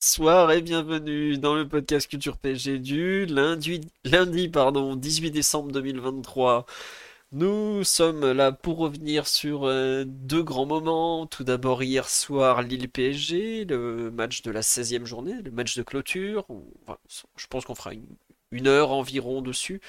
[0.00, 6.66] Bonsoir et bienvenue dans le podcast Culture PG du lundi, pardon, 18 décembre 2023.
[7.32, 11.26] Nous sommes là pour revenir sur euh, deux grands moments.
[11.26, 15.82] Tout d'abord hier soir Lille PSG, le match de la 16e journée, le match de
[15.82, 16.46] clôture.
[17.36, 18.06] Je pense qu'on fera une,
[18.52, 19.80] une heure environ dessus.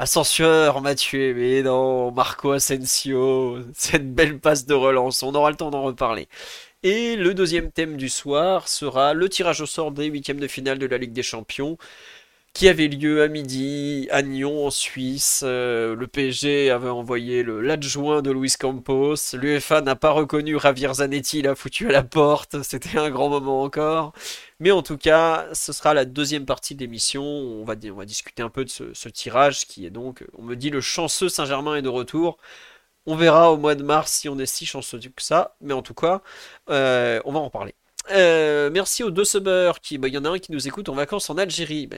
[0.00, 5.70] Ascenseur, Mathieu, mais non, Marco Asensio, cette belle passe de relance, on aura le temps
[5.70, 6.28] d'en reparler.
[6.84, 10.78] Et le deuxième thème du soir sera le tirage au sort des huitièmes de finale
[10.78, 11.76] de la Ligue des Champions
[12.52, 15.42] qui avait lieu à midi à Nyon en Suisse.
[15.44, 19.14] Euh, le PSG avait envoyé l'adjoint de Luis Campos.
[19.34, 22.56] L'UEFA n'a pas reconnu Javier Zanetti, l'a foutu à la porte.
[22.62, 24.12] C'était un grand moment encore.
[24.60, 27.24] Mais en tout cas, ce sera la deuxième partie de l'émission.
[27.24, 30.80] On va, discuter un peu de ce tirage qui est donc, on me dit, le
[30.80, 32.38] chanceux Saint-Germain est de retour.
[33.06, 35.56] On verra au mois de mars si on est si chanceux que ça.
[35.60, 36.22] Mais en tout cas,
[36.70, 37.74] euh, on va en parler.
[38.10, 40.88] Euh, merci aux deux subbers qui, bah, il y en a un qui nous écoute
[40.88, 41.86] en vacances en Algérie.
[41.86, 41.96] Bah,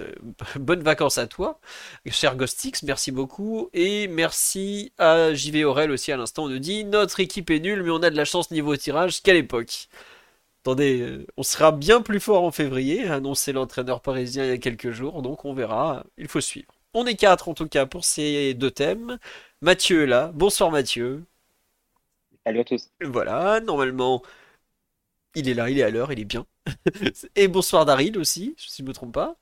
[0.00, 0.14] euh,
[0.82, 1.60] vacances à toi,
[2.06, 3.68] cher Ghostix, merci beaucoup.
[3.74, 6.44] Et merci à JV Aurel aussi à l'instant.
[6.44, 9.22] On nous dit notre équipe est nulle, mais on a de la chance niveau tirage.
[9.22, 9.88] Quelle époque!
[10.62, 14.58] Attendez, on sera bien plus fort en février, a annoncé l'entraîneur parisien il y a
[14.58, 16.68] quelques jours, donc on verra, il faut suivre.
[16.92, 19.18] On est quatre en tout cas pour ces deux thèmes.
[19.62, 20.32] Mathieu est là.
[20.34, 21.24] Bonsoir Mathieu.
[22.46, 22.90] Salut à tous.
[23.02, 24.22] Voilà, normalement,
[25.34, 26.46] il est là, il est à l'heure, il est bien.
[27.36, 29.36] Et bonsoir Daryl aussi, si je ne me trompe pas.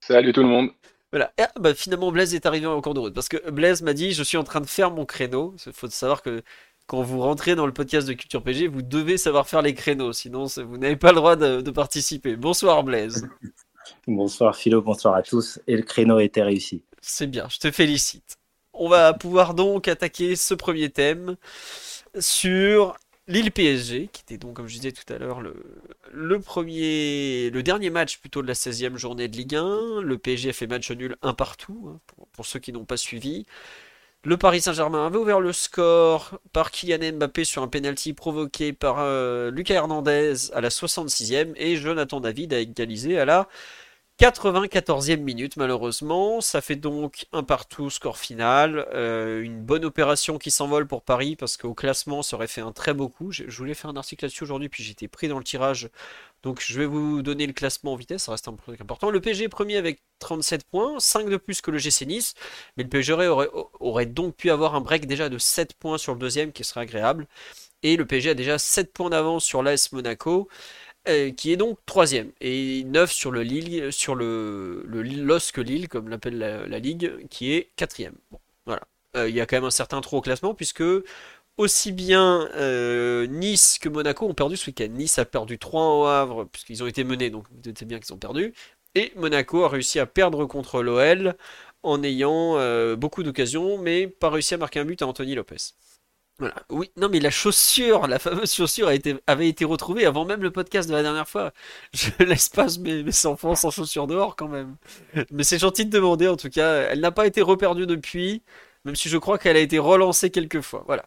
[0.00, 0.70] Salut tout le monde.
[1.12, 1.32] Voilà.
[1.38, 3.14] Et, ah, bah, finalement, Blaise est arrivé en cours de route.
[3.14, 5.54] Parce que Blaise m'a dit, je suis en train de faire mon créneau.
[5.64, 6.42] Il faut savoir que
[6.86, 10.12] quand vous rentrez dans le podcast de Culture PG, vous devez savoir faire les créneaux.
[10.12, 12.36] Sinon, vous n'avez pas le droit de, de participer.
[12.36, 13.28] Bonsoir Blaise.
[14.06, 15.58] Bonsoir Philo, bonsoir à tous.
[15.66, 16.82] Et le créneau était réussi.
[17.00, 18.38] C'est bien, je te félicite.
[18.74, 21.36] On va pouvoir donc attaquer ce premier thème
[22.18, 22.96] sur
[23.28, 25.40] Lille PSG, qui était donc, comme je disais tout à l'heure,
[26.10, 30.00] le, premier, le dernier match plutôt de la 16e journée de Ligue 1.
[30.00, 32.96] Le PSG a fait match nul un partout, hein, pour, pour ceux qui n'ont pas
[32.96, 33.46] suivi.
[34.24, 38.96] Le Paris Saint-Germain avait ouvert le score par Kylian Mbappé sur un penalty provoqué par
[39.00, 43.48] euh, Lucas Hernandez à la 66e et Jonathan David a égalisé à la
[44.22, 50.52] 94e minute malheureusement, ça fait donc un partout score final, Euh, une bonne opération qui
[50.52, 53.32] s'envole pour Paris parce qu'au classement ça aurait fait un très beau coup.
[53.32, 55.90] Je, voulais faire un article là-dessus aujourd'hui puis j'étais pris dans le tirage
[56.44, 59.10] donc je vais vous donner le classement en vitesse, ça reste un truc important.
[59.10, 62.34] Le PSG est premier avec 37 points, 5 de plus que le GC Nice,
[62.76, 63.48] mais le PSG aurait,
[63.80, 66.82] aurait donc pu avoir un break déjà de 7 points sur le deuxième qui serait
[66.82, 67.26] agréable.
[67.82, 70.48] Et le PSG a déjà 7 points d'avance sur l'AS Monaco
[71.08, 76.38] euh, qui est donc troisième et 9 sur le Lille, sur le, Lille, comme l'appelle
[76.38, 78.14] la, ligue, qui est quatrième.
[78.30, 78.38] Bon.
[79.16, 80.84] Euh, Il y a quand même un certain trou au classement puisque
[81.56, 84.88] aussi bien euh, Nice que Monaco ont perdu ce week-end.
[84.90, 88.18] Nice a perdu 3 au Havre puisqu'ils ont été menés, donc doutez bien qu'ils ont
[88.18, 88.54] perdu.
[88.94, 91.34] Et Monaco a réussi à perdre contre l'OL
[91.82, 92.56] en ayant
[92.96, 95.74] beaucoup d'occasions, mais pas réussi à marquer un but à Anthony Lopez.
[96.38, 96.54] Voilà.
[96.70, 100.42] Oui, non, mais la chaussure, la fameuse chaussure a été, avait été retrouvée avant même
[100.42, 101.52] le podcast de la dernière fois.
[101.92, 104.76] Je laisse pas mes, mes enfants sans chaussures dehors quand même.
[105.30, 106.82] Mais c'est gentil de demander en tout cas.
[106.90, 108.42] Elle n'a pas été reperdue depuis,
[108.84, 110.84] même si je crois qu'elle a été relancée quelques fois.
[110.86, 111.04] Voilà.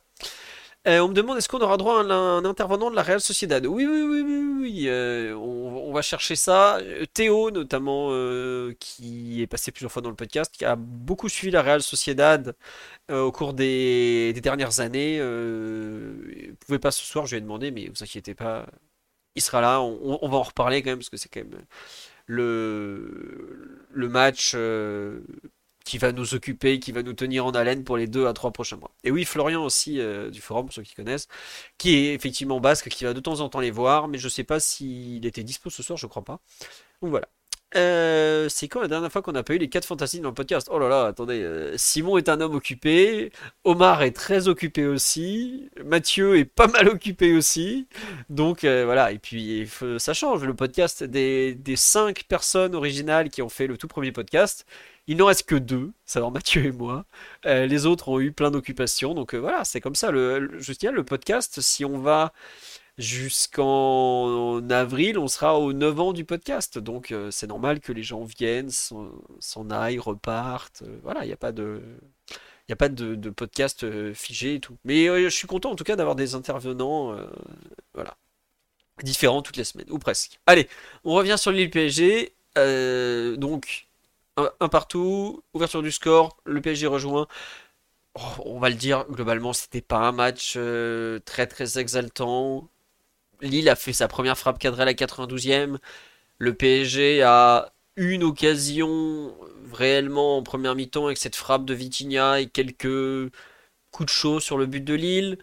[0.88, 3.66] Euh, on me demande est-ce qu'on aura droit à un, intervenant de la Real Sociedad?
[3.66, 4.84] Oui, oui, oui, oui, oui.
[4.88, 6.78] euh, on, va chercher ça.
[6.78, 8.10] Euh, Théo, notamment,
[8.80, 12.56] qui est passé plusieurs fois dans le podcast, qui a beaucoup suivi la Real Sociedad
[13.12, 15.18] au cours des, dernières années.
[15.18, 18.68] Il pouvait pas ce soir, je lui ai demandé, mais vous inquiétez pas,
[19.36, 19.82] il sera là.
[19.82, 21.66] On, va en reparler quand même, parce que c'est quand même
[22.28, 24.56] le, match
[25.86, 28.52] qui va nous occuper, qui va nous tenir en haleine pour les deux à trois
[28.52, 28.92] prochains mois.
[29.04, 31.28] Et oui, Florian aussi, euh, du forum, pour ceux qui connaissent,
[31.78, 34.44] qui est effectivement basque, qui va de temps en temps les voir, mais je sais
[34.44, 36.42] pas s'il était dispo ce soir, je crois pas.
[37.02, 37.28] Donc voilà.
[37.76, 40.36] Euh, c'est quand la dernière fois qu'on a pas eu les 4 fantastiques dans le
[40.36, 40.70] podcast?
[40.72, 43.32] Oh là là, attendez, euh, Simon est un homme occupé,
[43.66, 47.88] Omar est très occupé aussi, Mathieu est pas mal occupé aussi,
[48.30, 53.50] donc voilà, et puis ça change, le podcast des, des 5 personnes originales qui ont
[53.50, 54.66] fait le tout premier podcast,
[55.08, 57.06] il n'en reste que deux, savoir Mathieu et moi,
[57.46, 60.74] Euh, les autres ont eu plein d'occupations, donc euh, voilà, c'est comme ça, le, je
[60.90, 62.34] le podcast, si on va
[62.98, 66.78] jusqu'en avril, on sera au 9 ans du podcast.
[66.80, 70.84] Donc euh, c'est normal que les gens viennent, s'en aillent, repartent.
[71.04, 71.82] Voilà, il n'y a pas de...
[73.36, 74.78] Podcast figé et tout.
[74.86, 77.16] Mais je suis content en tout cas d'avoir des intervenants
[77.94, 78.18] voilà,
[79.04, 80.40] différents toutes les semaines, ou presque.
[80.48, 80.68] Allez,
[81.04, 82.34] on revient sur l'île PSG.
[83.38, 83.85] donc,
[84.38, 87.28] un, partout, ouverture du score, le PSG rejoint.
[88.16, 90.58] Oh, on va le dire, globalement, c'était pas un match
[91.26, 92.70] très très exaltant.
[93.42, 95.78] Lille a fait sa première frappe cadrée à la 92e.
[96.40, 99.34] Le PSG a une occasion
[99.74, 103.32] réellement en première mi-temps avec cette frappe de Vitinha et quelques
[103.92, 105.38] coups de chaud sur le but de Lille.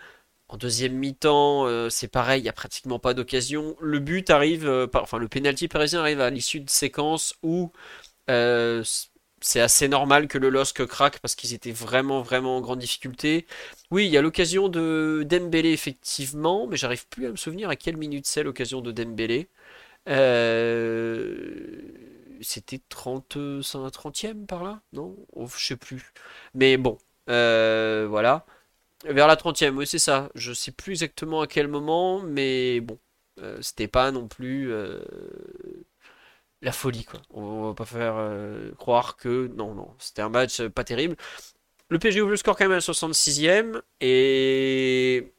[0.48, 3.76] En deuxième mi-temps, euh, c'est pareil, il n'y a pratiquement pas d'occasion.
[3.80, 7.72] Le but arrive, euh, enfin le pénalty parisien arrive à l'issue de séquence où
[8.30, 8.84] euh,
[9.40, 13.46] c'est assez normal que le LOSC craque parce qu'ils étaient vraiment vraiment en grande difficulté.
[13.90, 17.76] Oui, il y a l'occasion de Dembélé effectivement, mais j'arrive plus à me souvenir à
[17.76, 19.48] quelle minute c'est l'occasion de Dembélé.
[20.08, 21.82] Euh,
[22.42, 24.82] c'était 30, 30e par là?
[24.92, 26.12] Non oh, Je sais plus.
[26.54, 26.98] Mais bon,
[27.30, 28.46] euh, voilà.
[29.06, 30.30] Vers la 30e, oui c'est ça.
[30.34, 32.98] Je sais plus exactement à quel moment, mais bon.
[33.60, 34.72] C'était pas non plus
[36.62, 37.20] la folie, quoi.
[37.30, 39.50] On va pas faire euh, croire que.
[39.56, 41.16] Non, non, c'était un match euh, pas terrible.
[41.88, 45.32] Le PSG ouvre le score quand même à la 66e et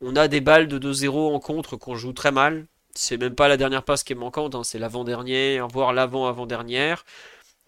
[0.00, 2.66] on a des balles de 2-0 en contre qu'on joue très mal.
[2.94, 4.64] C'est même pas la dernière passe qui est manquante, hein.
[4.64, 7.04] c'est l'avant-dernière, voire l'avant-avant-dernière.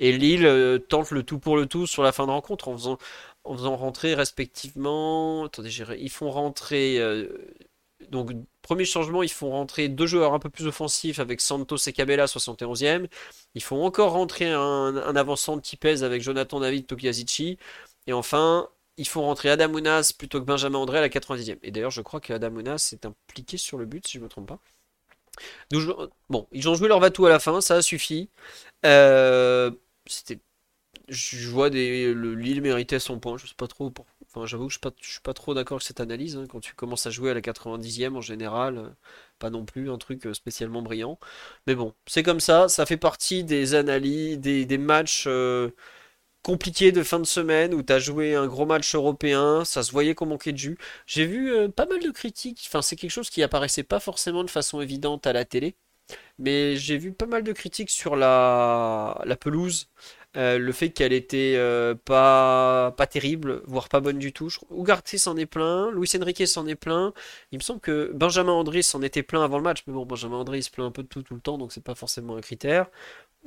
[0.00, 2.76] Et Lille euh, tente le tout pour le tout sur la fin de rencontre en
[2.76, 2.98] faisant,
[3.44, 5.44] en faisant rentrer respectivement.
[5.44, 6.98] Attendez, ils font rentrer.
[8.10, 8.32] donc
[8.62, 12.26] Premier changement, ils font rentrer deux joueurs un peu plus offensifs avec Santos et Cabella
[12.26, 13.06] 71e.
[13.54, 17.58] Ils font encore rentrer un, avançant de Tipez avec Jonathan David Tokiazici.
[18.06, 19.72] Et enfin, ils font rentrer Adam
[20.18, 21.58] plutôt que Benjamin André à la 90e.
[21.62, 24.48] Et d'ailleurs, je crois Adam est impliqué sur le but, si je ne me trompe
[24.48, 24.58] pas.
[26.28, 28.28] bon, ils ont joué leur Vatou à la fin, ça a suffi.
[28.84, 29.70] Euh,
[30.06, 30.38] c'était,
[31.08, 34.68] je vois des, le Lille méritait son point, je sais pas trop pourquoi Enfin, j'avoue
[34.68, 36.36] que je ne suis, pas trop d'accord avec cette analyse.
[36.36, 36.46] Hein.
[36.48, 38.88] Quand tu commences à jouer à la 90e en général, euh,
[39.40, 41.18] pas non plus un truc euh, spécialement brillant.
[41.66, 42.68] Mais bon, c'est comme ça.
[42.68, 45.70] Ça fait partie des analyses, des, matchs euh,
[46.42, 49.64] compliqués de fin de semaine où tu as joué un gros match européen.
[49.64, 50.78] Ça se voyait qu'on manquait de jus.
[51.06, 52.64] J'ai vu pas mal de critiques.
[52.68, 55.76] Enfin, c'est quelque chose qui apparaissait pas forcément de façon évidente à la télé.
[56.38, 59.88] Mais j'ai vu pas mal de critiques sur la, la pelouse.
[60.36, 64.48] Euh, le fait qu'elle était euh, pas, pas terrible, voire pas bonne du tout.
[64.70, 67.12] Ugarte s'en est plein, Luis Enrique s'en est plein.
[67.50, 70.36] Il me semble que Benjamin André s'en était plein avant le match, mais bon, Benjamin
[70.36, 72.40] André se plaint un peu de tout tout le temps, donc c'est pas forcément un
[72.40, 72.86] critère.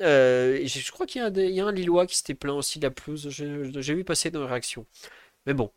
[0.02, 3.30] Euh, je, crois qu'il y, a un Lillois qui s'était plaint aussi de la pelouse,
[3.30, 4.86] j'ai vu passer dans les réactions.
[5.46, 5.72] Mais bon,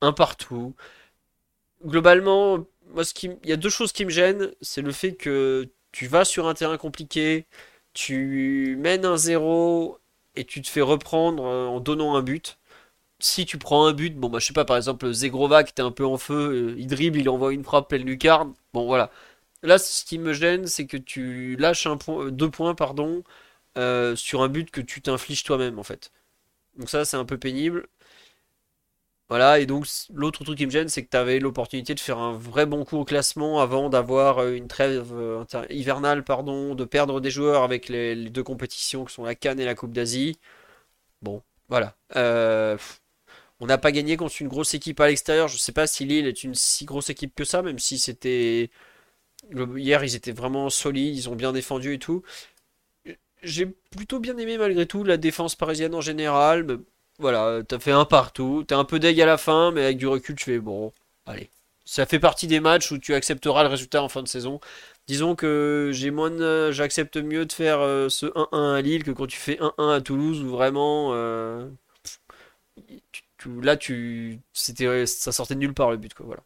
[0.00, 0.74] un partout.
[1.84, 5.14] Globalement, moi, ce qui, il y a deux choses qui me gênent, c'est le fait
[5.14, 7.46] que tu vas sur un terrain compliqué,
[7.94, 9.98] tu mènes un zéro
[10.34, 12.58] et tu te fais reprendre euh, en donnant un but.
[13.20, 15.82] Si tu prends un but, bon bah je sais pas, par exemple Zegrova qui était
[15.82, 18.54] un peu en feu, euh, il dribble, il envoie une frappe pleine lucarne.
[18.74, 19.10] Bon voilà.
[19.62, 23.24] Là, ce qui me gêne, c'est que tu lâches un point, euh, deux points pardon,
[24.16, 26.12] sur un but que tu t'infliges toi-même en fait.
[26.78, 27.88] Donc ça, c'est un peu pénible.
[29.28, 32.18] Voilà, et donc l'autre truc qui me gêne, c'est que tu avais l'opportunité de faire
[32.18, 36.84] un vrai bon coup au classement avant d'avoir euh, une trêve euh, hivernale, pardon, de
[36.84, 40.38] perdre des joueurs avec les, deux compétitions qui sont la Cannes et la Coupe d'Asie.
[41.22, 41.96] Bon, voilà.
[42.16, 42.78] Euh,
[43.60, 45.48] on n'a pas gagné contre une grosse équipe à l'extérieur.
[45.48, 48.70] Je sais pas si Lille est une si grosse équipe que ça, même si c'était.
[49.76, 52.22] Hier, ils étaient vraiment solides, ils ont bien défendu et tout.
[53.42, 56.80] J'ai plutôt bien aimé malgré tout la défense parisienne en général.
[57.18, 58.64] Voilà, t'as fait un partout.
[58.66, 60.92] T'es un peu deg à la fin, mais avec du recul, tu fais bon,
[61.26, 61.50] allez.
[61.84, 64.60] Ça fait partie des matchs où tu accepteras le résultat en fin de saison.
[65.06, 69.26] Disons que j'ai moins, j'accepte mieux de faire euh, ce 1-1 à Lille que quand
[69.26, 71.68] tu fais 1-1 à Toulouse où vraiment, euh,
[73.62, 76.26] là tu, c'était, ça sortait nulle part le but quoi.
[76.26, 76.42] Voilà.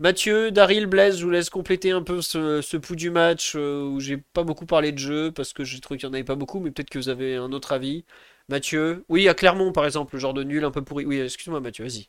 [0.00, 3.84] Mathieu, Daryl, Blaise, je vous laisse compléter un peu ce, ce pouls du match euh,
[3.84, 6.24] où j'ai pas beaucoup parlé de jeu parce que j'ai trouvé qu'il n'y en avait
[6.24, 8.04] pas beaucoup, mais peut-être que vous avez un autre avis.
[8.48, 11.06] Mathieu Oui, à Clermont, par exemple, le genre de nul un peu pourri.
[11.06, 12.08] Oui, excuse-moi, Mathieu, vas-y.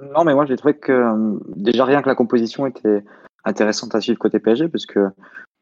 [0.00, 3.04] Non, mais moi, j'ai trouvé que euh, déjà rien que la composition était
[3.44, 5.10] intéressante à suivre côté PSG, parce que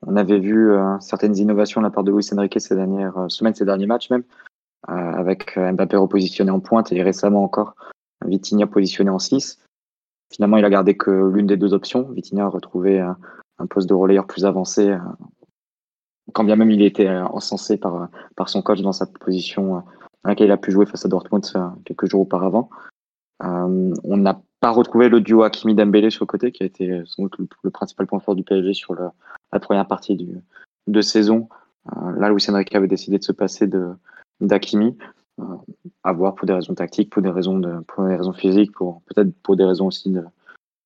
[0.06, 3.28] on avait vu euh, certaines innovations de la part de Luis Enrique ces dernières euh,
[3.28, 4.22] semaines, ces derniers matchs même,
[4.86, 7.74] avec Mbappé repositionné en pointe et récemment encore
[8.24, 9.58] Vitinha positionné en 6.
[10.32, 12.08] Finalement, il a gardé que l'une des deux options.
[12.12, 14.96] Vitinha a retrouvé un poste de relayeur plus avancé
[16.32, 18.06] quand bien même il était euh, encensé par, euh,
[18.36, 19.80] par son coach dans sa position euh,
[20.24, 21.44] dans laquelle il a pu jouer face à Dortmund
[21.84, 22.68] quelques jours auparavant.
[23.40, 27.22] on n'a pas retrouvé le duo Hakimi Dembélé sur le côté, qui a été sans
[27.22, 30.18] doute le, principal point fort du PSG sur la première partie
[30.86, 31.48] de saison.
[32.18, 33.66] Là, Luis Enrique avait décidé de se passer
[34.42, 34.98] d'Hakimi,
[36.04, 39.32] à voir pour des raisons tactiques, pour des raisons pour des raisons physiques, pour peut-être
[39.42, 40.22] pour des raisons aussi de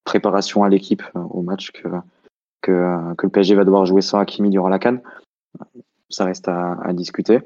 [0.04, 1.88] préparation à l'équipe au match que,
[2.60, 5.00] que, que le PSG va devoir jouer sans Hakimi durant la canne.
[6.08, 7.40] Ça reste à, discuter.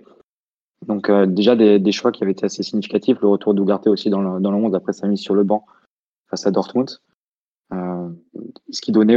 [0.86, 4.40] Donc déjà des, choix qui avaient été assez significatifs, le retour d'Ougarté aussi dans le,
[4.40, 5.64] dans le 11 après sa mise sur le banc
[6.28, 6.90] face à Dortmund,
[7.72, 8.10] euh,
[8.70, 9.16] ce qui donnait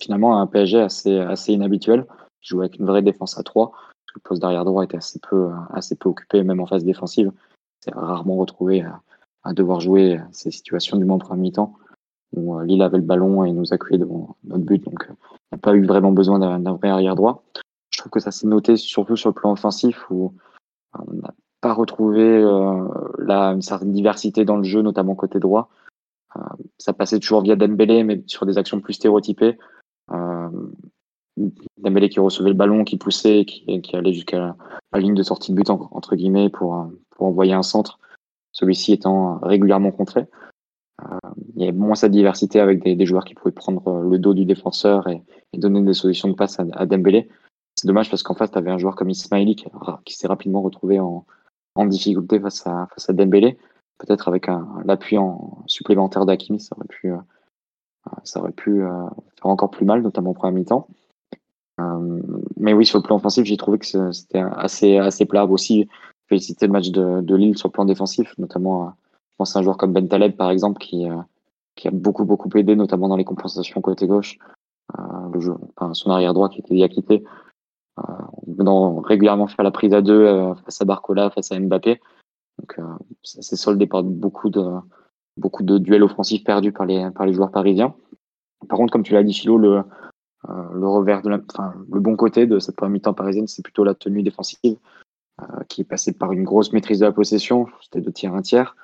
[0.00, 2.06] finalement un PSG assez, assez inhabituel,
[2.40, 3.72] qui jouait avec une vraie défense à 3,
[4.14, 7.32] le poste d'arrière droit était assez peu, assez peu occupé, même en phase défensive.
[7.80, 8.84] C'est rarement retrouvé
[9.44, 11.74] à, devoir jouer ces situations du moins en mi-temps
[12.32, 15.14] où euh, Lille avait le ballon et nous accueillait devant notre but, donc euh,
[15.50, 17.42] on n'a pas eu vraiment besoin d'un vrai arrière droit.
[17.92, 20.34] Je trouve que ça s'est noté surtout sur le plan offensif où
[20.98, 25.70] on n'a pas retrouvé euh, là une certaine diversité dans le jeu, notamment côté droit.
[26.36, 26.40] Euh,
[26.78, 29.58] ça passait toujours via Dembélé, mais sur des actions plus stéréotypées.
[30.10, 30.48] Euh,
[31.78, 34.56] Dembélé qui recevait le ballon, qui poussait, qui, qui allait jusqu'à
[34.92, 37.98] la ligne de sortie de but, entre guillemets, pour, pour envoyer un centre,
[38.52, 40.26] celui-ci étant régulièrement contré.
[41.02, 44.18] Euh, il y avait moins cette diversité avec des, des, joueurs qui pouvaient prendre le
[44.18, 45.22] dos du défenseur et,
[45.52, 47.28] et donner des solutions de passe à, à Dembélé.
[47.82, 51.00] C'est dommage parce qu'en face, tu avais un joueur comme Ismaili qui, s'est rapidement retrouvé
[51.00, 51.26] en,
[51.74, 53.58] en difficulté face à, face à Dembélé
[53.98, 54.46] peut-être avec
[54.84, 57.16] l'appui en supplémentaire d'Akimi, ça aurait pu, euh,
[58.22, 60.86] ça aurait pu euh, faire encore plus mal, notamment au premier mi-temps.
[61.80, 62.22] Euh,
[62.56, 65.44] mais oui, sur le plan offensif, j'ai trouvé que c'était assez, assez plat.
[65.44, 65.88] Aussi,
[66.28, 68.92] féliciter le match de, de, Lille sur le plan défensif, notamment,
[69.30, 71.04] je pense à un joueur comme Ben Taleb, par exemple, qui,
[71.74, 74.38] qui a beaucoup, beaucoup aidé, notamment dans les compensations côté gauche.
[75.32, 77.28] le jeu, enfin, son arrière droit qui était diacquitté, euh,
[78.46, 82.00] venant régulièrement faire la prise à deux face à Barcola, face à Mbappé.
[82.58, 82.82] Donc, euh,
[83.22, 84.64] ça s'est soldé par beaucoup de,
[85.36, 87.94] beaucoup de duels offensifs perdus par les, par les joueurs parisiens.
[88.68, 89.82] Par contre, comme tu l'as dit, Philo, le,
[90.48, 93.62] euh, le revers de la, enfin, le bon côté de cette première mi-temps parisienne, c'est
[93.62, 94.76] plutôt la tenue défensive,
[95.40, 98.42] euh, qui est passée par une grosse maîtrise de la possession, c'était de tiers un
[98.42, 98.76] tiers,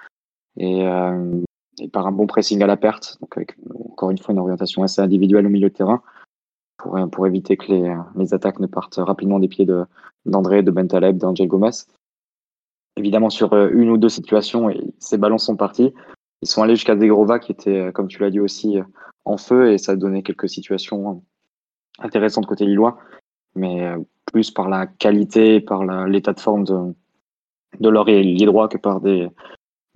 [0.56, 1.40] et, euh,
[1.80, 3.56] et, par un bon pressing à la perte, donc avec
[3.92, 6.02] encore une fois une orientation assez individuelle au milieu de terrain,
[6.78, 9.84] pour, pour éviter que les, les attaques ne partent rapidement des pieds de,
[10.24, 11.70] d'André, de Bentaleb, d'Angel Gomez
[12.98, 15.94] évidemment sur euh, une ou deux situations ces ballons sont partis.
[16.42, 18.84] Ils sont allés jusqu'à Degrova qui était, euh, comme tu l'as dit aussi, euh,
[19.24, 21.22] en feu et ça a donné quelques situations
[21.98, 22.98] intéressantes côté lillois,
[23.54, 23.92] mais
[24.24, 26.94] plus par la qualité, par l'état de forme de,
[27.80, 29.28] de leur ailier droit que par des,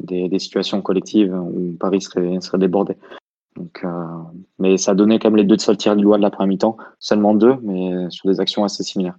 [0.00, 2.96] des, des, situations collectives où Paris serait, serait débordé.
[3.56, 4.06] Donc, euh,
[4.58, 6.76] mais ça a donné quand même les deux seuls tirs lillois de la première mi-temps,
[6.98, 9.16] seulement deux, mais sur des actions assez similaires.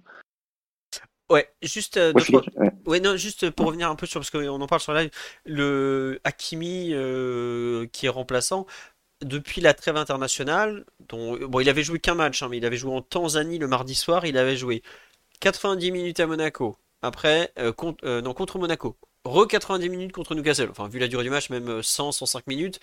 [1.30, 2.12] Ouais, juste, euh,
[2.56, 3.00] ouais, ouais.
[3.00, 5.10] non, juste pour revenir un peu sur parce qu'on en parle sur live,
[5.46, 8.66] le Hakimi euh, qui est remplaçant
[9.22, 12.76] depuis la trêve internationale, dont bon, il avait joué qu'un match, hein, mais il avait
[12.76, 14.82] joué en Tanzanie le mardi soir, il avait joué
[15.40, 20.34] 90 minutes à Monaco, après euh, contre, euh, non, contre Monaco, re 90 minutes contre
[20.34, 22.80] Newcastle, enfin vu la durée du match, même 100, 105 minutes.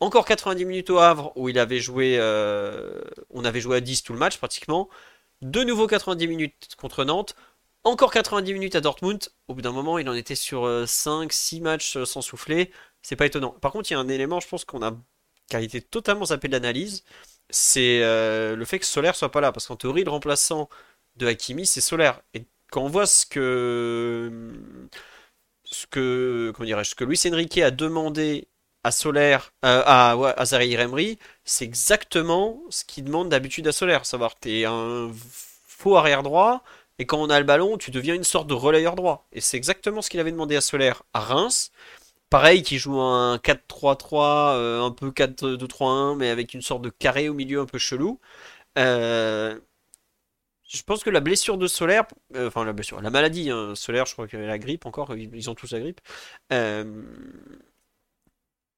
[0.00, 4.02] Encore 90 minutes au Havre où il avait joué, euh, on avait joué à 10
[4.02, 4.88] tout le match pratiquement.
[5.42, 7.34] De nouveau 90 minutes contre Nantes.
[7.84, 9.28] Encore 90 minutes à Dortmund.
[9.48, 12.72] Au bout d'un moment, il en était sur 5, euh, 6 matchs euh, sans souffler.
[13.02, 13.50] C'est pas étonnant.
[13.50, 14.92] Par contre, il y a un élément, je pense qu'on a,
[15.48, 17.04] qui a été totalement zappé de l'analyse.
[17.50, 19.52] C'est le fait que Solaire soit pas là.
[19.52, 20.68] Parce qu'en théorie, le remplaçant
[21.16, 22.22] de Hakimi, c'est Solaire.
[22.34, 24.52] Et quand on voit ce que.
[25.64, 26.52] Ce que.
[26.54, 28.48] Comment dirais-je Ce que Luis Enrique a demandé
[28.84, 30.44] à Solaire, euh, à, ouais, à
[31.44, 34.06] c'est exactement ce qu'il demande d'habitude à Solaire.
[34.06, 35.10] Savoir, t'es un
[35.66, 36.62] faux arrière droit
[36.98, 39.26] et quand on a le ballon, tu deviens une sorte de relayeur droit.
[39.32, 41.72] Et c'est exactement ce qu'il avait demandé à Solaire à Reims.
[42.30, 47.28] Pareil, qui joue un 4-3-3, euh, un peu 4-2-3-1, mais avec une sorte de carré
[47.28, 48.20] au milieu un peu chelou.
[48.78, 49.58] Euh,
[50.68, 52.04] je pense que la blessure de Solaire,
[52.36, 55.50] enfin la blessure, la maladie, hein, Solaire, je crois qu'il avait la grippe encore, ils
[55.50, 56.00] ont tous la grippe,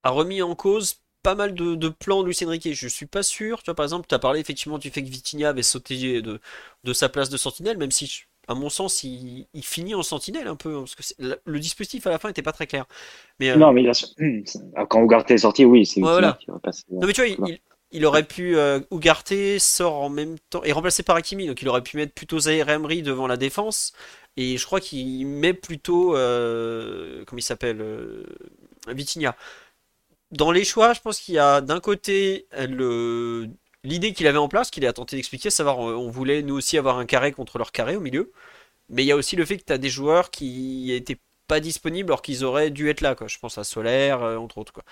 [0.07, 2.73] a remis en cause pas mal de, de plans de Lucien Riquet.
[2.73, 3.59] Je suis pas sûr.
[3.59, 6.41] Tu vois, par exemple, tu as parlé effectivement du fait que Vitinha avait sauté de,
[6.85, 10.47] de sa place de sentinelle, même si, à mon sens, il, il finit en sentinelle
[10.47, 10.77] un peu.
[10.77, 12.87] Hein, parce que le, dispositif à la fin était pas très clair.
[13.41, 13.57] Mais, euh...
[13.57, 14.07] Non, mais il a...
[14.19, 16.39] Hmm, quand Ugarte est sorti, oui, c'est voilà.
[16.41, 16.85] qui va passer.
[16.91, 17.59] Non, mais tu vois, il,
[17.93, 18.57] il aurait pu.
[18.57, 20.63] Euh, Ugarte sort en même temps.
[20.65, 23.93] et remplacé par Hakimi, donc il aurait pu mettre plutôt Zahir Emery devant la défense.
[24.37, 26.17] Et je crois qu'il met plutôt.
[26.17, 28.25] Euh, comment il s'appelle euh,
[28.89, 29.35] Vitinha
[30.33, 32.47] dans les choix, je pense qu'il y a d'un côté
[33.85, 36.99] l'idée qu'il avait en place, qu'il a tenté d'expliquer, savoir on voulait nous aussi avoir
[36.99, 38.33] un carré contre leur carré au milieu,
[38.88, 41.61] mais il y a aussi le fait que tu as des joueurs qui étaient pas
[41.61, 43.28] disponibles alors qu'ils auraient dû être là, quoi.
[43.28, 44.85] Je pense à Solaire, euh, entre autres, quoi.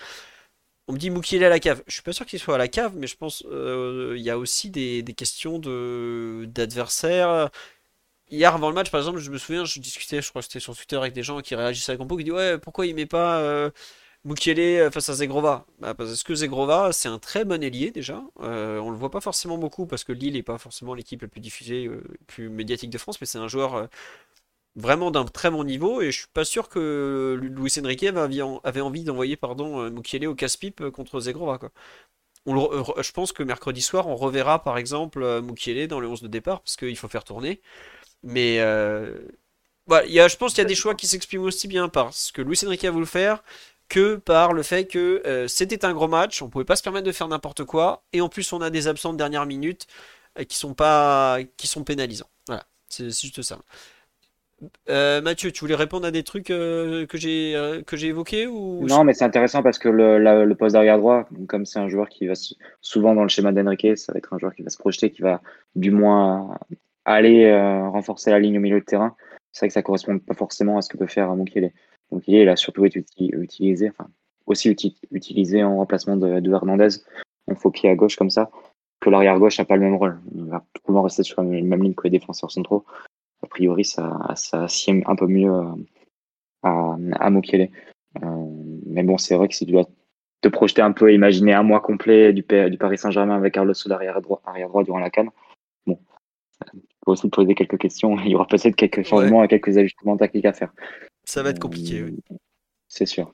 [0.88, 1.82] on me dit Mukiele à la cave.
[1.86, 4.30] Je suis pas sûr qu'il soit à la cave, mais je pense euh, il y
[4.30, 7.50] a aussi des, questions d'adversaires.
[8.30, 10.60] Hier avant le match, par exemple, je me souviens, je discutais, je crois que c'était
[10.60, 12.94] sur Twitter avec des gens qui réagissaient à la compo, qui disent ouais, pourquoi il
[12.94, 13.70] met pas euh,
[14.24, 18.22] Mukiele face à Zegrova bah, Parce que Zegrova, c'est un très bon ailier déjà.
[18.40, 21.28] Euh, on le voit pas forcément beaucoup parce que Lille est pas forcément l'équipe la
[21.28, 23.86] plus diffusée, euh, plus médiatique de France, mais c'est un joueur euh,
[24.76, 28.42] vraiment d'un très bon niveau et je suis pas sûr que Luis Enrique avait envie,
[28.64, 31.70] avait envie d'envoyer pardon euh, Mukiele au casse-pipe euh, contre Zegrova quoi.
[32.46, 36.00] On le re- je pense que mercredi soir on reverra par exemple euh, Mukiele dans
[36.00, 37.60] le 11 de départ parce qu'il faut faire tourner.
[38.22, 39.18] Mais euh,
[39.86, 41.88] voilà, il y a, je pense qu'il y a des choix qui s'expriment aussi bien
[41.88, 43.42] parce que Luis Enrique a voulu le faire
[43.94, 47.06] que par le fait que euh, c'était un gros match, on pouvait pas se permettre
[47.06, 49.86] de faire n'importe quoi et en plus on a des absents de dernière minute
[50.36, 52.28] euh, qui sont pas qui sont pénalisants.
[52.48, 53.58] Voilà, c'est juste ça.
[54.88, 59.04] Euh, Mathieu, tu voulais répondre à des trucs que j'ai que j'ai évoqués ou Non,
[59.04, 62.34] mais c'est intéressant parce que le, poste d'arrière droit, comme c'est un joueur qui va
[62.80, 65.22] souvent dans le schéma d'Enrique, ça va être un joueur qui va se projeter, qui
[65.22, 65.40] va
[65.76, 66.58] du moins
[67.04, 67.52] aller
[67.92, 69.14] renforcer la ligne au milieu de terrain.
[69.52, 71.70] C'est vrai que ça correspond pas forcément à ce que peut faire Mukiele.
[72.10, 74.08] Mukiele, il a surtout été uti- utilisé, enfin
[74.46, 76.88] aussi uti- utilisé en remplacement de, de Hernandez,
[77.48, 78.50] un faux pied à gauche comme ça,
[79.00, 80.20] que l'arrière gauche n'a pas le même rôle.
[80.34, 82.84] Il va souvent rester sur la même ligne que les défenseurs centraux.
[83.42, 85.74] A priori, ça, ça sied un peu mieux euh,
[86.62, 87.30] à, à.
[88.22, 88.46] Euh,
[88.86, 89.86] mais bon, c'est vrai que si tu dois
[90.40, 93.96] te projeter un peu et imaginer un mois complet du, Paris Saint-Germain avec Carlos Soler
[93.96, 95.26] arrière droit, arrière droit durant la CAN,
[95.86, 95.98] bon,
[96.70, 98.18] tu peux aussi te poser quelques questions.
[98.24, 100.72] Il y aura peut-être quelques changements et quelques ajustements tactiques à faire.
[101.24, 102.02] Ça va être compliqué.
[102.02, 102.18] oui.
[102.88, 103.32] C'est sûr.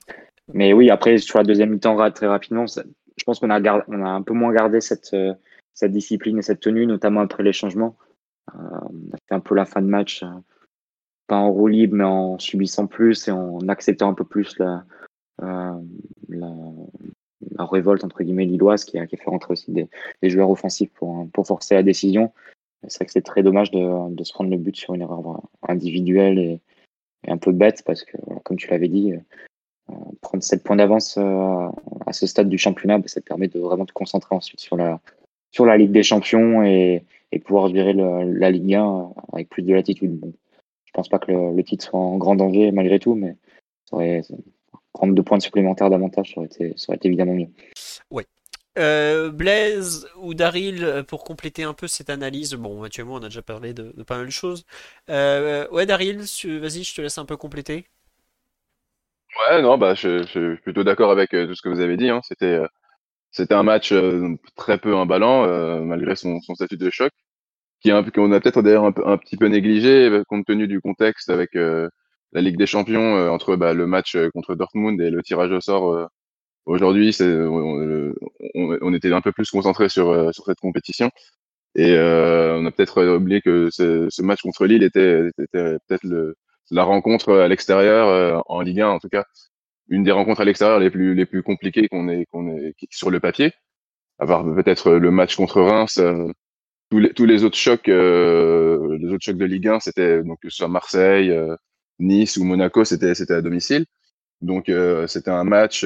[0.53, 4.33] Mais oui, après, sur la deuxième mi-temps, très rapidement, je pense qu'on a, un peu
[4.33, 5.33] moins gardé cette, euh,
[5.73, 7.95] cette discipline et cette tenue, notamment après les changements.
[8.55, 10.29] Euh, on a fait un peu la fin de match, euh,
[11.27, 14.83] pas en roue libre, mais en subissant plus et en acceptant un peu plus la,
[17.59, 19.87] révolte, entre guillemets, lilloise, qui a, qui a fait rentrer aussi des,
[20.23, 22.33] joueurs offensifs pour, forcer la décision.
[22.87, 25.43] C'est vrai que c'est très dommage de, de se prendre le but sur une erreur
[25.67, 26.61] individuelle et,
[27.27, 31.17] et un peu bête, parce que, comme tu l'avais dit, euh, prendre 7 points d'avance
[31.17, 31.67] euh,
[32.05, 34.75] à ce stade du championnat, bah, ça te permet de vraiment te concentrer ensuite sur
[34.77, 34.99] la,
[35.51, 39.03] sur la Ligue des Champions et, et pouvoir le- la Ligue 1 euh,
[39.33, 40.17] avec plus de latitude.
[40.19, 40.33] Bon,
[40.85, 43.35] je pense pas que le, titre soit en grand danger malgré tout, mais
[43.85, 44.21] ça aurait,
[44.93, 46.47] prendre deux points supplémentaires d'avantage, ça aurait
[46.97, 47.47] été, évidemment mieux.
[48.77, 53.27] Euh, Blaise ou Daryl, euh, pour compléter un peu cette analyse, bon, moi, on a
[53.27, 54.65] déjà parlé de, pas mal de choses.
[55.09, 57.85] Euh, ouais, Daryl, vas-y, je te laisse un peu compléter.
[59.49, 62.09] Ouais, non, bah, je, suis plutôt d'accord avec tout ce que vous avez dit.
[62.09, 62.21] Hein.
[62.23, 63.93] C'était, un match
[64.55, 67.11] très peu emballant, euh, malgré son, statut de choc,
[67.83, 72.57] qu'on a peut-être d'ailleurs un, petit peu négligé, compte tenu du contexte avec la Ligue
[72.57, 76.09] des Champions, entre bah, le match contre Dortmund et le tirage au sort
[76.65, 77.15] aujourd'hui.
[77.21, 78.13] On,
[78.81, 81.09] on- était un peu plus concentré sur, euh, sur cette compétition.
[81.75, 86.35] Et euh, on a peut-être oublié que ce, ce match contre Lille était, était peut-être
[86.71, 89.25] la rencontre à l'extérieur, euh, en Ligue 1 en tout cas,
[89.89, 93.11] une des rencontres à l'extérieur les plus, les plus compliquées qu'on ait, qu'on ait sur
[93.11, 93.53] le papier.
[94.19, 96.27] Part peut-être le match contre Reims, euh,
[96.91, 100.39] tous, les, tous les autres chocs, euh, les autres chocs de Ligue 1, c'était donc
[100.41, 101.55] que ce soit Marseille, euh,
[101.99, 103.85] Nice ou Monaco, c'était c'était à domicile.
[104.41, 105.85] Donc euh, c'était un match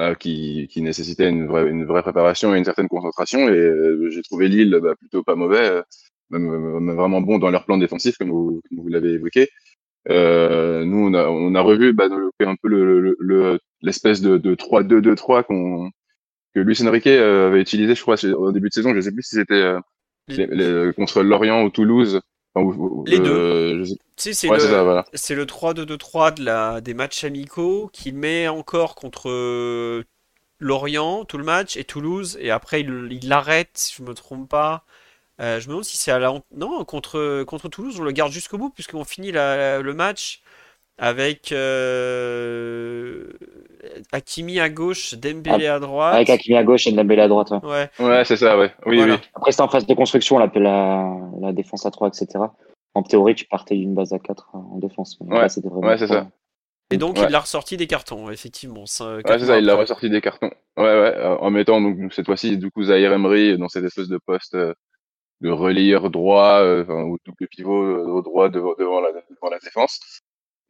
[0.00, 3.40] euh, qui, qui nécessitait une vraie, une vraie préparation et une certaine concentration.
[3.48, 5.82] Et euh, j'ai trouvé Lille bah, plutôt pas mauvais, euh,
[6.30, 6.48] même,
[6.80, 9.48] même vraiment bon dans leur plan défensif, comme vous, comme vous l'avez évoqué.
[10.10, 12.08] Euh, nous, on a, on a revu bah,
[12.40, 15.90] un peu le, le, le- l'espèce de, de 3-2-2-3 qu'on,
[16.54, 18.94] que Luis Enrique euh, avait utilisé, je crois, au début de saison.
[18.94, 22.20] Je sais plus si c'était euh, contre Lorient ou Toulouse.
[23.06, 23.40] Les deux.
[23.40, 23.84] euh,
[24.16, 25.04] Tu sais, c'est Ouais, le, voilà.
[25.34, 30.04] le 3-2-2-3 de la, des matchs amicaux qu'il met encore contre euh,
[30.60, 34.48] Lorient, tout le match, et Toulouse, et après il il l'arrête, si je me trompe
[34.48, 34.84] pas.
[35.40, 36.34] Euh, je me demande si c'est à la...
[36.52, 40.42] Non, contre, contre Toulouse, on le garde jusqu'au bout, puisqu'on finit la- le match
[40.98, 43.24] avec euh,
[44.12, 46.14] Hakimi à gauche, Dembélé à droite.
[46.14, 47.50] Avec Hakimi à gauche et Dembélé à droite.
[47.50, 47.58] ouais.
[47.62, 48.72] Ouais, Ouais, c'est ça, ouais.
[48.86, 49.14] Oui, Voilà.
[49.14, 49.20] oui.
[49.34, 51.08] Après, c'était en phase de construction, la, la,
[51.40, 52.26] la défense à 3, etc.
[52.94, 55.18] En théorie, tu partais d'une base à 4 en défense.
[55.20, 56.26] Mais Ouais, là, ouais, c'est ça.
[56.90, 57.24] et donc Ouais.
[57.28, 58.80] il l'a ressorti des cartons, effectivement.
[58.80, 60.50] Ouais, c'est ça, il l'a ressorti des cartons.
[60.76, 64.08] Ouais, ouais, euh, en mettant donc cette fois-ci du coup Zahir Emery dans cette espèce
[64.08, 64.74] de poste euh,
[65.40, 69.50] de relayeur droit, euh, enfin, ou double pivot euh, au droit devant, devant la, devant
[69.50, 70.00] la défense.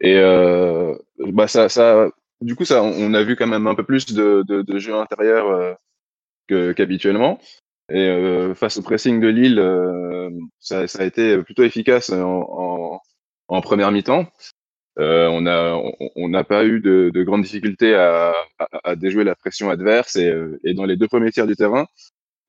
[0.00, 3.84] Et euh, bah ça, ça, du coup ça, on a vu quand même un peu
[3.84, 5.76] plus de, de, de jeu intérieur
[6.50, 7.38] euh, qu'habituellement.
[7.90, 10.30] Et euh, face au pressing de Lille, euh,
[10.61, 13.00] ça, ça a été plutôt efficace en,
[13.48, 14.26] en, première mi-temps.
[14.98, 15.76] on n'a
[16.16, 18.34] on, n'a pas eu de, de grandes difficultés à,
[18.84, 20.32] à, déjouer la pression adverse et,
[20.64, 21.87] et, dans les deux premiers tiers du terrain,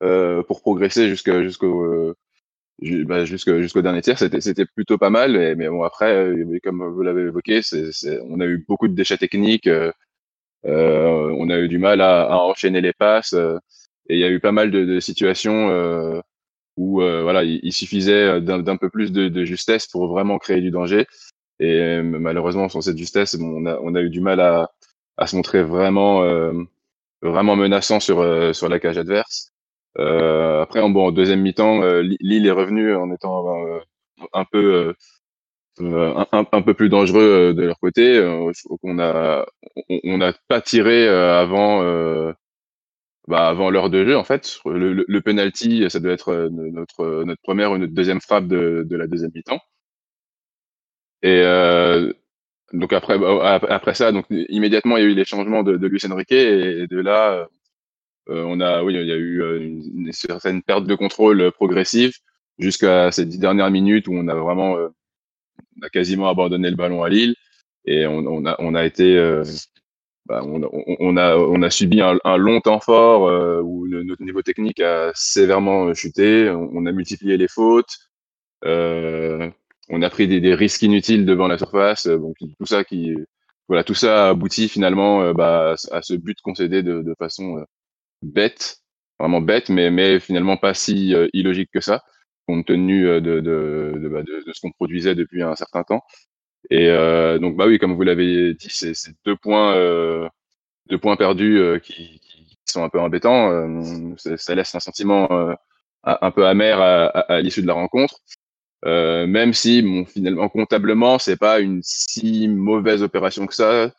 [0.00, 2.14] pour progresser jusqu'au jusqu'au
[3.04, 5.32] bah, jusqu'au dernier tiers, c'était plutôt pas mal.
[5.32, 9.18] Mais, mais bon, après, comme vous l'avez évoqué, c'est on a eu beaucoup de déchets
[9.18, 9.68] techniques.
[10.66, 13.34] Euh, on a eu du mal à, à enchaîner les passes.
[14.08, 16.20] et il y a eu pas mal de, de situations euh,
[16.76, 20.70] où euh, voilà, il, suffisait d'un peu plus de, de, justesse pour vraiment créer du
[20.70, 21.06] danger.
[21.60, 24.70] Et malheureusement, sans cette justesse, bon, on, a, on a eu du mal à,
[25.18, 26.22] à se montrer vraiment,
[27.22, 29.49] vraiment menaçant sur, sur la cage adverse.
[29.98, 33.80] Euh, après, bon, en deuxième mi-temps, euh, Lille est revenu en étant euh,
[34.32, 34.94] un peu
[35.80, 38.20] un, un, peu plus dangereux de leur côté.
[38.82, 39.46] on a
[40.04, 41.82] on n'a pas tiré avant
[43.28, 44.58] bah, avant l'heure de jeu en fait.
[44.66, 49.06] Le, penalty, ça doit être notre notre première ou notre deuxième frappe de, de la
[49.06, 49.60] deuxième mi-temps.
[51.22, 52.12] Et euh,
[52.72, 55.86] donc après bah, après ça, donc immédiatement il y a eu les changements de, de
[55.86, 57.46] Luis Enrique et de là euh,
[58.28, 62.12] on a, oui, il y a eu euh, une, certaine perte de contrôle progressive
[62.58, 64.88] jusqu'à ces dix dernières minutes où on a vraiment, euh,
[65.78, 67.34] on a quasiment abandonné le ballon à Lille
[67.86, 69.16] et on, a, on a été,
[70.26, 70.60] bah, on,
[71.00, 73.22] on, a, on a subi un, long temps fort
[73.64, 76.50] où notre niveau technique a sévèrement chuté.
[76.50, 77.96] On, a multiplié les fautes.
[78.66, 79.50] Euh,
[79.88, 82.06] on a pris des, des, risques inutiles devant la surface.
[82.06, 83.14] Donc tout ça qui,
[83.66, 87.64] voilà, tout ça aboutit finalement bah, à ce but concédé de, de façon
[88.22, 88.78] bête,
[89.18, 92.02] vraiment bête, mais, mais finalement pas si euh, illogique que ça,
[92.46, 95.84] compte tenu euh, de, de, de, bah, de, de ce qu'on produisait depuis un certain
[95.84, 96.02] temps.
[96.68, 98.92] Et euh, donc, bah oui, comme vous l'avez dit, c'est
[99.24, 100.28] deux points, euh,
[100.88, 103.50] deux points perdus euh, qui, qui, sont un peu embêtants.
[104.16, 105.28] ça laisse un sentiment
[106.04, 108.20] un peu amer à, à, l'issue de la rencontre.
[108.84, 113.92] même si, bon, finalement, comptablement, c'est pas une si mauvaise opération que ça,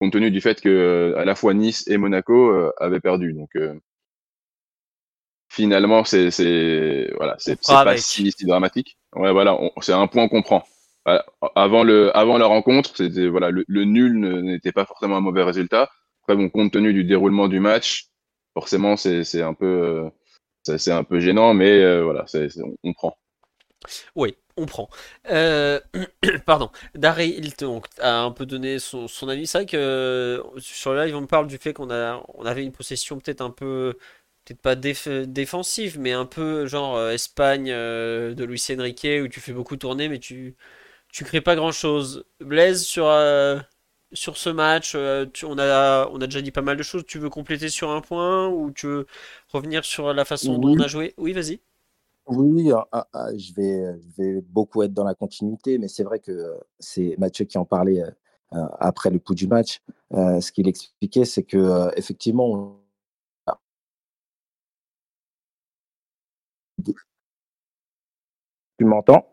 [0.00, 3.32] compte tenu du fait que à la fois Nice et Monaco euh, avaient perdu.
[3.32, 3.74] Donc euh,
[5.48, 8.98] finalement, c'est voilà, c'est pas si, si, dramatique.
[9.14, 10.64] Ouais, voilà, c'est un point qu'on prend.
[11.54, 15.90] Avant le avant la rencontre, c'était voilà, le, nul n'était pas forcément un mauvais résultat.
[16.22, 18.08] Après, bon, compte tenu du déroulement du match,
[18.54, 20.10] forcément, c'est c'est un peu euh,
[20.76, 22.48] c'est un peu gênant, mais voilà, c'est
[22.82, 23.16] on prend.
[24.14, 24.88] Oui, on prend.
[25.30, 25.80] Euh,
[26.46, 26.70] pardon.
[26.94, 29.46] Darry Hilton a un peu donné son, avis.
[29.46, 32.46] C'est vrai que euh, sur le live, on me parle du fait qu'on a, on
[32.46, 33.96] avait une possession peut-être un peu,
[34.44, 39.52] peut-être pas défensive, mais un peu genre euh, Espagne de Luis Enrique où tu fais
[39.52, 40.56] beaucoup tourner, mais tu,
[41.12, 42.24] tu crées pas grand-chose.
[42.40, 43.06] Blaise sur
[44.12, 47.04] sur ce match, on a, on a déjà dit pas mal de choses.
[47.06, 49.06] Tu veux compléter sur un point ou tu veux
[49.52, 51.14] revenir sur la façon dont on a joué?
[51.18, 51.60] Oui, vas-y.
[52.28, 56.02] Oui, ah, ah, ah, je, vais, je vais beaucoup être dans la continuité, mais c'est
[56.02, 58.02] vrai que c'est Mathieu qui en parlait
[58.50, 59.80] après le coup du match.
[60.10, 62.80] ce qu'il expliquait, c'est que effectivement,
[68.78, 69.26] tu m'entends?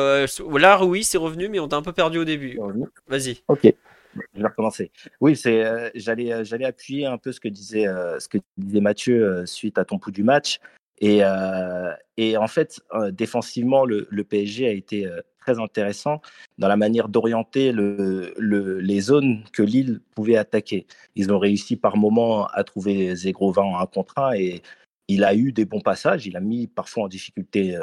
[0.00, 0.26] Euh,
[0.58, 2.58] Là, oui, c'est revenu, mais on t'a un peu perdu au début.
[3.06, 3.42] Vas-y.
[3.48, 3.72] Ok.
[4.14, 4.90] Je vais recommencer.
[5.20, 7.86] Oui, c'est, j'allais, j'allais appuyer un peu ce que disait,
[8.18, 10.60] ce que disait Mathieu suite à ton coup du match.
[11.02, 16.22] Et, euh, et en fait, euh, défensivement, le, PSG a été euh, très intéressant
[16.58, 20.86] dans la manière d'orienter le, le, les zones que Lille pouvait attaquer.
[21.16, 24.62] Ils ont réussi par moments à trouver Zegrovin en un contre un et
[25.08, 26.24] il a eu des bons passages.
[26.28, 27.76] Il a mis parfois en difficulté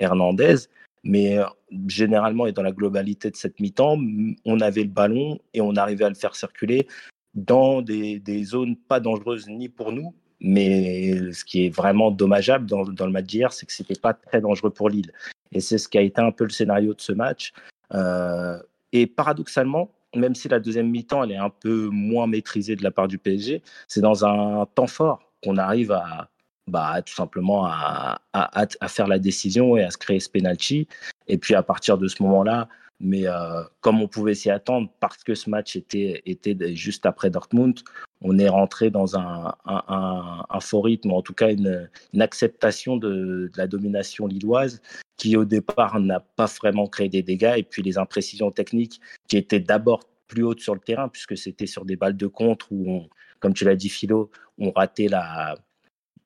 [0.00, 0.56] Hernandez,
[1.04, 1.38] mais
[1.86, 3.96] généralement et dans la globalité de cette mi-temps,
[4.44, 6.88] on avait le ballon et on arrivait à le faire circuler
[7.34, 12.84] dans des zones pas dangereuses ni pour nous mais ce qui est vraiment dommageable dans,
[12.84, 15.12] dans le match d'hier, c'est que c'était pas très dangereux pour Lille.
[15.52, 17.52] Et c'est ce qui a été un peu le scénario de ce match.
[17.94, 18.58] Euh,
[18.92, 22.90] et paradoxalement, même si la deuxième mi-temps elle est un peu moins maîtrisée de la
[22.90, 26.28] part du PSG, c'est dans un temps fort qu'on arrive à
[26.66, 30.86] bah, tout simplement à, à, à, faire la décision et à se créer ce penalty.
[31.26, 32.68] Et puis à partir de ce moment-là,
[33.00, 37.30] mais euh, comme on pouvait s'y attendre, parce que ce match était, était juste après
[37.30, 37.78] Dortmund,
[38.20, 43.50] on est rentré dans un, un, faux rythme, en tout cas une, une acceptation de,
[43.56, 44.82] la domination lilloise,
[45.16, 49.36] qui au départ n'a pas vraiment créé des dégâts, et puis les imprécisions techniques qui
[49.36, 53.02] étaient d'abord plus hautes sur le terrain, puisque c'était sur des balles de contre où,
[53.40, 55.56] comme tu l'as dit Philo, on ratait la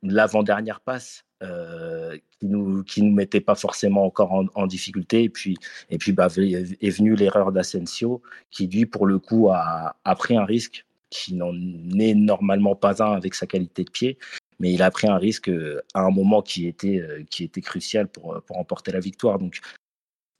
[0.03, 5.25] l'avant-dernière passe euh, qui nous qui nous mettait pas forcément encore en, difficulté.
[5.25, 5.57] Et puis
[5.91, 10.45] et puis bah, est venue l'erreur d'Asensio qui lui pour le coup a, pris un
[10.45, 11.53] risque qui n'en
[11.99, 14.19] est normalement pas un avec sa qualité de pied.
[14.61, 17.61] Mais il a pris un risque euh, à un moment qui était euh, qui était
[17.61, 19.39] crucial pour pour emporter la victoire.
[19.39, 19.61] Donc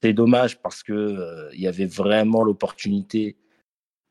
[0.01, 3.35] c'est dommage parce que il y avait vraiment l'opportunité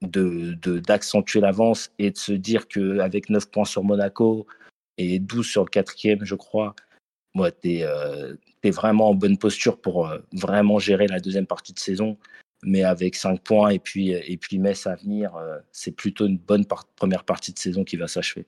[0.02, 4.46] de d'accentuer l'avance et de se dire qu'avec 9 points sur Monaco
[4.98, 6.74] et 12 sur le quatrième, je crois,
[7.34, 12.18] moi, tu es, vraiment en bonne posture pour vraiment gérer la deuxième partie de saison.
[12.64, 15.36] Mais avec 5 points et puis, et puis Metz à venir,
[15.72, 18.46] c'est plutôt une bonne première partie de saison qui va s'achever.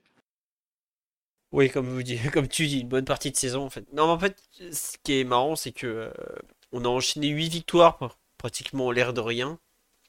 [1.50, 1.70] Oui,
[2.32, 3.90] comme, tu dis, une bonne partie de saison en fait.
[3.92, 4.36] Non, en fait,
[4.72, 6.12] ce qui est marrant, c'est que
[6.72, 9.58] on a enchaîné 8 victoires, pratiquement l'air de rien.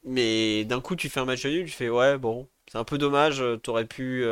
[0.04, 2.98] Mais d'un coup, tu fais un match nul, tu fais ouais, bon, c'est un peu
[2.98, 4.26] dommage, t'aurais pu,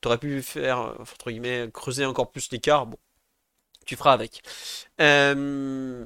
[0.00, 2.86] t'aurais pu faire, entre guillemets, creuser encore plus l'écart.
[2.86, 2.98] Bon,
[3.88, 4.42] tu feras avec.
[5.00, 6.04] Euh,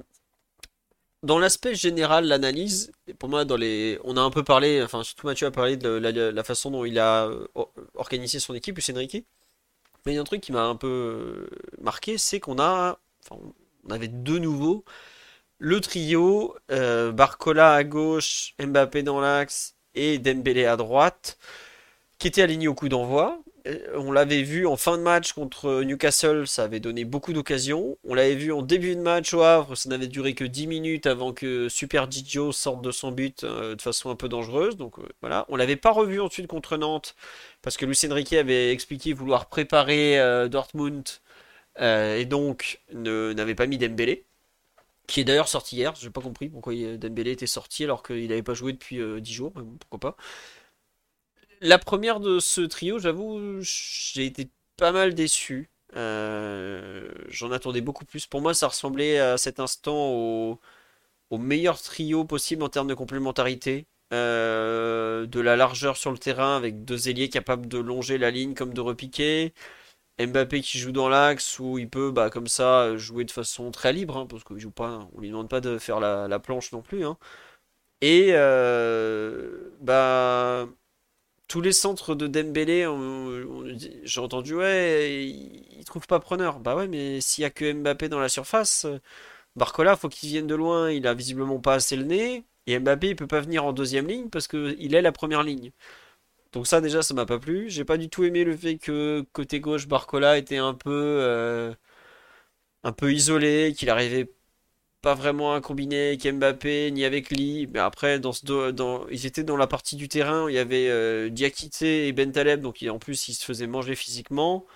[1.23, 5.27] dans l'aspect général, l'analyse, pour moi, dans les, on a un peu parlé, enfin surtout
[5.27, 7.47] Mathieu a parlé de la, façon dont il a euh,
[7.95, 9.25] organisé son équipe, Lucien Riquet.
[10.07, 11.49] Mais il y a un truc qui m'a un peu euh,
[11.81, 13.41] marqué, c'est qu'on a, enfin,
[13.85, 14.85] on avait deux nouveaux.
[15.59, 21.39] Le trio, Barcola à gauche, Mbappé dans l'axe et Dembélé à droite,
[22.19, 23.41] qui étaient alignés au coup d'envoi.
[23.67, 27.97] Euh, on l'avait vu en fin de match contre Newcastle, ça avait donné beaucoup d'occasions.
[28.05, 31.07] On l'avait vu en début de match au Havre, ça n'avait duré que 10 minutes
[31.07, 34.77] avant que Super Didio sorte de son but euh, de façon un peu dangereuse.
[34.77, 37.15] Donc euh, voilà, on l'avait pas revu ensuite contre Nantes
[37.63, 41.05] parce que Lucien Riquet avait expliqué vouloir préparer Dortmund
[41.79, 44.27] et donc n'avait pas mis Dembélé.
[45.09, 48.43] Qui est d'ailleurs sorti hier, j'ai pas compris pourquoi Dembélé était sorti alors qu'il n'avait
[48.43, 50.17] pas joué depuis 10 jours, pourquoi pas
[51.63, 55.71] la première de ce trio, j'avoue, j'ai été pas mal déçu.
[55.97, 58.27] Euh, j'en attendais beaucoup plus.
[58.27, 60.59] Pour moi, ça ressemblait à cet instant au,
[61.39, 63.87] meilleur trio possible en termes de complémentarité.
[64.13, 68.55] Euh, de la largeur sur le terrain avec deux ailiers capables de longer la ligne
[68.55, 69.55] comme de repiquer.
[70.21, 73.93] Mbappé qui joue dans l'axe où il peut bah, comme ça jouer de façon très
[73.93, 76.83] libre hein, parce qu'il joue pas, on lui demande pas de faire la, planche non
[76.83, 77.05] plus.
[77.07, 77.17] Hein.
[78.03, 80.69] Et euh, bah
[81.61, 82.87] les centres de Dembélé,
[84.05, 86.61] j'ai entendu, ouais, il, trouve pas preneur.
[86.61, 88.87] Bah ouais, mais s'il y a que Mbappé dans la surface,
[89.57, 90.91] Barcola, faut qu'il vienne de loin.
[90.91, 92.45] Il a visiblement pas assez le nez.
[92.67, 95.73] Et Mbappé, il peut pas venir en deuxième ligne parce qu'il est la première ligne.
[96.53, 97.71] Donc ça déjà, ça m'a pas plu.
[97.71, 101.75] J'ai pas du tout aimé le fait que côté gauche, Barcola était un peu, euh,
[102.85, 104.31] un peu isolé, qu'il arrivait
[105.03, 107.69] pas vraiment un combiné avec Mbappé ni avec Lee.
[107.73, 110.59] Mais après, dans ce, dans, ils étaient dans la partie du terrain où il y
[110.59, 114.67] avait euh, Diakité et Bentaleb, donc en plus ils se faisaient manger physiquement.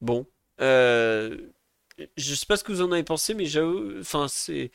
[0.00, 0.26] Bon.
[0.60, 1.50] Euh,
[2.16, 4.70] je sais pas ce que vous en avez pensé, mais j'avoue, enfin, c'est.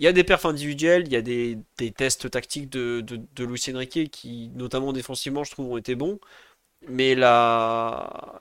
[0.00, 3.16] Il y a des perfs individuels, il y a des, des tests tactiques de, de,
[3.34, 6.20] de Lucien Riquet qui, notamment défensivement, je trouve, ont été bons.
[6.88, 8.40] Mais la,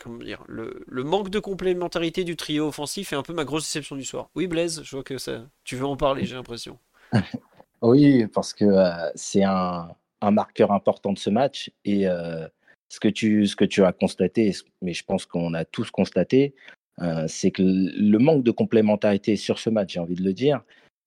[0.00, 3.96] comment dire, le, manque de complémentarité du trio offensif est un peu ma grosse déception
[3.96, 4.30] du soir.
[4.34, 6.78] Oui, Blaise, je vois que ça, tu veux en parler, j'ai l'impression.
[7.82, 12.48] oui, parce que euh, c'est un, marqueur important de ce match et euh,
[12.88, 16.54] ce, que tu, ce que tu as constaté, mais je pense qu'on a tous constaté,
[17.02, 20.62] euh, c'est que le manque de complémentarité sur ce match, j'ai envie de le dire,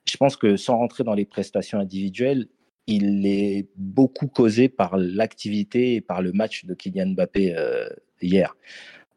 [0.07, 2.47] je pense que sans rentrer dans les prestations individuelles,
[2.87, 7.89] il est beaucoup causé par l'activité et par le match de Kylian Mbappé euh,
[8.21, 8.55] hier.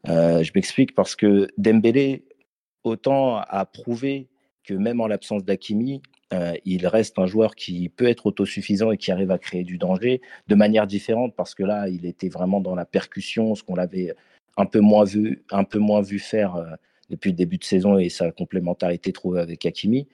[0.09, 2.25] Euh, je m'explique parce que Dembélé,
[2.83, 4.27] autant a prouvé
[4.63, 6.01] que même en l'absence d'Akimi,
[6.33, 9.77] euh, il reste un joueur qui peut être autosuffisant et qui arrive à créer du
[9.77, 13.75] danger de manière différente parce que là, il était vraiment dans la percussion, ce qu'on
[13.75, 14.13] l'avait
[14.57, 16.77] un peu moins vu, un peu moins vu faire
[17.09, 20.07] depuis le début de saison et sa complémentarité trouvée avec Hakimi.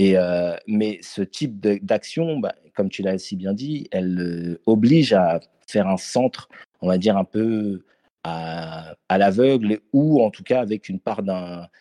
[0.00, 5.12] Euh, mais ce type d'action, bah, comme tu l'as si bien dit, elle euh, oblige
[5.12, 6.48] à faire un centre,
[6.80, 7.84] on va dire un peu
[8.24, 11.22] à, l'aveugle ou en tout cas avec une part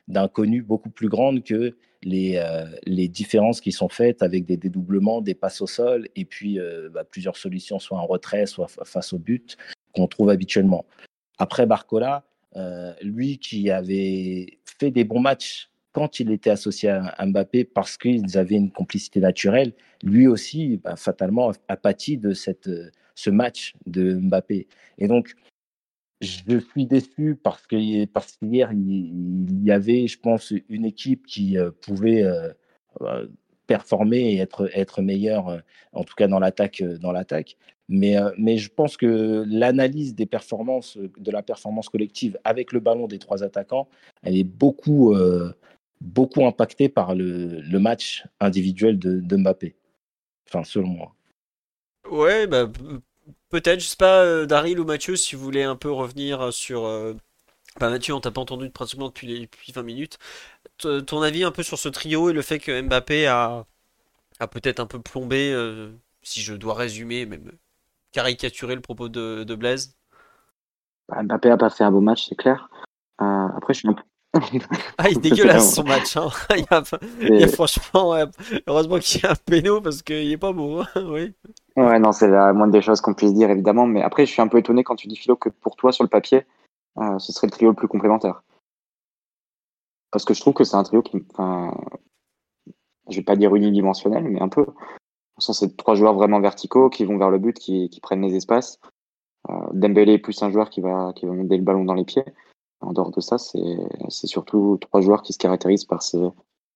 [0.07, 5.21] d'inconnu beaucoup plus grande que les, euh, les, différences qui sont faites avec des dédoublements,
[5.21, 6.59] des passes au sol et puis
[6.91, 9.57] bah, plusieurs solutions, soit en retrait, soit face au but
[9.93, 10.85] qu'on trouve habituellement.
[11.37, 12.23] Après Barcola,
[13.01, 18.37] lui qui avait fait des bons matchs quand il était associé à Mbappé parce qu'ils
[18.37, 22.69] avaient une complicité naturelle, lui aussi, bah, fatalement, a pâti de cette,
[23.15, 24.67] ce match de Mbappé.
[24.97, 25.35] Et donc,
[26.23, 31.57] je suis déçu parce que parce qu'hier il, y avait, je pense, une équipe qui
[31.57, 32.49] euh, pouvait euh,
[33.01, 33.27] euh,
[33.67, 37.57] performer et être être meilleure, en tout cas dans l'attaque dans l'attaque.
[37.89, 43.07] Mais mais je pense que l'analyse des performances de la performance collective avec le ballon
[43.07, 43.89] des trois attaquants,
[44.23, 45.13] elle est beaucoup
[46.03, 49.75] beaucoup impacté par le, le match individuel de, de, Mbappé.
[50.47, 51.15] Enfin, selon moi.
[52.11, 52.69] Ouais, bah,
[53.49, 56.85] peut-être, je sais pas, euh, Daryl ou Mathieu, si vous voulez un peu revenir sur.
[56.85, 57.13] Euh...
[57.79, 60.19] Bah, Mathieu, on t'a pas entendu pratiquement depuis, depuis 20 minutes.
[60.77, 63.65] ton avis un peu sur ce trio et le fait que Mbappé a,
[64.39, 67.51] a peut-être un peu plombé, euh, si je dois résumer, même
[68.11, 69.95] caricaturer le propos de, de Blaise?
[71.09, 72.69] Bah, Mbappé a pas fait un beau match, c'est clair.
[73.21, 74.03] Euh, après, je suis un peu.
[74.97, 76.17] ah, il est dégueulasse son match.
[76.17, 76.29] Hein.
[76.55, 76.83] il, y a,
[77.21, 78.15] il, y a, franchement,
[78.65, 80.79] heureusement qu'il y a un péno parce qu'il est pas beau.
[80.79, 80.87] Hein.
[81.05, 81.33] oui.
[81.75, 83.85] Ouais, non, c'est la moindre des choses qu'on puisse dire, évidemment.
[83.85, 86.03] Mais après, je suis un peu étonné quand tu dis, Philo, que pour toi, sur
[86.03, 86.45] le papier,
[86.97, 88.43] euh, ce serait le trio le plus complémentaire.
[90.11, 91.23] Parce que je trouve que c'est un trio qui.
[91.31, 91.75] Enfin,
[93.09, 94.65] je vais pas dire unidimensionnel, mais un peu.
[95.39, 98.79] C'est trois joueurs vraiment verticaux qui vont vers le but, qui, qui prennent les espaces.
[99.49, 102.05] Euh, Dembélé est plus un joueur qui va, qui va monter le ballon dans les
[102.05, 102.23] pieds.
[102.83, 106.21] En dehors de ça, c'est surtout trois joueurs qui se caractérisent par, ces,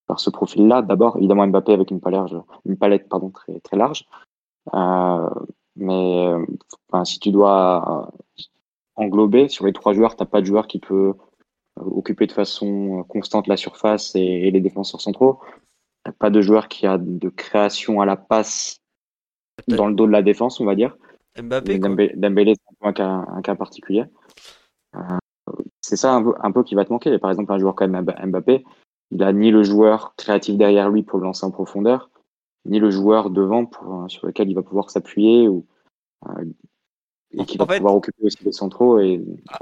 [0.08, 0.82] par ce profil-là.
[0.82, 2.34] D'abord, évidemment, Mbappé avec une palette,
[2.66, 4.06] une palette pardon, très, très large.
[4.74, 5.30] Euh,
[5.76, 6.34] mais
[6.90, 8.12] enfin, si tu dois
[8.96, 11.14] englober sur les trois joueurs, tu n'as pas de joueur qui peut
[11.78, 15.40] euh, occuper de façon constante la surface et, les défenseurs centraux.
[16.20, 18.80] Pas de joueur qui a de création à la passe
[19.68, 20.96] dans le dos de la défense, on va dire.
[21.38, 24.06] Mbappé, Dembélé, c'est un, cas, un cas particulier.
[24.96, 25.18] Euh,
[25.82, 27.18] c'est ça un peu, qui va te manquer.
[27.20, 28.66] Par exemple, un joueur comme Mbappé,
[29.12, 32.10] il a ni le joueur créatif derrière lui pour le lancer en profondeur,
[32.66, 35.66] ni le joueur devant pour, euh, sur lequel il va pouvoir s'appuyer ou
[36.28, 36.46] euh,
[37.32, 39.22] et qui va pouvoir occuper aussi les centraux et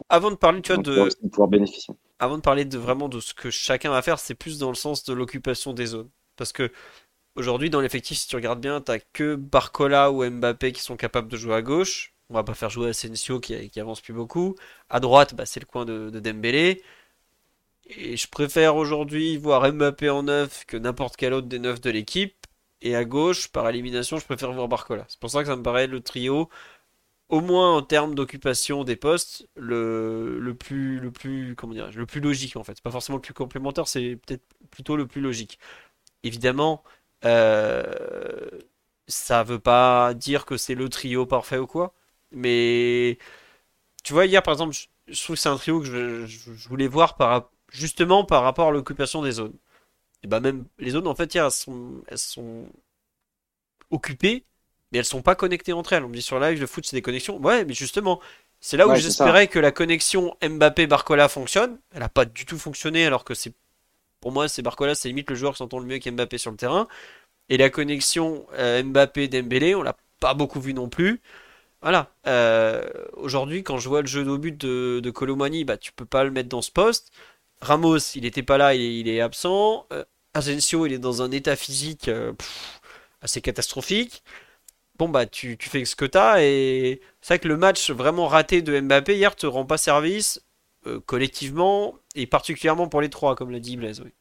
[0.10, 1.96] avant de parler tu vois de pouvoir bénéficier.
[2.20, 4.76] Avant de parler de vraiment de ce que chacun va faire, c'est plus dans le
[4.76, 6.72] sens de l'occupation des zones parce que
[7.36, 11.28] aujourd'hui dans l'effectif si tu regardes bien, tu que Barcola ou Mbappé qui sont capables
[11.28, 14.56] de jouer à gauche on va pas faire jouer Asensio qui, qui avance plus beaucoup.
[14.90, 16.84] À droite, bah, c'est le coin de, Dembélé.
[17.88, 21.90] Et je préfère aujourd'hui voir Mbappé en neuf que n'importe quel autre des neufs de
[21.92, 22.36] l'équipe.
[22.82, 25.06] Et à gauche, par élimination, je préfère voir Barcola.
[25.08, 26.50] C'est pour ça que ça me paraît le trio,
[27.30, 32.06] au moins en termes d'occupation des postes, le, le, plus, le, plus, comment dire, le
[32.06, 32.82] plus logique en fait.
[32.82, 35.60] Pas forcément le plus complémentaire, c'est peut-être plutôt le plus logique.
[36.24, 36.84] Évidemment,
[37.26, 37.84] euh,
[39.08, 41.94] ça veut pas dire que c'est le trio parfait ou quoi.
[42.32, 43.18] Mais
[44.04, 44.76] tu vois, hier par exemple,
[45.08, 45.86] je, trouve que c'est un trio que
[46.26, 49.56] je, voulais voir par, justement par rapport à l'occupation des zones.
[50.24, 52.66] Et bah même les zones en fait hier elles sont, elles sont
[53.92, 54.44] occupées,
[54.92, 56.04] mais elles sont pas connectées entre elles.
[56.04, 57.38] On me dit sur live le foot c'est des connexions.
[57.38, 58.20] Ouais, mais justement,
[58.60, 61.80] c'est là où j'espérais que la connexion Mbappé-Barcola fonctionne.
[61.94, 63.54] Elle a pas du tout fonctionné alors que c'est
[64.22, 66.58] pour moi c'est Barcola c'est limite le joueur qui s'entend le mieux qu'Mbappé sur le
[66.58, 66.88] terrain.
[67.50, 71.22] Et la connexion euh, Mbappé-Dembélé, on l'a pas beaucoup vu non plus.
[71.82, 72.10] Voilà.
[72.28, 72.84] Euh,
[73.14, 76.24] aujourd'hui, quand je vois le jeu de but de, de Colomani, bah, tu peux pas
[76.24, 77.12] le mettre dans ce poste.
[77.62, 79.86] Ramos, il n'était pas là, il est, absent.
[79.94, 82.34] Euh, Asensio, il est dans un état physique euh,
[83.22, 84.24] assez catastrophique.
[84.98, 86.44] Bon, bah, tu, fais ce que tu as.
[86.44, 90.42] Et c'est vrai que le match vraiment raté de Mbappé hier te rend pas service
[91.08, 94.02] collectivement et particulièrement pour les trois, comme l'a dit Blaise.
[94.02, 94.12] Oui,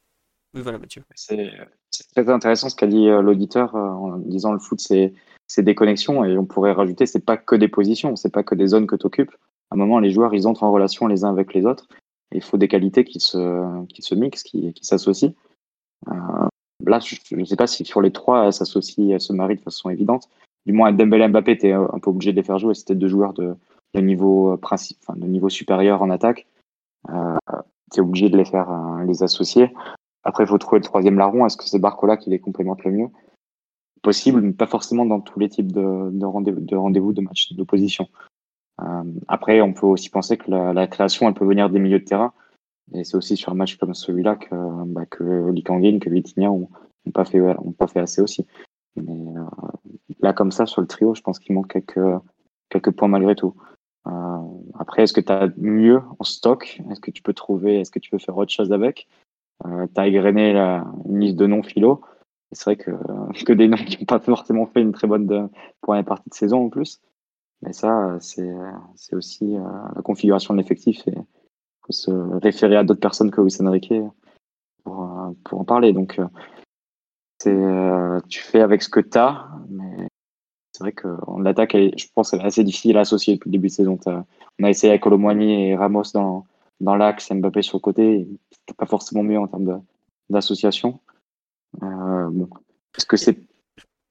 [0.55, 1.03] oui voilà, Mathieu.
[1.13, 5.13] C'est très intéressant ce qu'a dit l'auditeur en disant le foot, c'est
[5.47, 8.55] c'est des connexions et on pourrait rajouter, c'est pas que des positions, c'est pas que
[8.55, 9.35] des zones que tu occupes.
[9.71, 11.87] À un moment, les joueurs, ils entrent en relation les uns avec les autres.
[12.33, 15.33] il faut des qualités qui se, qui se mixent, qui, s'associent.
[16.09, 16.47] Euh,
[16.85, 19.61] là, je ne sais pas si sur les trois, elles s'associent, elles se marient de
[19.61, 20.29] façon évidente.
[20.65, 22.73] Du moins, Dembélé et Mbappé, tu un peu obligé de les faire jouer.
[22.73, 23.55] C'était deux joueurs de,
[23.93, 26.47] de niveau, euh, principe, enfin, de niveau supérieur en attaque.
[27.09, 27.37] Euh,
[27.91, 29.73] tu es obligé de les faire euh, les associer.
[30.23, 31.45] Après, il faut trouver le troisième larron.
[31.45, 33.09] Est-ce que c'est Barcola qui les complémente le mieux?
[34.05, 36.25] Possible, mais pas forcément dans tous les types de, de
[36.75, 38.07] rendez-vous de, matchs d'opposition.
[38.81, 42.05] Euh, après, on peut aussi penser que la, création, elle peut venir des milieux de
[42.05, 42.31] terrain.
[42.93, 46.69] Et c'est aussi sur un match comme celui-là que, bah, que que Vitinha ont,
[47.13, 48.45] pas fait, assez aussi.
[48.95, 49.43] Mais euh,
[50.19, 52.21] là, comme ça, sur le trio, je pense qu'il manque quelques,
[52.69, 53.55] quelques points malgré tout.
[54.07, 54.37] Euh,
[54.77, 56.79] après, est-ce que tu as mieux en stock?
[56.91, 59.07] Est-ce que tu peux trouver, est-ce que tu peux faire autre chose avec?
[59.65, 62.01] Euh, Tu as égrené la, une liste de non-philo
[62.51, 62.91] c'est vrai que,
[63.43, 65.47] que des noms qui n'ont pas forcément fait une très bonne de,
[65.81, 67.01] première partie de saison en plus.
[67.61, 69.63] Mais ça, c'est aussi euh,
[69.95, 71.15] la configuration de l'effectif et
[71.85, 73.93] faut se référer à d'autres personnes que Luis Enrique
[74.83, 75.93] pour, euh, pour en parler.
[75.93, 76.27] Donc, euh,
[77.39, 80.07] c'est tu fais avec ce que tu as, mais
[80.71, 83.73] c'est vrai qu'on l'attaque, je pense, c'est assez difficile à associer depuis le début de
[83.73, 83.99] saison.
[84.07, 86.45] On a essayé avec Colomboigny et Ramos dans,
[86.79, 89.83] dans l'axe, Mbappé sur le côté, c'était pas forcément mieux en termes
[90.29, 90.99] d'association.
[91.83, 92.45] Euh,
[92.97, 93.37] Est-ce que c'est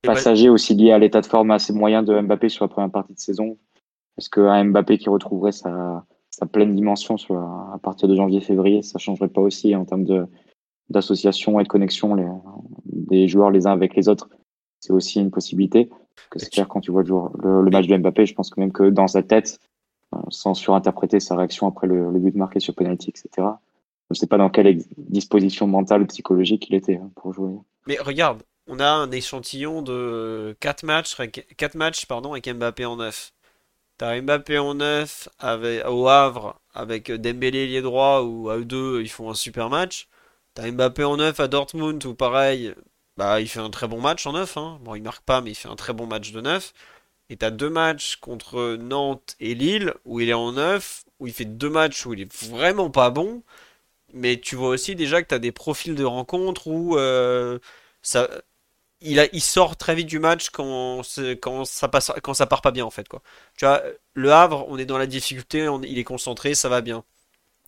[0.03, 3.15] passager aussi lié à l'état de forme assez moyen de Mbappé sur la première partie
[3.15, 3.57] de saison?
[4.19, 8.99] Est-ce qu'un Mbappé qui retrouverait sa, sa pleine dimension sur, à partir de janvier-février, ça
[8.99, 10.27] changerait pas aussi en termes de
[10.91, 12.29] d'association et de connexion les,
[12.85, 14.29] des joueurs les uns avec les autres?
[14.81, 15.89] C'est aussi une possibilité.
[16.37, 18.91] C'est clair quand tu vois le, le, match de Mbappé, je pense que même que
[18.91, 19.59] dans sa tête,
[20.15, 23.49] euh, sans surinterpréter sa réaction après le, le but marqué sur penalty, etc.,
[24.11, 27.53] je ne sais pas dans quelle disposition mentale ou psychologique il était hein, pour jouer.
[27.87, 31.17] Mais regarde, on a un échantillon de 4 matchs,
[31.57, 33.33] 4 matchs pardon, avec Mbappé en 9.
[33.97, 39.01] T'as Mbappé en 9 avec, au Havre avec Dembélé lié droit ou à eux deux
[39.01, 40.09] ils font un super match.
[40.55, 42.75] T'as Mbappé en 9 à Dortmund où pareil,
[43.17, 44.57] bah il fait un très bon match en 9.
[44.57, 44.79] Hein.
[44.83, 46.73] Bon il marque pas mais il fait un très bon match de 9.
[47.31, 51.33] Et t'as deux matchs contre Nantes et Lille où il est en 9, où il
[51.33, 53.43] fait deux matchs où il est vraiment pas bon.
[54.15, 57.59] Mais tu vois aussi déjà que t'as des profils de rencontres où euh,
[58.03, 58.29] ça,
[59.01, 61.03] il, il sort très vite du match quand,
[61.43, 63.09] quand, ça passe, quand ça part pas bien en fait.
[63.09, 63.23] Quoi.
[63.59, 63.83] Tu vois,
[64.15, 67.05] le Havre, on est dans la difficulté, il est concentré, ça va bien.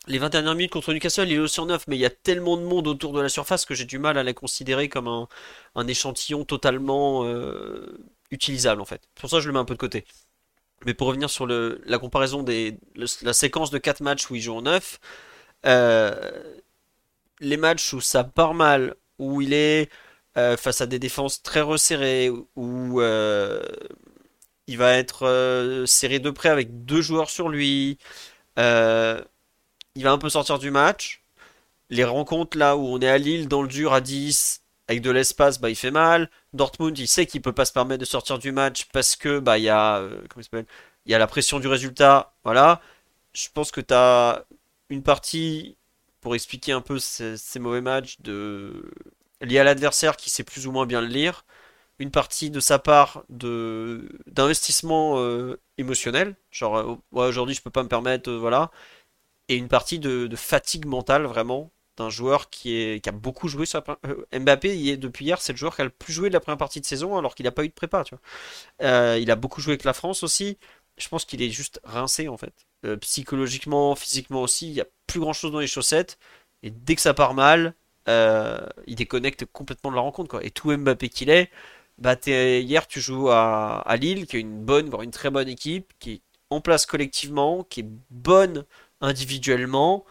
[0.08, 2.56] Les 21 minutes contre Newcastle, il est aussi en 9, mais il y a tellement
[2.56, 5.28] de monde autour de la surface que j'ai du mal à la considérer comme un,
[5.74, 7.98] un échantillon totalement euh,
[8.30, 9.02] utilisable en fait.
[9.16, 10.04] Pour ça, je le mets un peu de côté.
[10.84, 12.78] Mais pour revenir sur le, la comparaison des
[13.22, 15.00] la séquence de 4 matchs où il joue en 9,
[15.66, 16.14] euh,
[17.40, 19.90] les matchs où ça part mal, où il est
[20.38, 23.62] euh, face à des défenses très resserrées, où euh,
[24.66, 27.98] il va être serré de près avec deux joueurs sur lui,
[28.58, 31.22] il va un peu sortir du match.
[31.90, 35.10] Les rencontres là où on est à Lille dans le dur à 10 avec de
[35.10, 36.30] l'espace, bah il fait mal.
[36.52, 39.58] Dortmund, il sait qu'il peut pas se permettre de sortir du match parce que bah
[39.58, 40.66] il y a comment il
[41.06, 42.80] il y a la pression du résultat, voilà.
[43.32, 44.44] Je pense que tu as
[44.90, 45.76] une partie
[46.20, 48.90] pour expliquer un peu ces, mauvais matchs de
[49.40, 51.44] lié à l'adversaire qui sait plus ou moins bien le lire,
[51.98, 57.82] une partie de sa part de d'investissement euh, émotionnel, genre euh, aujourd'hui je peux pas
[57.82, 58.70] me permettre, euh, voilà,
[59.48, 63.82] et une partie de, fatigue mentale vraiment d'un joueur qui, a beaucoup joué sur
[64.32, 66.34] la, Mbappé il est, depuis hier c'est le joueur qui a le plus joué de
[66.34, 68.04] la première partie de saison alors qu'il n'a pas eu de prépa
[68.80, 70.58] il a beaucoup joué avec la France aussi.
[70.98, 72.65] Je pense qu'il est juste rincé en fait
[73.00, 76.18] psychologiquement physiquement aussi il y a plus grand chose dans les chaussettes
[76.62, 77.74] et dès que ça part mal
[78.08, 80.28] euh, il déconnecte complètement de la rencontre.
[80.28, 80.44] Quoi.
[80.44, 81.50] Et tout Mbappé qu'il est,
[81.98, 85.92] bah, hier tu joues à, Lille, qui est une bonne, voire une très bonne équipe,
[85.98, 88.64] qui est en place collectivement, qui est bonne
[89.00, 90.04] individuellement.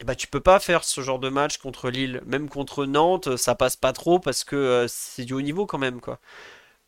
[0.00, 3.36] Et bah, tu peux pas faire ce genre de match contre Lille, même contre Nantes,
[3.36, 6.00] ça passe pas trop parce que euh, c'est du haut niveau quand même.
[6.00, 6.20] Quoi.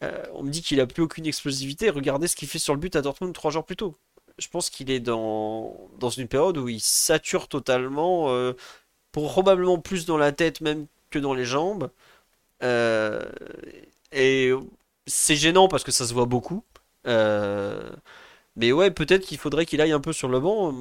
[0.03, 1.91] Euh, on me dit qu'il a plus aucune explosivité.
[1.91, 3.97] Regardez ce qu'il fait sur le but à Dortmund trois jours plus tôt.
[4.39, 8.29] Je pense qu'il est dans, dans une période où il sature totalement
[9.15, 11.91] probablement plus dans la tête même que dans les jambes.
[12.63, 13.23] Euh,
[14.13, 14.53] et
[15.07, 16.65] c'est gênant parce que ça se voit beaucoup.
[17.07, 17.91] Euh,
[18.57, 20.73] mais ouais, peut-être qu'il faudrait qu'il aille un peu sur le banc.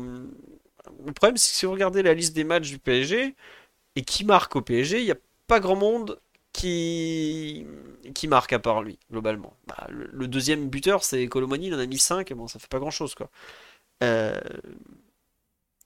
[1.06, 3.36] Le problème, c'est que si vous regardez la liste des matchs du PSG
[3.95, 6.20] et qui marque au PSG, il n'y a pas grand monde
[6.54, 7.66] qui,
[8.28, 9.58] marque à part lui, globalement.
[9.68, 12.70] Bah, le, deuxième buteur, c'est Colomani, il en a mis 5, et bon, ça fait
[12.70, 13.30] pas grand chose, quoi.
[14.04, 14.39] Euh,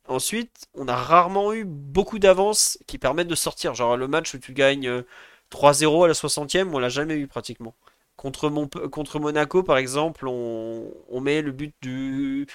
[0.07, 3.75] Ensuite, on a rarement eu beaucoup d'avances qui permettent de sortir.
[3.75, 5.03] Genre le match où tu gagnes
[5.51, 7.75] 3-0 euh, à la 60e, on l'a jamais eu pratiquement.
[8.15, 8.49] Contre,
[8.87, 12.47] contre Monaco, par exemple, on, met le but du,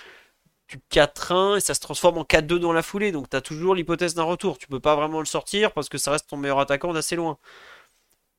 [0.90, 3.12] 4-1 et ça se transforme en 4-2 dans la foulée.
[3.12, 4.58] Donc tu as toujours l'hypothèse d'un retour.
[4.58, 7.38] Tu peux pas vraiment le sortir parce que ça reste ton meilleur attaquant d'assez loin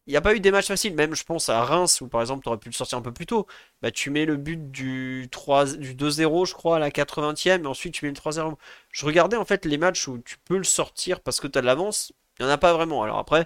[0.07, 0.93] il n'y a pas eu des matchs faciles.
[0.95, 3.13] Même, je pense, à Reims, où par exemple, tu aurais pu le sortir un peu
[3.13, 3.47] plus tôt.
[3.81, 7.67] Bah, tu mets le but du, 3, du 2-0, je crois, à la 80e, et
[7.67, 8.55] ensuite tu mets le 3-0.
[8.91, 11.61] Je regardais en fait les matchs où tu peux le sortir parce que tu as
[11.61, 12.13] de l'avance.
[12.39, 13.03] Il n'y en a pas vraiment.
[13.03, 13.45] Alors après,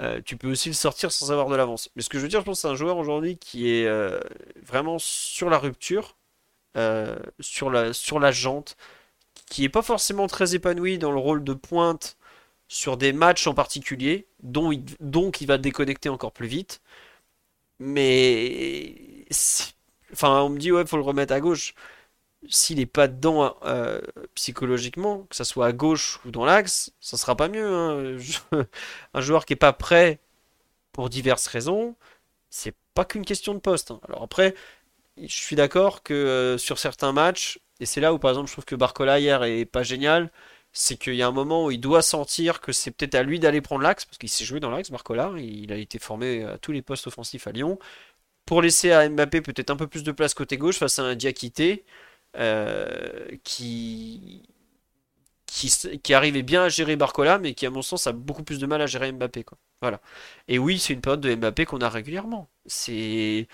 [0.00, 1.90] euh, tu peux aussi le sortir sans avoir de l'avance.
[1.96, 4.20] Mais ce que je veux dire, je pense, c'est un joueur aujourd'hui qui est euh,
[4.62, 6.16] vraiment sur la rupture,
[6.76, 8.76] euh, sur, la, sur la jante,
[9.46, 12.15] qui n'est pas forcément très épanoui dans le rôle de pointe
[12.68, 16.80] sur des matchs en particulier, dont il, donc il va déconnecter encore plus vite.
[17.78, 19.26] Mais
[20.12, 21.74] enfin, on me dit ouais, faut le remettre à gauche.
[22.48, 24.00] S'il n'est pas dedans euh,
[24.34, 27.66] psychologiquement, que ça soit à gauche ou dans l'axe, ça sera pas mieux.
[27.66, 28.18] Hein.
[29.14, 30.20] un joueur qui est pas prêt
[30.92, 31.96] pour diverses raisons,
[32.50, 33.90] c'est pas qu'une question de poste.
[33.90, 34.00] Hein.
[34.08, 34.54] Alors après,
[35.18, 38.52] je suis d'accord que euh, sur certains matchs, et c'est là où par exemple je
[38.54, 40.30] trouve que Barcola hier est pas génial,
[40.78, 43.40] c'est qu'il y a un moment où il doit sentir que c'est peut-être à lui
[43.40, 46.58] d'aller prendre l'axe, parce qu'il s'est joué dans l'axe, Marcola, il a été formé à
[46.58, 47.78] tous les postes offensifs à Lyon,
[48.44, 51.14] pour laisser à Mbappé peut-être un peu plus de place côté gauche face à un
[51.14, 51.84] Diakité
[52.36, 54.42] euh, qui,
[55.46, 55.72] qui,
[56.02, 58.66] qui, arrivait bien à gérer Barcola, mais qui à mon sens a beaucoup plus de
[58.66, 59.46] mal à gérer Mbappé.
[59.80, 60.00] Voilà.
[60.48, 62.50] Et oui, c'est une période de Mbappé qu'on a régulièrement.
[62.66, 63.48] C'est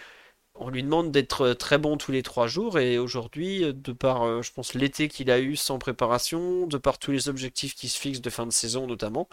[0.63, 3.93] on lui demande d'être euh, très bon tous les trois jours et aujourd'hui, euh, de
[3.93, 7.75] par, euh, je pense, l'été qu'il a eu sans préparation, de par tous les objectifs
[7.75, 9.29] qui se fixent de fin de saison notamment,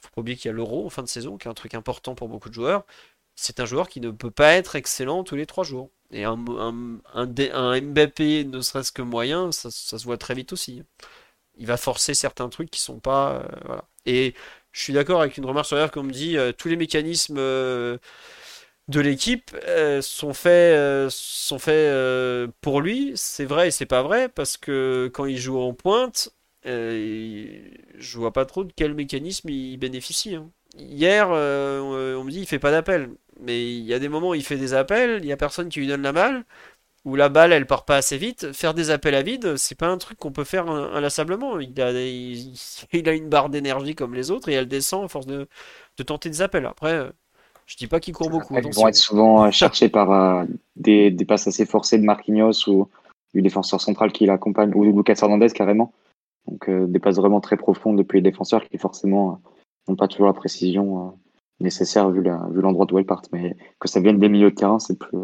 [0.00, 1.74] faut pas oublier qu'il y a l'euro en fin de saison, qui est un truc
[1.74, 2.84] important pour beaucoup de joueurs.
[3.36, 5.90] C'est un joueur qui ne peut pas être excellent tous les trois jours.
[6.10, 10.82] Et un, un, ne serait-ce que moyen, ça, se voit très vite aussi.
[11.58, 13.46] il va forcer certains trucs qui sont pas.
[13.64, 13.84] voilà.
[14.06, 14.34] Et
[14.72, 17.38] je suis d'accord avec une remarque sur l'air qu'on me dit tous les mécanismes
[18.88, 19.56] de l'équipe
[20.02, 23.12] sont faits, sont faits pour lui.
[23.16, 26.30] C'est vrai et c'est pas vrai parce que quand il joue en pointe,
[26.64, 30.34] je vois pas trop de quel mécanisme il bénéficie.
[30.34, 30.50] Hein.
[30.76, 33.10] Hier, on me dit il fait pas d'appel.
[33.40, 35.68] Mais il y a des moments où il fait des appels, il y a personne
[35.68, 36.44] qui lui donne la balle,
[37.04, 38.52] où la balle elle part pas assez vite.
[38.52, 41.60] Faire des appels à vide, c'est pas un truc qu'on peut faire inlassablement.
[41.60, 41.92] Il a,
[42.92, 45.48] il, a une barre d'énergie comme les autres et elle descend à force de,
[45.98, 46.66] de tenter des appels.
[46.66, 47.10] Après,
[47.66, 48.54] je dis pas qu'il court beaucoup.
[48.56, 50.44] Ils vont être souvent euh, cherchés par euh,
[50.76, 52.88] des, des, passes assez forcées de Marquinhos ou
[53.32, 55.92] du défenseur central qui l'accompagne, ou Lucas Hernandez carrément.
[56.46, 59.40] Donc euh, des passes vraiment très profondes depuis les défenseurs qui forcément
[59.88, 61.16] n'ont pas toujours la précision
[61.60, 63.30] nécessaire vu l'endroit d'où elles partent.
[63.32, 65.16] Mais que ça vienne des milieux de terrain, c'est plus,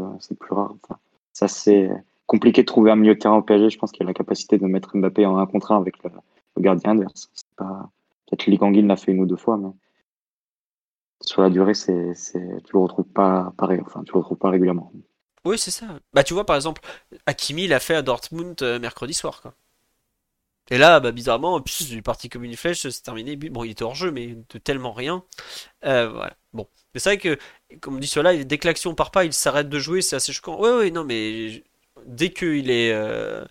[0.51, 0.75] rare.
[0.83, 0.99] Enfin,
[1.33, 1.91] ça, c'est
[2.27, 3.71] compliqué de trouver un milieu de terrain au PSG.
[3.71, 6.11] Je pense qu'il a la capacité de mettre Mbappé en un contre un avec le,
[6.59, 7.31] gardien adverse.
[7.57, 9.71] Peut-être que Ligue l'a fait une ou deux fois, mais
[11.21, 13.81] sur la durée, tu le retrouves pas pareil.
[13.85, 14.93] Enfin, tu le retrouves pas régulièrement.
[15.45, 15.87] Oui, c'est ça.
[16.13, 16.83] Bah, tu vois, par exemple,
[17.27, 19.55] Hakimi l'a fait à Dortmund euh, mercredi soir, quoi.
[20.71, 23.37] Et là, bah, bizarrement, puis, il parti comme une flèche, c'est terminé.
[23.37, 25.25] Bon, il était hors jeu, mais de tellement rien.
[25.85, 26.37] Euh, voilà.
[26.53, 26.69] Bon.
[26.95, 27.39] Mais c'est vrai que,
[27.81, 30.33] comme on dit cela, dès que l'action part pas, il s'arrête de jouer, c'est assez
[30.33, 30.61] choquant.
[30.61, 31.65] Ouais, ouais, non, mais
[32.07, 32.93] dès qu'il est.
[32.93, 33.45] Euh,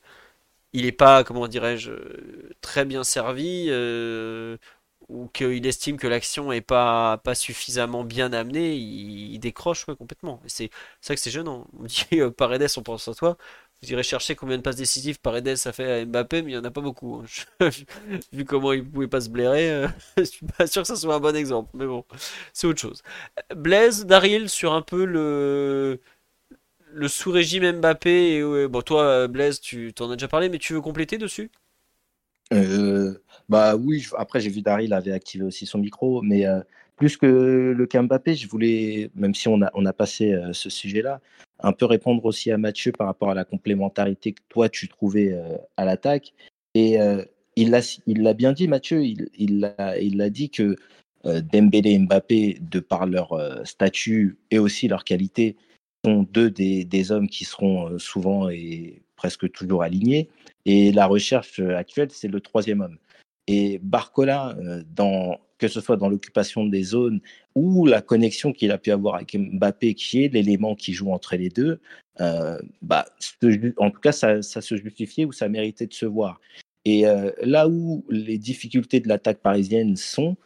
[0.73, 1.91] il est pas, comment dirais-je,
[2.61, 3.69] très bien servi,
[5.09, 10.41] ou qu'il estime que l'action est pas, pas suffisamment bien amenée, il, décroche complètement.
[10.47, 10.69] C'est
[11.01, 11.67] ça que c'est gênant.
[11.79, 12.05] On dit
[12.37, 13.37] Paredes, on pense à toi.
[13.81, 16.59] Vous irez chercher combien de passes décisives Paredes a fait à Mbappé, mais il n'y
[16.59, 17.23] en a pas beaucoup.
[17.61, 17.69] Hein.
[18.33, 19.87] Vu comment il pouvait pas se blairer, euh,
[20.17, 21.69] je suis pas sûr que ça soit un bon exemple.
[21.73, 22.03] Mais bon,
[22.53, 23.01] c'est autre chose.
[23.55, 26.01] Blaise, Daryl, sur un peu le,
[26.93, 28.37] le sous-régime Mbappé.
[28.37, 31.49] Et, bon, toi, Blaise, tu t'en as déjà parlé, mais tu veux compléter dessus?
[32.53, 33.13] Euh,
[33.47, 36.61] bah oui, après j'ai vu Daryl avait activé aussi son micro, mais euh,
[36.95, 37.25] plus que
[37.75, 41.21] le cas Mbappé, je voulais, même si on a, on a passé euh, ce sujet-là,
[41.59, 45.37] un peu répondre aussi à Mathieu par rapport à la complémentarité que toi tu trouvais
[45.77, 46.33] à l'attaque.
[46.73, 46.97] Et
[47.57, 50.77] il l'a l'a bien dit, Mathieu, il, il, a, il a dit que
[51.25, 55.57] Dembélé et Mbappé, de par leur statut et aussi leur qualité,
[56.05, 60.29] sont deux des, des hommes qui seront souvent et presque toujours alignés.
[60.65, 62.97] Et la recherche actuelle, c'est le troisième homme.
[63.51, 67.19] Et Barcola, euh, dans, que ce soit dans l'occupation des zones
[67.55, 71.35] ou la connexion qu'il a pu avoir avec Mbappé, qui est l'élément qui joue entre
[71.35, 71.81] les deux,
[72.21, 73.05] euh, bah,
[73.77, 76.39] en tout cas, ça, se justifiait ou ça méritait de se voir.
[76.85, 80.37] Et euh, là où les difficultés de l'attaque parisienne sont,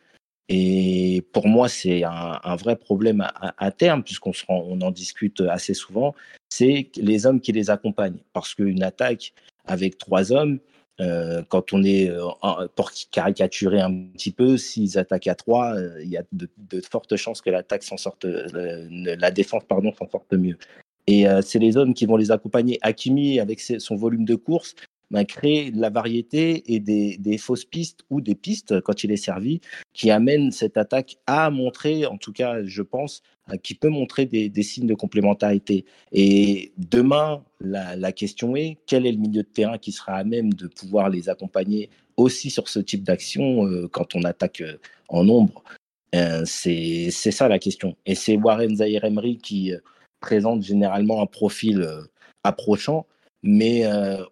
[0.50, 3.26] et pour moi, c'est un, vrai problème
[3.58, 6.14] à, terme, puisqu'on on en discute assez souvent,
[6.50, 8.20] c'est les hommes qui les accompagnent.
[8.34, 9.34] Parce qu'une attaque
[9.66, 10.60] avec trois hommes,
[11.00, 16.02] euh, quand on est, euh, pour caricaturer un petit peu, s'ils attaquent à trois, euh,
[16.04, 16.50] il y a de,
[16.82, 20.58] fortes chances que l'attaque s'en sorte, la défense pardon s'en sorte mieux.
[21.08, 22.80] Et c'est les hommes qui vont les accompagner.
[22.82, 24.76] Hakimi, avec son volume de course,
[25.14, 29.12] bah, créer de la variété et des, des, fausses pistes ou des pistes quand il
[29.12, 29.62] est servi
[29.94, 33.22] qui amènent cette attaque à montrer, en tout cas, je pense,
[33.62, 35.86] qui peut montrer des, des signes de complémentarité.
[36.14, 40.24] Et demain, la, la, question est quel est le milieu de terrain qui sera à
[40.24, 44.78] même de pouvoir les accompagner aussi sur ce type d'action euh, quand on attaque euh,
[45.10, 45.64] en nombre?
[46.16, 47.96] Euh, C'est ça la question.
[48.08, 49.74] Et c'est Warren Zahir Emery qui
[50.22, 51.88] présente généralement un profil
[52.44, 53.06] approchant,
[53.44, 53.86] mais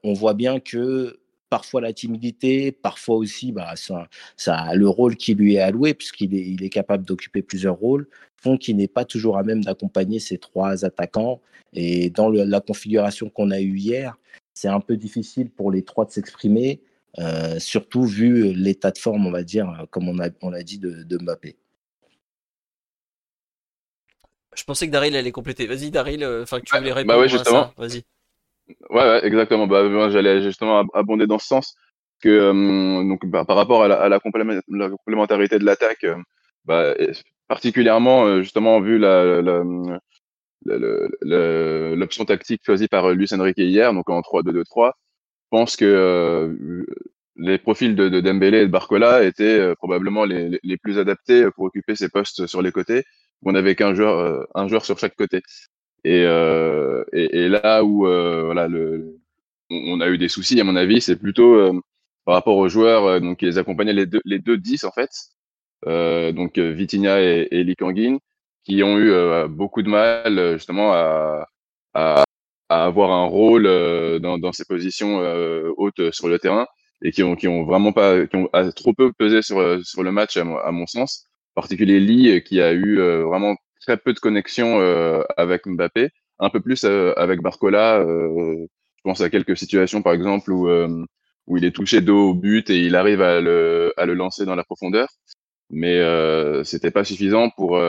[0.04, 4.08] on voit bien que parfois la timidité, parfois aussi bah, ça,
[4.38, 8.08] ça, le rôle qui lui est alloué, puisqu'il est, il est capable d'occuper plusieurs rôles,
[8.42, 11.42] font qu'il n'est pas toujours à même d'accompagner ces trois attaquants.
[11.74, 14.18] Et dans la configuration qu'on a eue hier,
[14.54, 16.82] c'est un peu difficile pour les trois de s'exprimer,
[17.20, 20.80] euh, surtout vu l'état de forme, on va dire, comme on a, on a dit,
[20.80, 21.58] de, de Mbappé.
[24.56, 25.66] Je pensais que Daryl allait compléter.
[25.66, 27.72] Vas-y, Daryl, euh, enfin, tu voulais bah répondre ouais, justement.
[27.78, 28.04] Vas-y.
[28.68, 29.68] Ouais, ouais, exactement.
[29.68, 31.76] Bah, moi, j'allais justement abonder dans ce sens
[32.22, 36.16] que euh, donc bah, par rapport à la, à la, complémentarité de l'attaque, euh,
[36.66, 36.94] bah,
[37.48, 39.42] particulièrement euh, justement vu la,
[41.96, 46.86] l'option tactique choisie par Luis Enrique hier, donc en 3-2-2-3, je pense que
[47.36, 51.66] les profils de, de, Dembélé et de Barcola étaient probablement les, les, plus adaptés pour
[51.66, 53.04] occuper ces postes sur les côtés.
[53.44, 55.42] On n'avait qu'un joueur, un joueur sur chaque côté.
[56.04, 59.20] Et, euh, et, et, là où euh, voilà, le,
[59.70, 61.80] on a eu des soucis, à mon avis, c'est plutôt euh,
[62.26, 64.92] par rapport aux joueurs euh, donc, qui les accompagnaient, les deux, les deux 10 en
[64.92, 65.10] fait,
[65.88, 68.18] euh, donc Vitinha et, et Likangin,
[68.64, 69.12] qui ont eu
[69.50, 71.48] beaucoup de mal justement à,
[71.94, 72.24] à,
[72.70, 73.64] à, avoir un rôle
[74.22, 75.20] dans, dans ces positions
[75.78, 76.68] hautes sur le terrain.
[77.04, 80.12] et qui ont, qui ont vraiment pas, qui ont trop peu pesé sur, sur le
[80.12, 81.28] match, à, mon sens.
[81.56, 84.80] En particulier Lee, qui a eu vraiment très peu de connexion
[85.38, 86.10] avec Mbappé,
[86.40, 88.04] un peu plus avec Barcola.
[88.06, 88.68] je
[89.04, 90.70] pense à quelques situations, par exemple, où,
[91.48, 94.46] où il est touché dos au but et il arrive à le, à le lancer
[94.46, 95.10] dans la profondeur.
[95.70, 97.80] Mais euh, c'était pas suffisant pour,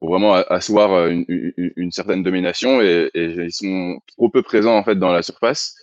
[0.00, 4.76] pour vraiment asseoir une, une, une certaine domination et, et, ils sont trop peu présents
[4.76, 5.74] en fait dans la surface.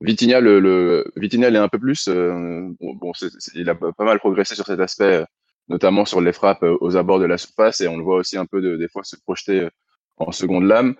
[0.00, 2.08] Vitinha, le, le Vitinha est un peu plus.
[2.08, 3.12] Euh, bon,
[3.54, 5.24] il a pas mal progressé sur cet aspect,
[5.68, 8.46] notamment sur les frappes aux abords de la surface et on le voit aussi un
[8.46, 9.68] peu de, des fois se projeter
[10.16, 10.94] en seconde lame.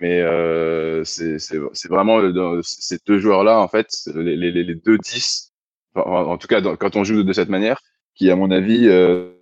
[0.00, 2.20] Mais euh, c'est vraiment
[2.62, 5.52] ces deux joueurs-là, en fait, les, deux 10,
[5.96, 7.80] en, tout cas quand on joue de cette manière,
[8.14, 9.32] qui à mon avis euh,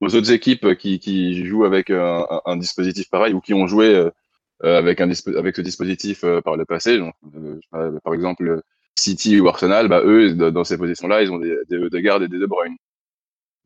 [0.00, 4.10] aux autres équipes qui, jouent avec un, un, dispositif pareil ou qui ont joué
[4.64, 8.62] euh, avec, un avec ce dispositif euh, par le passé, donc, euh, par exemple
[8.98, 12.38] City ou Arsenal, bah, eux, dans ces positions-là, ils ont des, des, gardes et des
[12.38, 12.76] De Bruyne.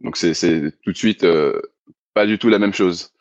[0.01, 0.35] Donc c'est
[0.83, 1.27] tout de suite
[2.15, 3.13] pas du tout la même chose.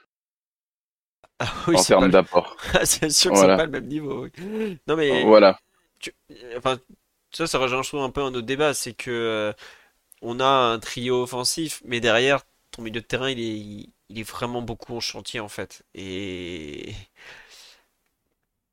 [1.39, 2.57] Ah oui, en termes d'apport.
[2.83, 4.27] c'est sûr que c'est pas le même niveau.
[4.37, 4.77] Oui.
[4.87, 5.59] Non mais voilà.
[5.99, 6.13] Tu...
[6.57, 6.77] Enfin,
[7.31, 9.53] ça, ça rejoint un peu un autre débat, c'est que
[10.21, 12.41] on a un trio offensif, mais derrière
[12.71, 15.83] ton milieu de terrain, il est, il est vraiment beaucoup en chantier en fait.
[15.95, 16.93] Et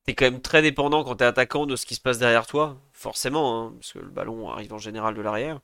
[0.06, 2.80] t'es quand même très dépendant quand t'es attaquant de ce qui se passe derrière toi,
[2.92, 5.60] forcément, hein, parce que le ballon arrive en général de l'arrière.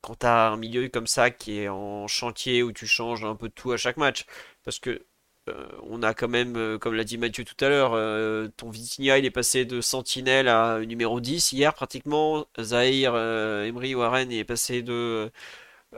[0.00, 3.48] Quand t'as un milieu comme ça qui est en chantier où tu changes un peu
[3.48, 4.26] de tout à chaque match,
[4.64, 5.06] parce que
[5.48, 8.70] euh, on a quand même, euh, comme l'a dit Mathieu tout à l'heure, euh, ton
[8.70, 12.46] Vitinha il est passé de sentinelle à numéro 10 hier pratiquement.
[12.60, 15.30] Zahir Emery Warren il est passé de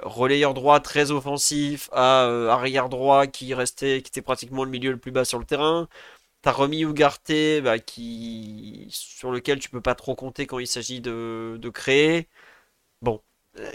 [0.02, 4.90] relayeur droit très offensif à euh, arrière droit qui restait, qui était pratiquement le milieu
[4.90, 5.88] le plus bas sur le terrain.
[6.46, 7.32] T'as remis Ugarte,
[7.64, 12.28] bah, qui, sur lequel tu peux pas trop compter quand il s'agit de, créer.
[13.02, 13.20] Bon,
[13.58, 13.72] euh,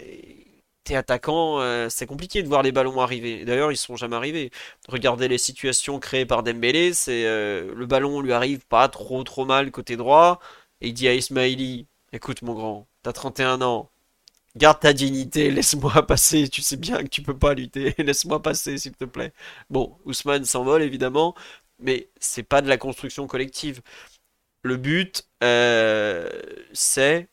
[0.86, 3.44] t'es attaquant, euh, c'est compliqué de voir les ballons arriver.
[3.46, 4.52] D'ailleurs, ils sont jamais arrivés.
[4.88, 9.72] Regardez les situations créées par Dembélé, c'est le ballon lui arrive pas trop trop mal
[9.72, 10.40] côté droit,
[10.82, 13.92] et il dit à Ismaili, écoute mon grand, t'as 31 ans,
[14.58, 16.50] Garde ta dignité, laisse-moi passer.
[16.50, 17.96] Tu sais bien que tu peux pas lutter.
[18.04, 19.32] Laisse-moi passer, s'il te plaît.
[19.70, 21.36] Bon, Ousmane s'envole évidemment,
[21.82, 23.82] mais c'est pas de la construction collective.
[24.64, 26.30] Le but, euh,
[26.74, 27.30] c'est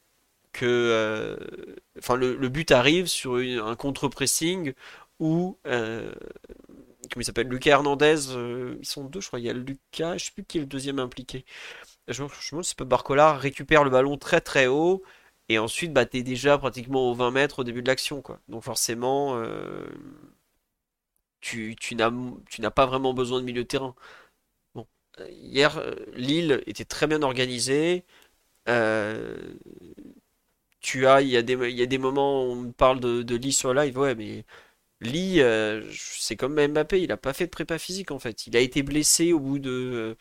[0.52, 1.36] que, euh,
[1.98, 4.72] enfin, le, but arrive sur un contre-pressing
[5.20, 6.12] où, euh,
[7.10, 8.16] comment il s'appelle, Lucas Hernandez.
[8.80, 9.40] ils sont deux, je crois.
[9.40, 11.44] Il y a Lucas, je sais plus qui est le deuxième impliqué.
[12.08, 15.02] Je me demande si Barcola récupère le ballon très très haut
[15.48, 18.40] et ensuite, bah, t'es déjà pratiquement aux 20 mètres au début de l'action, quoi.
[18.48, 19.42] Donc forcément,
[21.40, 23.94] tu, tu n'as pas vraiment besoin de milieu de terrain.
[25.30, 28.04] Hier, euh, Lille était très bien organisée.
[28.68, 29.36] Euh,
[30.80, 33.36] tu as, il y a des, y a des moments où on parle de, de
[33.36, 34.44] Lee sur live, ouais, mais
[35.00, 35.40] Lee,
[35.92, 38.46] c'est comme Mbappé, il a pas fait de prépa physique en fait.
[38.46, 40.16] Il a été blessé au bout de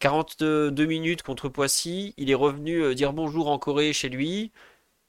[0.00, 4.50] 42 minutes contre Poissy, il est revenu euh, dire bonjour en Corée chez lui,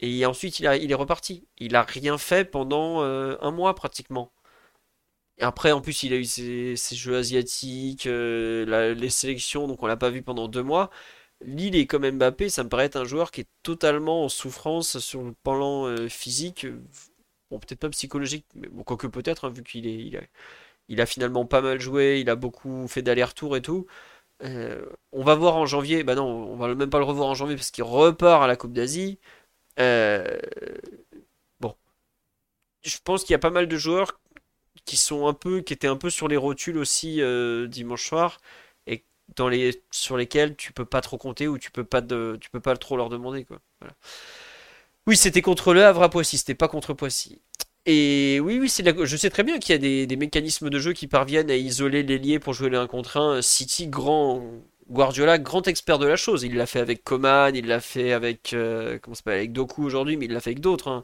[0.01, 1.47] et ensuite il, est reparti.
[1.59, 4.31] Il a rien fait pendant euh, un mois pratiquement.
[5.41, 9.97] Après, en plus, il a eu ses, jeux asiatiques, euh, les sélections, donc on l'a
[9.97, 10.89] pas vu pendant deux mois.
[11.41, 14.99] Lille est comme Mbappé, ça me paraît être un joueur qui est totalement en souffrance
[14.99, 16.67] sur le plan physique.
[17.51, 20.17] Bon, peut-être pas psychologique, mais bon, quoique peut-être, hein, vu qu'il
[21.01, 23.87] a, finalement pas mal joué, il a beaucoup fait d'aller-retour et tout.
[24.43, 27.35] Euh, on va voir en janvier, bah non, on va même pas le revoir en
[27.35, 29.19] janvier parce qu'il repart à la Coupe d'Asie.
[29.79, 30.39] Euh,
[31.59, 31.75] bon,
[32.83, 34.19] je pense qu'il y a pas mal de joueurs
[34.85, 38.39] qui étaient un peu sur les rotules aussi euh, dimanche soir
[38.87, 39.05] et
[39.35, 42.75] dans les sur lesquels tu peux pas trop compter ou tu peux pas peux pas
[42.77, 43.59] trop leur demander quoi.
[45.07, 47.41] Oui, c'était contre le Havre à Poissy, c'était pas contre Poissy.
[47.87, 50.93] Et oui, oui, c'est je sais très bien qu'il y a des, mécanismes de jeu
[50.93, 53.41] qui parviennent à isoler l'ailier pour jouer les 1 contre 1.
[53.41, 54.43] City, grand
[54.91, 56.43] Guardiola, grand expert de la chose.
[56.43, 60.33] Il l'a fait avec Coman, il l'a fait avec euh, avec Doku aujourd'hui, mais il
[60.33, 60.89] l'a fait avec d'autres.
[60.89, 61.03] Hein.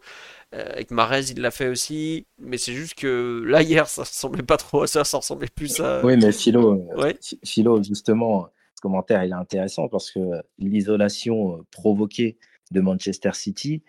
[0.53, 2.25] Euh, avec Marez, il l'a fait aussi.
[2.39, 5.79] Mais c'est juste que là hier, ça ressemblait pas trop à ça, ça ressemblait plus
[5.79, 6.05] à.
[6.05, 10.19] Oui, mais Philo, euh, Philo justement, ce commentaire il est intéressant parce que
[10.57, 12.37] l'isolation provoquée
[12.71, 13.83] de Manchester City,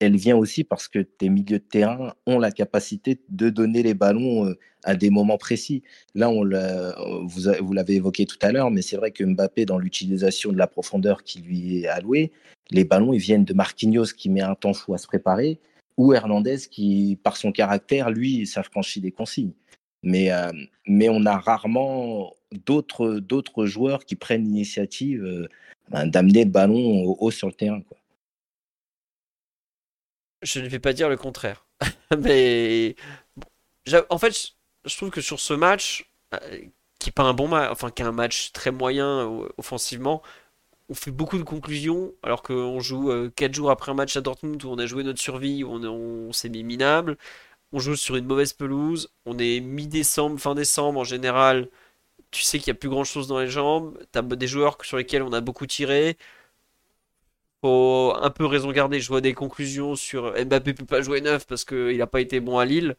[0.00, 3.94] elle vient aussi parce que tes milieux de terrain ont la capacité de donner les
[3.94, 5.82] ballons euh, à des moments précis.
[6.14, 6.44] Là, on
[7.26, 10.66] vous, l'avez évoqué tout à l'heure, mais c'est vrai que Mbappé, dans l'utilisation de la
[10.66, 12.32] profondeur qui lui est allouée,
[12.70, 15.58] les ballons, ils viennent de Marquinhos qui met un temps fou à se préparer,
[15.96, 19.52] ou Hernandez qui, par son caractère, lui, s'affranchit des consignes.
[20.02, 20.52] Mais, euh,
[20.86, 22.34] mais on a rarement
[22.66, 25.24] d'autres, joueurs qui prennent l'initiative.
[25.24, 25.48] Euh,
[25.90, 27.82] ben, d'amener le ballon au haut sur le terrain.
[30.42, 31.66] Je ne vais pas dire le contraire.
[32.18, 32.96] Mais
[34.08, 36.60] en fait, je trouve que sur ce match, euh,
[36.98, 39.26] qui pas un bon match, enfin qui est un match très moyen
[39.58, 40.22] offensivement,
[40.88, 44.62] on fait beaucoup de conclusions alors qu'on joue 4 jours après un match à Dortmund
[44.64, 47.16] où on a joué notre survie, où on, on s'est mis minable.
[47.72, 49.10] On joue sur une mauvaise pelouse.
[49.26, 51.68] On est mi-décembre, fin décembre en général.
[52.30, 53.98] Tu sais qu'il n'y a plus grand chose dans les jambes.
[54.12, 56.16] Tu as des joueurs sur lesquels on a beaucoup tiré.
[57.62, 59.00] Faut un peu raison garder.
[59.00, 62.40] Je vois des conclusions sur Mbappé peut pas jouer neuf parce qu'il n'a pas été
[62.40, 62.96] bon à Lille.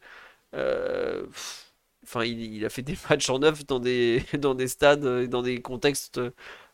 [0.54, 1.26] Euh,
[2.04, 5.62] enfin, il, a fait des matchs en neuf dans des, dans des stades, dans des
[5.62, 6.20] contextes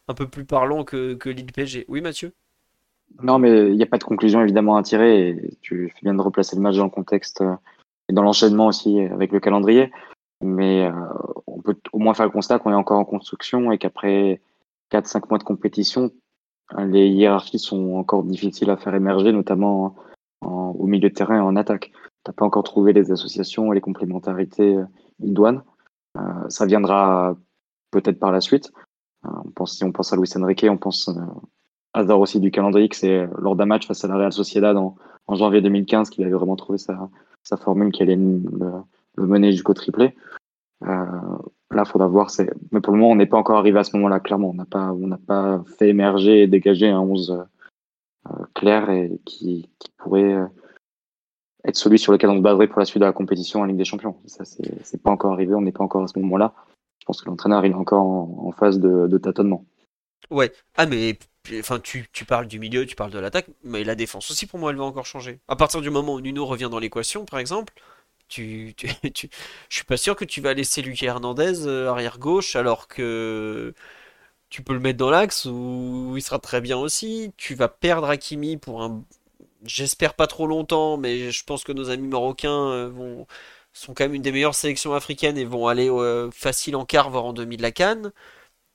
[0.08, 1.84] un peu plus parlants que, que Lille PSG.
[1.88, 2.32] Oui, Mathieu?
[3.22, 5.50] Non, mais il n'y a pas de conclusion évidemment à tirer.
[5.60, 7.54] Tu fais bien de replacer le match dans le contexte euh,
[8.08, 9.92] et dans l'enchaînement aussi avec le calendrier.
[10.42, 10.92] Mais euh,
[11.46, 14.40] on peut au moins faire le constat qu'on est encore en construction et qu'après
[14.90, 16.10] 4-5 mois de compétition,
[16.78, 19.94] les hiérarchies sont encore difficiles à faire émerger, notamment
[20.42, 21.92] au milieu de terrain et en attaque.
[22.24, 24.84] Tu n'as pas encore trouvé les associations et les complémentarités euh,
[25.20, 25.62] idoines.
[26.18, 27.36] Euh, ça viendra
[27.90, 28.72] peut-être par la suite.
[29.24, 31.20] Euh, on pense, si on pense à Luis Enrique, on pense euh,
[31.94, 34.76] à Zor aussi du calendrier, que c'est lors d'un match face à la Real Sociedad
[34.76, 34.96] en,
[35.28, 37.08] janvier 2015 qu'il avait vraiment trouvé sa,
[37.56, 38.82] formule qui allait le,
[39.16, 40.14] mener jusqu'au triplé.
[40.82, 40.86] Euh,
[41.70, 42.30] là, il faudra voir.
[42.70, 44.50] Mais pour le moment, on n'est pas encore arrivé à ce moment-là, clairement.
[44.50, 44.94] On n'a pas,
[45.26, 47.44] pas fait émerger et dégager un 11
[48.26, 50.36] euh, clair et qui, qui pourrait
[51.64, 53.76] être celui sur lequel on se baserait pour la suite de la compétition en Ligue
[53.76, 54.16] des Champions.
[54.26, 55.54] Ça, c'est pas encore arrivé.
[55.54, 56.52] On n'est pas encore à ce moment-là.
[57.02, 59.64] Je pense que l'entraîneur, il est encore en, phase de, tâtonnement.
[60.30, 60.52] Ouais.
[60.76, 61.18] Ah, mais
[61.58, 64.70] enfin, tu, parles du milieu, tu parles de l'attaque, mais la défense aussi, pour moi,
[64.70, 65.40] elle va encore changer.
[65.48, 67.74] À partir du moment où Nuno revient dans l'équation, par exemple,
[68.28, 69.30] tu, tu, tu,
[69.68, 73.74] je suis pas sûr que tu vas laisser Lucas Hernandez euh, arrière gauche alors que
[74.48, 77.32] tu peux le mettre dans l'axe où il sera très bien aussi.
[77.36, 79.02] Tu vas perdre Hakimi pour un,
[79.64, 83.26] j'espère pas trop longtemps, mais je pense que nos amis marocains euh, vont
[83.72, 87.10] sont quand même une des meilleures sélections africaines et vont aller euh, facile en quart
[87.10, 88.12] voire en demi de la Cannes.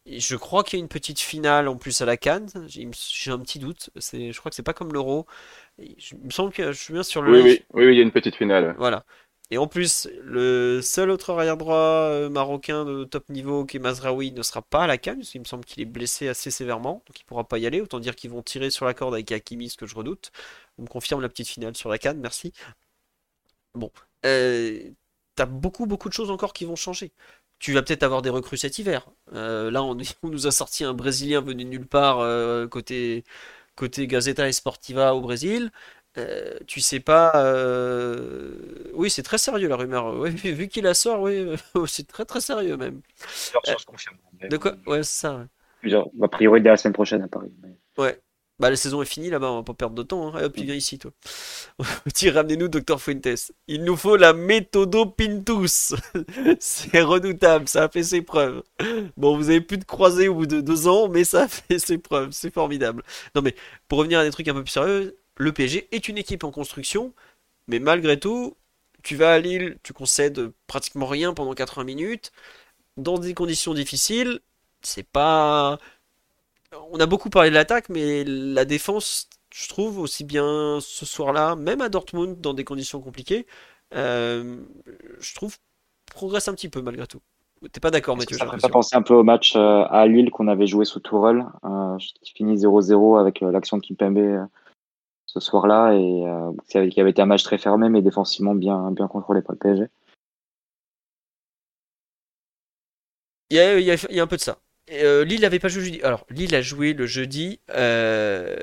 [0.06, 2.50] Et je crois qu'il y a une petite finale en plus à la Cannes.
[2.68, 3.90] J'ai un petit doute.
[3.96, 5.26] Je crois que c'est pas comme l'Euro.
[5.80, 7.32] Il me semble que je suis bien sur le.
[7.32, 8.74] Oui, oui, oui, il y a une petite finale.
[8.78, 9.06] Voilà.
[9.50, 13.80] Et en plus, le seul autre arrière droit euh, marocain de top niveau qui est
[13.80, 16.52] Mazraoui ne sera pas à la canne, parce qu'il me semble qu'il est blessé assez
[16.52, 17.80] sévèrement, donc il pourra pas y aller.
[17.80, 20.32] Autant dire qu'ils vont tirer sur la corde avec Hakimi, ce que je redoute.
[20.78, 22.52] On me confirme la petite finale sur la canne, merci.
[23.74, 23.92] Bon,
[24.26, 24.80] euh,
[25.36, 27.12] t'as beaucoup beaucoup de choses encore qui vont changer.
[27.60, 29.08] Tu vas peut-être avoir des recrues cet hiver.
[29.34, 33.24] Euh, là, on, nous a sorti un Brésilien venu nulle part euh, côté
[33.76, 35.72] côté Gazeta Esportiva au Brésil.
[36.18, 37.32] Euh, tu sais pas.
[37.36, 38.56] Euh,
[38.94, 40.14] oui, c'est très sérieux la rumeur.
[40.24, 41.56] vu qu'il la sort, oui,
[41.88, 43.02] c'est très très sérieux même.
[43.68, 44.74] Euh, de quoi?
[44.88, 45.48] Ouais, c'est ça.
[46.22, 47.52] a priori, dès la semaine prochaine à Paris.
[47.98, 48.20] Ouais.
[48.60, 50.36] Bah, la saison est finie là-bas, on va pas perdre de temps.
[50.36, 50.44] Hein.
[50.46, 51.12] hop, tu viens ici, toi.
[52.34, 53.52] ramenez-nous, Docteur Fuentes.
[53.68, 55.94] Il nous faut la méthodo Pintus.
[56.60, 58.64] c'est redoutable, ça a fait ses preuves.
[59.16, 61.78] Bon, vous avez plus de croisés au bout de deux ans, mais ça a fait
[61.78, 62.32] ses preuves.
[62.32, 63.04] C'est formidable.
[63.36, 63.56] Non, mais
[63.88, 66.52] pour revenir à des trucs un peu plus sérieux, le PSG est une équipe en
[66.52, 67.14] construction,
[67.68, 68.58] mais malgré tout,
[69.04, 72.32] tu vas à Lille, tu concèdes pratiquement rien pendant 80 minutes,
[72.98, 74.40] dans des conditions difficiles,
[74.82, 75.80] c'est pas...
[76.92, 81.56] On a beaucoup parlé de l'attaque, mais la défense, je trouve, aussi bien ce soir-là,
[81.56, 83.46] même à Dortmund, dans des conditions compliquées,
[83.94, 84.64] euh,
[85.20, 85.58] je trouve,
[86.12, 87.22] progresse un petit peu malgré tout.
[87.72, 90.30] T'es pas d'accord, Mathieu Ça me fait penser un peu au match euh, à Lille
[90.30, 94.48] qu'on avait joué sous Tourelle, euh, qui finit 0-0 avec l'action de Kimpembe
[95.26, 96.24] ce soir-là et
[96.70, 99.88] qui avait été un match très fermé mais défensivement bien, bien contrôlé par le PSG.
[103.50, 104.58] Il y a, il y a, un peu de ça.
[104.92, 106.02] Euh, Lille n'avait pas joué jeudi.
[106.02, 108.56] Alors, Lille a joué le jeudi euh,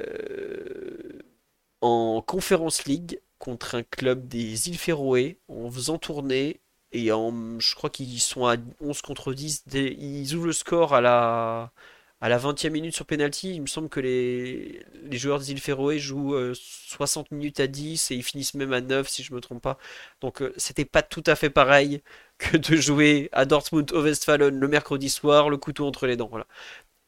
[1.81, 6.61] en Conference League contre un club des îles Féroé en faisant tourner
[6.93, 9.65] et en, je crois qu'ils sont à 11 contre 10.
[9.75, 11.73] ils ouvrent le score à la,
[12.21, 15.99] à la 20e minute sur penalty, il me semble que les, joueurs des îles Féroé
[15.99, 19.41] jouent 60 euh, minutes à 10 et ils finissent même à 9 si je me
[19.41, 19.79] trompe pas.
[20.21, 22.03] Donc euh, c'était pas tout à fait pareil
[22.39, 26.29] que de jouer à Dortmund au Westfalen le mercredi soir, le couteau entre les dents.
[26.31, 26.47] Voilà.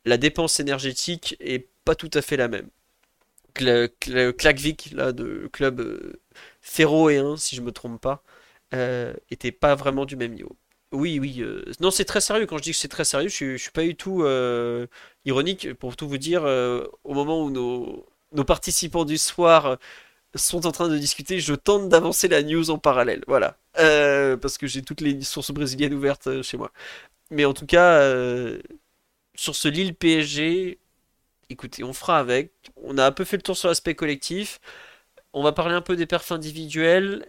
[0.05, 2.69] La dépense énergétique est pas tout à fait la même.
[3.61, 3.87] Le,
[4.33, 6.21] Klakvik, là, de club euh,
[6.61, 8.23] féroéen, si je me trompe pas,
[9.31, 10.57] était pas vraiment du même niveau.
[10.93, 11.37] Oui, oui.
[11.41, 12.47] Euh, non, c'est très sérieux.
[12.47, 14.87] Quand je dis que c'est très sérieux, je, suis pas du tout euh,
[15.25, 15.75] ironique.
[15.75, 19.79] Pour tout vous dire, euh, au moment où nos, nos participants du soir
[20.35, 23.25] sont en train de discuter, je tente d'avancer la news en parallèle.
[23.27, 23.59] Voilà.
[23.75, 26.73] parce que j'ai toutes les sources brésiliennes ouvertes chez moi.
[27.31, 28.01] Mais en tout cas,
[29.35, 30.79] sur ce Lille PSG,
[31.51, 32.53] écoutez, on fera avec.
[32.83, 34.61] On a un peu fait le tour sur l'aspect collectif.
[35.33, 37.25] On va parler un peu des perfs individuels.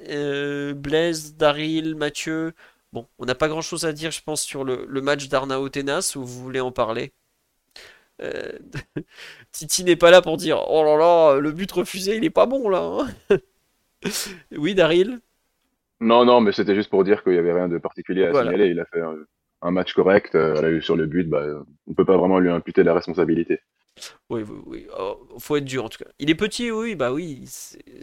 [0.76, 2.54] Blaise, Daryl, Mathieu.
[2.98, 6.14] Bon, on n'a pas grand chose à dire, je pense, sur le, match d'Arnao Tenas,
[6.16, 7.12] où vous voulez en parler?
[8.24, 8.54] Euh,
[9.52, 12.48] Titi n'est pas là pour dire Oh là là, le but refusé, il est pas
[12.48, 13.06] bon là.
[13.30, 13.38] Hein.
[14.58, 15.20] oui, Daryl?
[16.00, 18.70] Non, non, mais c'était juste pour dire qu'il n'y avait rien de particulier à signaler.
[18.70, 19.04] Il a fait
[19.62, 20.34] un, match correct.
[20.34, 21.44] Euh, sur le but, bah,
[21.86, 23.60] on ne peut pas vraiment lui imputer la responsabilité.
[24.32, 24.88] Oui, oui, oui.
[24.98, 26.10] Oh, faut être dur en tout cas.
[26.18, 27.44] Il est petit, oui, bah oui.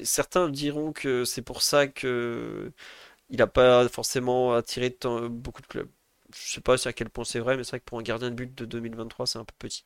[0.05, 2.71] Certains diront que c'est pour ça que
[3.31, 4.97] il n'a pas forcément attiré
[5.31, 5.89] beaucoup de clubs.
[6.35, 8.03] Je sais pas si à quel point c'est vrai, mais c'est vrai que pour un
[8.03, 9.85] gardien de but de 2023, c'est un peu petit.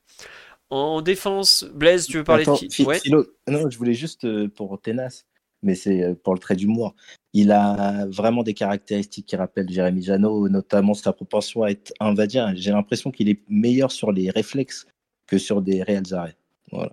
[0.71, 3.11] En défense, Blaise, tu veux parler de qui?
[3.11, 5.25] Non, je voulais juste euh, pour Tenas,
[5.63, 6.95] mais c'est euh, pour le trait d'humour.
[7.33, 12.55] Il a vraiment des caractéristiques qui rappellent Jérémy Janot, notamment sa propension à être invadien.
[12.55, 14.87] J'ai l'impression qu'il est meilleur sur les réflexes
[15.27, 16.37] que sur des réels arrêts.
[16.71, 16.93] Voilà.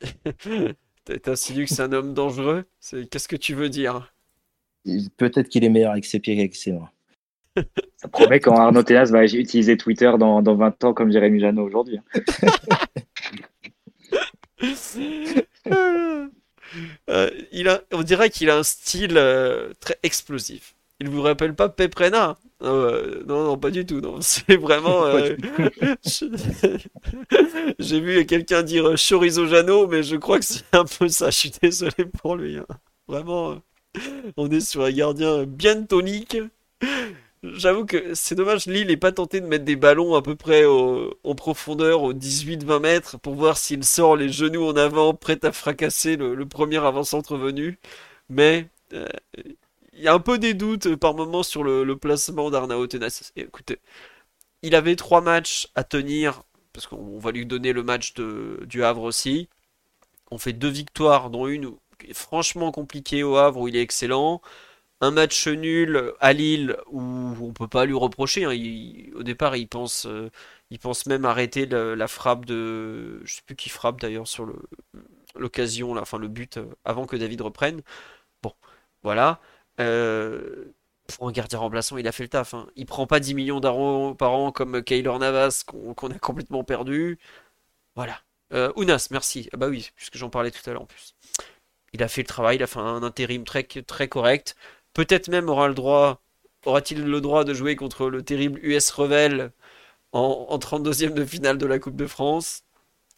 [1.22, 2.64] T'insinues que c'est un homme dangereux?
[3.10, 4.11] Qu'est-ce que tu veux dire?
[5.16, 6.88] Peut-être qu'il est meilleur avec ses pieds qu'avec ses mains.
[7.96, 11.64] Ça promet quand Arnaud Théas va utiliser Twitter dans, dans 20 ans comme Jérémy Janot
[11.64, 11.98] aujourd'hui.
[17.10, 20.74] Euh, il a, on dirait qu'il a un style euh, très explosif.
[21.00, 24.00] Il vous rappelle pas Peprena euh, Non, non, pas du tout.
[24.00, 25.04] Non, c'est vraiment.
[27.78, 31.30] J'ai vu quelqu'un dire Chorizo Jano, mais je crois que c'est un peu ça.
[31.30, 32.56] Je suis désolé pour lui.
[32.56, 32.66] Hein.
[33.06, 33.60] Vraiment,
[34.36, 36.36] on est sur un gardien bien tonique.
[37.42, 40.64] J'avoue que c'est dommage, Lille n'est pas tenté de mettre des ballons à peu près
[40.64, 45.50] en profondeur, aux 18-20 mètres, pour voir s'il sort les genoux en avant, prêt à
[45.50, 47.80] fracasser le, premier avant-centre venu.
[48.28, 49.08] Mais euh,
[49.92, 53.32] il y a un peu des doutes par moment sur le, placement d'Arnaud Tenas.
[53.36, 53.78] Écoutez,
[54.62, 58.84] il avait trois matchs à tenir, parce qu'on va lui donner le match de, du
[58.84, 59.48] Havre aussi.
[60.30, 61.72] On fait deux victoires, dont une
[62.12, 64.40] franchement compliquée au Havre, où il est excellent
[65.02, 68.44] un match nul à Lille où on peut pas lui reprocher.
[68.44, 69.16] Hein.
[69.16, 70.30] au départ, il pense, euh,
[70.70, 74.46] il pense même arrêter la frappe de, je sais plus qui frappe d'ailleurs sur
[75.34, 77.82] l'occasion, enfin le but euh, avant que David reprenne.
[78.42, 78.54] Bon,
[79.02, 79.40] voilà.
[79.80, 80.66] Euh,
[81.16, 82.54] pour un gardien remplaçant, il a fait le taf.
[82.54, 82.68] Hein.
[82.76, 87.18] Il prend pas 10 millions d'euros par an comme Kaylor Navas qu'on a complètement perdu.
[87.96, 88.20] Voilà.
[88.76, 89.48] Ounas, merci.
[89.52, 91.14] Ah bah oui, puisque j'en parlais tout à l'heure en plus.
[91.92, 94.56] Il a fait le travail, il a fait un intérim très, correct.
[94.94, 96.22] Peut-être même aura le droit,
[96.64, 99.52] aura-t-il le droit de jouer contre le terrible US Revel
[100.12, 102.64] en, 32e de finale de la Coupe de France.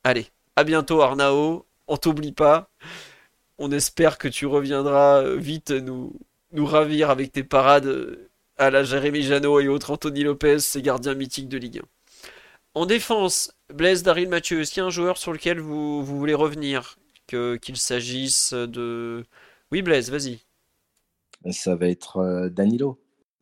[0.04, 2.70] Allez, à bientôt Arnao, on t'oublie pas.
[3.58, 6.18] On espère que tu reviendras vite nous,
[6.56, 8.18] ravir avec tes parades
[8.58, 11.82] à la Jérémy Janot et autres Anthony Lopez, ces gardiens mythiques de Ligue 1.
[12.74, 16.96] En défense, Blaise, Daryl, Mathieu, est-ce y a un joueur sur lequel vous voulez revenir?
[17.26, 19.24] Qu'il s'agisse de...
[19.72, 20.40] Oui Blaise, vas-y
[21.52, 22.98] ça va être euh, Danilo.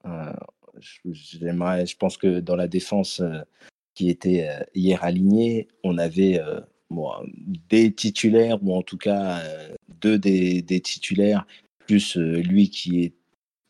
[0.06, 0.32] Euh,
[0.80, 3.40] je pense que dans la défense euh,
[3.94, 6.40] qui était hier alignée, on avait
[7.68, 9.42] des titulaires, ou en tout cas
[10.00, 11.46] deux des, titulaires,
[11.86, 13.12] plus lui qui est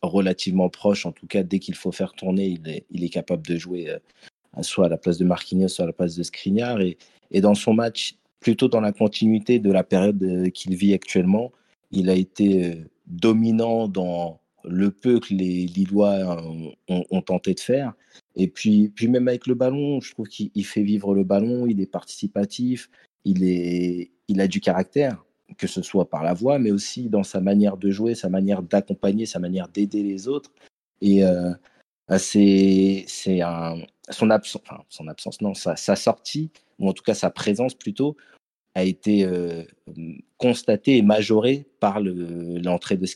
[0.01, 3.45] relativement proche, en tout cas dès qu'il faut faire tourner, il est, il est capable
[3.45, 3.97] de jouer
[4.61, 6.81] soit à la place de Marquinhos, soit à la place de Skriniar.
[6.81, 6.99] Et,
[7.33, 11.53] et dans son match, plutôt dans la continuité de la période qu'il vit actuellement,
[11.93, 16.43] il a été dominant dans le peu que les Lillois
[16.89, 17.95] ont, tenté de faire.
[18.37, 21.81] Et puis, puis même avec le ballon, je trouve qu'il fait vivre le ballon, il
[21.81, 22.91] est participatif,
[23.25, 25.25] il, est, il a du caractère,
[25.59, 28.63] que ce soit par la voix, mais aussi dans sa manière de jouer, sa manière
[28.63, 30.53] d'accompagner, sa manière d'aider les autres.
[31.01, 31.53] Et euh,
[32.09, 33.07] bah, c'est
[34.11, 38.17] son, absence, non, sa, sortie, ou en tout cas sa présence plutôt,
[38.75, 39.65] a été euh,
[40.39, 43.07] constaté et majoré par l'entrée de,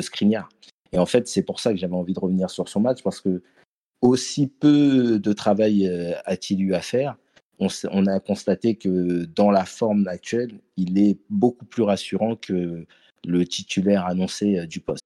[0.00, 0.48] Skriniar.
[0.92, 3.20] Et en fait, c'est pour ça que j'avais envie de revenir sur son match, parce
[3.20, 3.42] que
[4.02, 7.16] aussi peu de travail euh, a-t-il eu à faire,
[7.58, 12.86] on, a constaté que dans la forme actuelle, il est beaucoup plus rassurant que
[13.26, 15.05] le titulaire annoncé euh, du poste.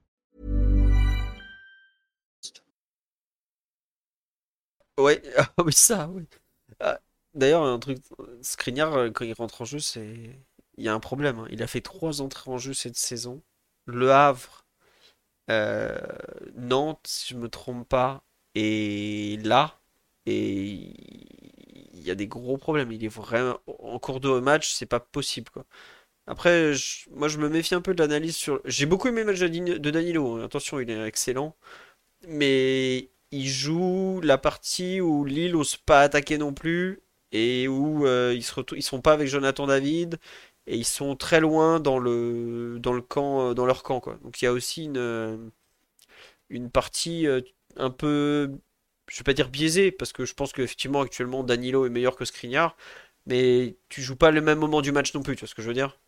[4.97, 6.25] Ouais, ah oui, ça, oui.
[7.33, 7.99] D'ailleurs, un truc,
[8.41, 10.39] Skriniar, euh, quand il rentre en jeu, c'est.
[10.77, 11.39] Il y a un problème.
[11.39, 11.47] hein.
[11.51, 13.41] Il a fait trois entrées en jeu cette saison.
[13.85, 14.65] Le Havre,
[15.51, 15.99] euh,
[16.55, 18.23] Nantes, si je me trompe pas,
[18.55, 19.79] et là,
[20.25, 20.93] et
[21.93, 22.91] il y a des gros problèmes.
[22.91, 23.59] Il est vraiment.
[23.79, 25.65] En cours de match, c'est pas possible, quoi.
[26.27, 28.61] Après, je- moi, je me méfie un peu de l'analyse sur.
[28.65, 30.37] J'ai beaucoup aimé le match de Danilo.
[30.37, 30.45] hein.
[30.45, 31.55] Attention, il est excellent.
[32.27, 37.01] Mais il joue la partie où Lille n'ose pas attaquer non plus
[37.31, 40.19] et où euh, ils se ils sont pas avec Jonathan David
[40.67, 44.17] et ils sont très loin dans le dans le camp euh, dans leur camp quoi.
[44.23, 45.37] Donc il y a aussi une euh,
[46.49, 47.27] une partie
[47.77, 48.51] un peu
[49.07, 52.25] je vais pas dire biaisée parce que je pense qu'effectivement actuellement Danilo est meilleur que
[52.25, 52.75] Skriniar
[53.27, 55.61] mais tu joues pas le même moment du match non plus, tu vois ce que
[55.61, 55.99] je veux dire?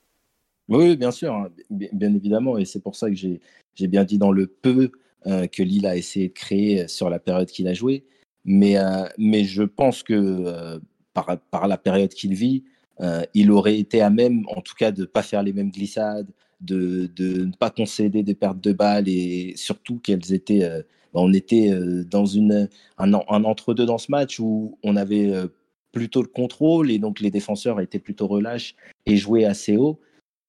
[0.69, 3.39] Oui, bien sûr, hein, bi- bien évidemment, et c'est pour ça que j'ai
[3.87, 4.91] bien dit dans le peu
[5.25, 8.05] que Lille a essayé de créer sur la période qu'il a joué.
[8.45, 10.79] Mais, euh, mais je pense que euh,
[11.13, 12.63] par, par la période qu'il vit,
[12.99, 15.71] euh, il aurait été à même, en tout cas, de ne pas faire les mêmes
[15.71, 16.27] glissades,
[16.61, 20.81] de, de ne pas concéder des pertes de balles, et surtout qu'elles étaient, euh,
[21.13, 25.33] on était euh, dans une, un, en- un entre-deux dans ce match où on avait
[25.33, 25.47] euh,
[25.91, 29.99] plutôt le contrôle, et donc les défenseurs étaient plutôt relâches et jouaient assez haut.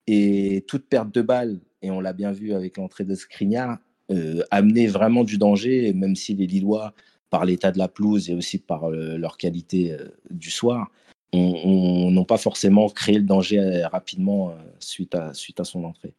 [0.06, 3.78] Et toute perte de balle, et on l'a bien vu avec l'entrée de Skriniar,
[4.10, 6.94] euh, amenait vraiment du danger, même si les Lillois,
[7.30, 10.90] par l'état de la pelouse et aussi par euh, leur qualité euh, du soir,
[11.32, 15.64] on- on- n'ont pas forcément créé le danger euh, rapidement euh, suite, à, suite à
[15.64, 16.14] son entrée.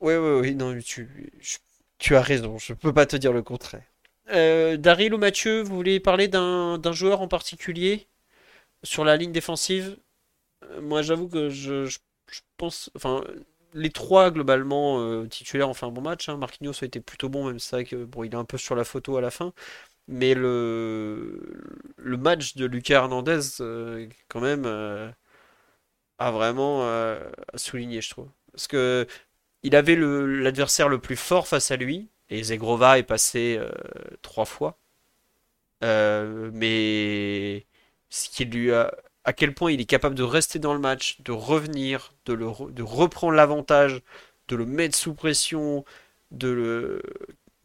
[0.00, 1.08] Ouais, ouais, ouais, non, tu,
[1.40, 1.58] je-
[1.98, 3.84] tu as raison, je peux pas te dire le contraire.
[4.30, 8.06] Euh, Daryl ou Mathieu, vous voulez parler d'un d'un joueur en particulier
[8.84, 9.98] sur la ligne défensive?
[10.64, 11.98] Euh, Moi, j'avoue que je, je-
[12.30, 13.24] je pense, enfin,
[13.74, 16.28] les trois globalement euh, titulaires ont fait un bon match.
[16.28, 16.36] Hein.
[16.38, 19.16] Marquinhos a été plutôt bon, même que bon, il est un peu sur la photo
[19.16, 19.52] à la fin.
[20.08, 21.40] Mais le
[21.98, 25.10] le match de Lucas Hernandez, euh, quand même, euh,
[26.18, 27.18] a vraiment à
[27.56, 28.28] souligner, je trouve.
[28.52, 29.06] Parce que
[29.62, 33.58] il avait le l'adversaire le plus fort face à lui, et Zegrova est passé
[34.22, 34.78] trois fois.
[35.82, 37.66] Mais
[38.10, 38.94] ce qui lui a,
[39.24, 42.46] à quel point il est capable de rester dans le match, de revenir, de le,
[42.48, 44.02] reprendre l'avantage,
[44.48, 45.84] de le mettre sous pression,
[46.30, 47.02] de le,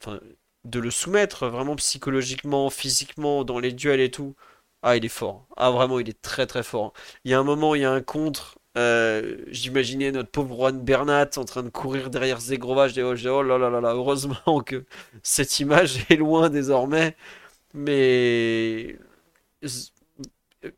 [0.02, 0.20] enfin,
[0.66, 4.36] de le soumettre vraiment psychologiquement, physiquement, dans les duels et tout.
[4.82, 5.48] Ah, il est fort.
[5.58, 6.94] Ah, vraiment, il est très très fort.
[7.26, 8.58] Il y a un moment, il y a un contre.
[8.78, 12.88] euh, j'imaginais notre pauvre Juan Bernat en train de courir derrière Zegrova.
[12.88, 14.86] Je dis, oh, oh là là là là, heureusement que
[15.24, 17.16] cette image est loin désormais.
[17.74, 18.98] Mais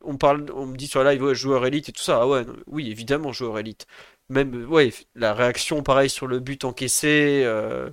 [0.02, 2.20] on parle, on me dit sur live, ouais, joueur élite et tout ça.
[2.22, 3.88] Ah ouais, oui, évidemment, joueur élite.
[4.30, 7.44] Même, euh, ouais, la réaction, pareil, sur le but encaissé.
[7.46, 7.90] euh,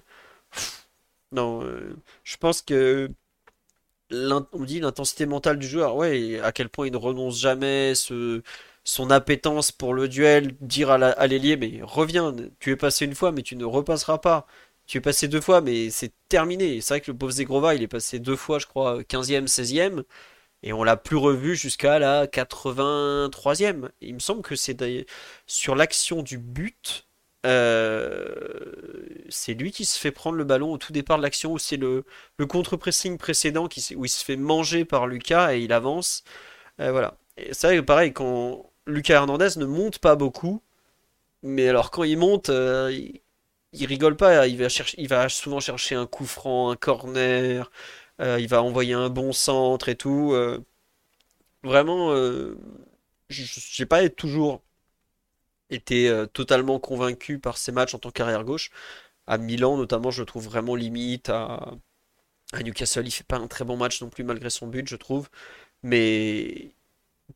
[1.33, 3.11] non, euh, je pense que
[4.11, 7.93] on dit l'intensité mentale du joueur, ouais, à quel point il ne renonce jamais,
[8.85, 13.05] son appétence pour le duel, dire à la- à l'ailier, mais reviens, tu es passé
[13.05, 14.47] une fois, mais tu ne repasseras pas.
[14.87, 16.81] Tu es passé deux fois, mais c'est terminé.
[16.81, 20.05] C'est vrai que le pauvre Zegrova, il est passé deux fois, je crois, 15e, 16e.
[20.63, 23.91] Et on l'a plus revu jusqu'à la 83e.
[24.01, 25.07] Il me semble que c'est
[25.47, 27.09] sur l'action du but,
[27.47, 28.35] euh,
[29.29, 31.77] c'est lui qui se fait prendre le ballon au tout départ de l'action, ou c'est
[31.77, 32.05] le,
[32.49, 36.25] contre-pressing précédent qui, où il se fait manger par Lucas et il avance.
[36.81, 37.17] Euh, voilà.
[37.53, 40.63] C'est vrai que pareil, quand Lucas Hernandez ne monte pas beaucoup,
[41.43, 42.93] mais alors quand il monte, euh,
[43.73, 44.61] il, rigole pas, il
[44.99, 47.71] il va souvent chercher un coup franc, un corner,
[48.21, 50.33] il va envoyer un bon centre et tout.
[50.35, 50.61] euh,
[51.63, 52.57] vraiment, euh,
[53.31, 54.63] j'ai pas toujours
[55.71, 58.71] été euh, totalement convaincu par ces matchs en tant qu'arrière gauche.
[59.27, 61.31] À Milan, notamment, je le trouve vraiment limite.
[61.31, 61.73] À,
[62.63, 65.29] Newcastle, il fait pas un très bon match non plus, malgré son but, je trouve.
[65.83, 66.73] Mais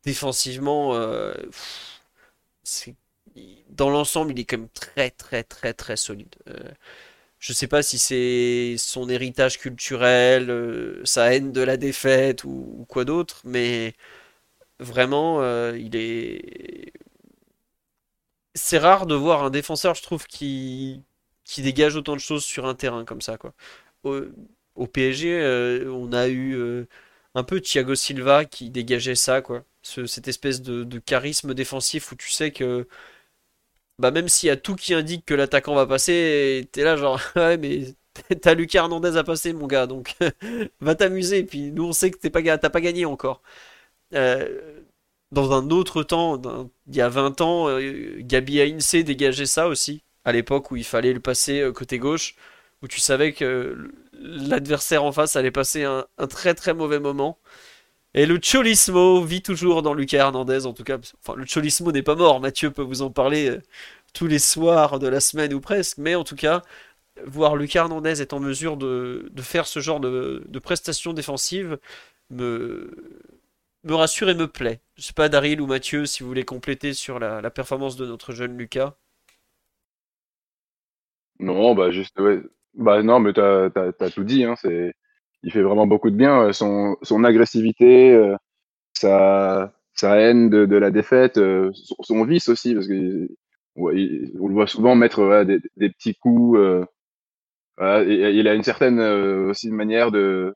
[0.03, 1.33] défensivement, euh,
[3.69, 6.35] dans l'ensemble, il est quand même très, très, très, très solide.
[6.47, 6.71] Euh,
[7.43, 12.85] je sais pas si c'est son héritage culturel, euh, sa haine de la défaite ou,
[12.87, 13.95] quoi d'autre, mais
[14.79, 16.93] vraiment, euh, il est.
[18.55, 21.01] C'est rare de voir un défenseur, je trouve, qui,
[21.43, 23.53] qui dégage autant de choses sur un terrain comme ça, quoi.
[24.03, 26.85] Au, PSG, euh, on a eu
[27.35, 29.65] un peu Thiago Silva qui dégageait ça, quoi.
[29.81, 32.87] Ce- cette espèce de charisme défensif où tu sais que
[33.99, 37.19] bah même s'il y a tout qui indique que l'attaquant va passer, t'es là genre
[37.35, 37.95] ouais mais
[38.41, 40.15] t'as Lucas Hernandez à passer mon gars donc
[40.81, 43.41] va t'amuser puis nous on sait que t'es pas t'as pas gagné encore.
[44.13, 44.81] Euh,
[45.31, 46.41] dans un autre temps,
[46.87, 50.83] il y a 20 ans, euh, Gabi Heinze dégageait ça aussi à l'époque où il
[50.85, 52.35] fallait le passer euh, côté gauche
[52.81, 57.39] où tu savais que l'adversaire en face allait passer un très très mauvais moment.
[58.13, 60.97] Et le Cholismo vit toujours dans Lucas Hernandez, en tout cas.
[61.19, 62.39] Enfin, le Cholismo n'est pas mort.
[62.39, 63.61] Mathieu peut vous en parler euh,
[64.13, 65.97] tous les soirs de la semaine ou presque.
[65.97, 66.61] Mais en tout cas,
[67.25, 71.79] voir Lucas Hernandez être en mesure de, faire ce genre de, de prestations défensives
[72.29, 72.89] me,
[73.89, 74.81] rassure et me plaît.
[74.95, 78.33] Je sais pas, Daryl ou Mathieu, si vous voulez compléter sur la, performance de notre
[78.33, 78.95] jeune Lucas.
[81.39, 82.41] Non, bah juste, ouais.
[82.75, 84.43] Bah non, mais t'as as, tout dit.
[84.43, 84.93] Hein, c'est,
[85.43, 86.47] il fait vraiment beaucoup de bien.
[86.47, 88.35] Euh, son, agressivité, euh,
[88.93, 93.27] sa, haine de, la défaite, euh, son, vice aussi, parce que
[93.75, 96.59] le voit souvent mettre des, petits coups.
[97.79, 100.55] il a une certaine aussi manière de,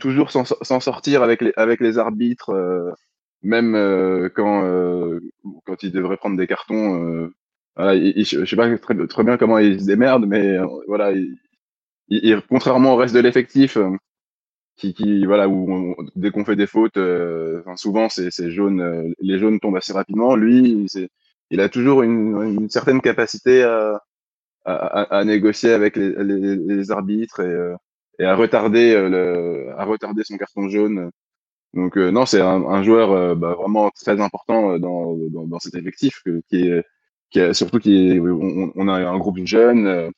[0.00, 1.40] toujours s'en sortir avec
[1.80, 2.94] les, arbitres,
[3.42, 3.72] même
[4.34, 5.20] quand,
[5.64, 7.30] quand il devrait prendre des cartons.
[7.78, 10.56] Je sais pas très, bien comment il se démerde, mais
[10.88, 11.36] voilà, il,
[12.48, 13.78] contrairement au reste de l'effectif,
[14.76, 16.98] qui, qui, voilà, où dès qu'on fait des fautes,
[17.76, 20.36] souvent c'est jaune, les jaunes tombent assez rapidement.
[20.36, 20.86] Lui,
[21.50, 24.00] il a toujours une, une certaine capacité à,
[24.64, 27.74] à, à, négocier avec les, les, les arbitres et,
[28.18, 31.10] et à retarder euh, le, à retarder son carton jaune.
[31.74, 35.58] Donc euh, non, c'est un, un, joueur euh, bah, vraiment très important dans, dans, dans
[35.58, 36.84] cet effectif qui est
[37.30, 40.12] qui est surtout qui on, on, a un groupe jeune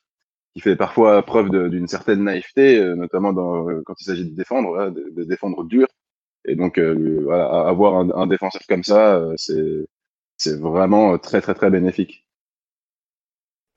[0.59, 4.91] qui fait parfois preuve d'une certaine naïveté, notamment dans, quand il s'agit de défendre, voilà,
[4.91, 5.87] de, défendre dur.
[6.45, 12.25] Et donc, voilà, avoir un, défenseur comme ça, c'est vraiment très très très bénéfique.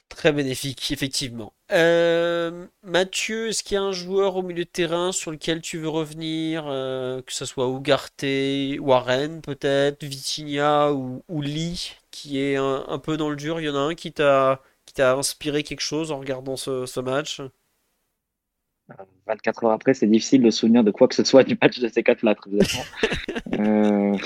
[0.09, 1.55] Très bénéfique, effectivement.
[1.73, 5.79] Euh, Mathieu, est-ce qu'il y a un joueur au milieu de terrain sur lequel tu
[5.79, 8.25] veux revenir, euh, que ce soit Ugarte,
[8.79, 13.59] Warren peut-être, Vitinha ou, Lee, qui est un, peu dans le dur?
[13.59, 14.61] Il y en a un qui t'a
[14.93, 17.41] qui t'a inspiré quelque chose en regardant ce, match?
[19.27, 21.79] 24 heures après, c'est difficile de se souvenir de quoi que ce soit du match
[21.79, 22.35] de ces quatre-là,
[23.55, 24.17] euh,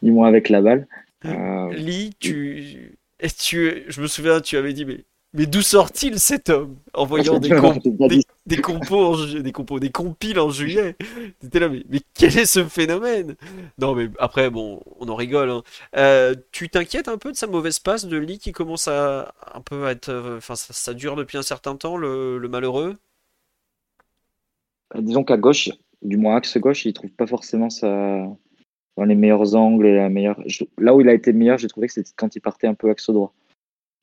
[0.00, 0.86] du moins avec la balle.
[1.22, 5.04] Lee, tu et tu, je me souviens, tu avais dit, mais,
[5.34, 10.48] mais d'où sort-il cet homme En voyant des, des, compos, des compos, des compiles en
[10.48, 10.96] juillet?
[11.40, 13.34] T'étais là, mais, mais, quel est ce phénomène?
[13.78, 15.50] Non, mais après, bon, on en rigole.
[15.50, 15.62] Hein.
[15.96, 19.60] Euh, tu t'inquiètes un peu de sa mauvaise passe de Lee qui commence à un
[19.60, 20.08] peu être.
[20.08, 22.94] Euh, enfin, ça, dure depuis un certain temps, le, le malheureux?
[24.94, 25.70] Euh, Disons qu'à gauche,
[26.02, 28.28] du moins axe gauche, il trouve pas forcément sa
[28.96, 30.40] dans les meilleurs angles et la meilleure.
[30.78, 32.90] Là où il a été meilleur, j'ai trouvé que c'était quand il partait un peu
[32.90, 33.34] axe droit.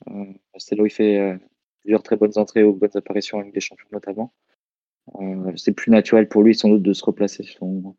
[0.09, 0.25] Euh,
[0.57, 1.37] c'est là où il fait euh,
[1.81, 4.33] plusieurs très bonnes entrées ou bonnes apparitions en Ligue des Champions notamment.
[5.19, 7.95] Euh, c'est plus naturel pour lui sans doute de se replacer sur son,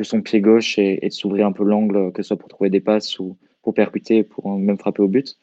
[0.00, 2.80] son pied gauche et, de s'ouvrir un peu l'angle, que ce soit pour trouver des
[2.80, 5.38] passes ou pour percuter, pour même frapper au but.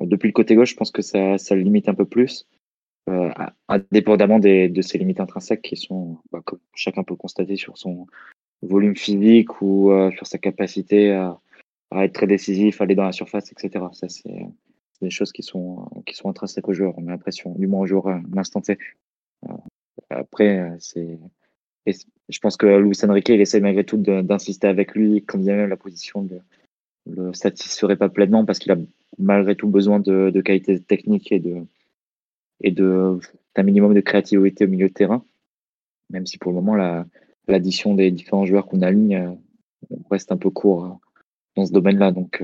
[0.00, 2.46] Euh, depuis le côté gauche, je pense que ça, le limite un peu plus,
[3.08, 3.30] euh,
[3.68, 8.06] indépendamment des, de ses limites intrinsèques qui sont, bah, comme chacun peut constater sur son,
[8.62, 11.38] volume physique ou euh, sur sa capacité à,
[11.92, 13.84] être très décisif, aller dans la surface, etc.
[13.92, 14.46] Ça, c'est
[15.00, 17.86] des choses qui sont, qui sont intrinsèques au joueur, on a l'impression, du moins au
[17.86, 18.78] joueur à l'instant T.
[19.48, 19.52] Euh,
[20.10, 21.18] après, c'est.
[21.86, 25.70] Je pense que Luis Enrique, il essaie malgré tout d'insister avec lui, quand bien même
[25.70, 26.38] la position ne
[27.06, 28.76] le satisferait pas pleinement, parce qu'il a
[29.18, 31.64] malgré tout besoin de, de qualité technique et de
[32.62, 33.20] et de
[33.54, 35.24] d'un minimum de créativité au milieu de terrain.
[36.10, 37.06] Même si pour le moment la,
[37.48, 40.90] l'addition des différents joueurs qu'on aligne, euh, reste un peu court euh,
[41.56, 42.12] dans ce domaine-là.
[42.12, 42.42] Donc,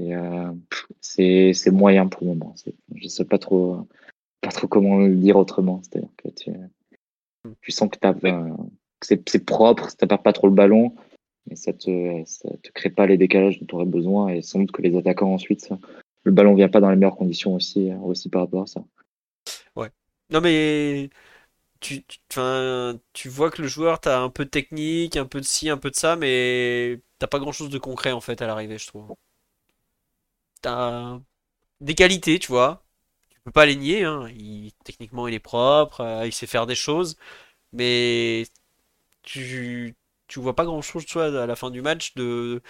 [0.00, 0.52] euh,
[1.00, 2.54] c'est, moyen pour le moment.
[2.94, 3.86] Je ne sais pas trop,
[4.40, 5.80] pas trop comment le dire autrement.
[5.82, 6.50] C'est-à-dire que tu,
[7.60, 7.98] tu sens que,
[9.00, 10.94] c'est, c'est propre, ça ne perd pas trop le ballon,
[11.48, 14.28] mais ça te, ça te crée pas les décalages dont tu aurais besoin.
[14.28, 15.70] Et sans doute que les attaquants ensuite,
[16.24, 18.84] le ballon vient pas dans les meilleures conditions aussi, aussi par rapport à ça.
[19.76, 19.90] Ouais.
[20.30, 21.10] Non mais
[21.80, 22.18] tu, tu,
[23.12, 25.76] tu vois que le joueur, t'as un peu de technique, un peu de ci, un
[25.76, 28.86] peu de ça, mais t'as pas grand chose de concret en fait à l'arrivée, je
[28.86, 29.14] trouve.
[30.62, 31.18] T'as
[31.80, 32.84] des qualités, tu vois.
[33.30, 34.28] Tu peux pas les nier, hein.
[34.30, 37.16] Il, techniquement, il est propre, euh, il sait faire des choses,
[37.72, 38.44] mais
[39.22, 39.96] tu,
[40.28, 42.62] tu vois pas grand chose, tu vois, à la fin du match de,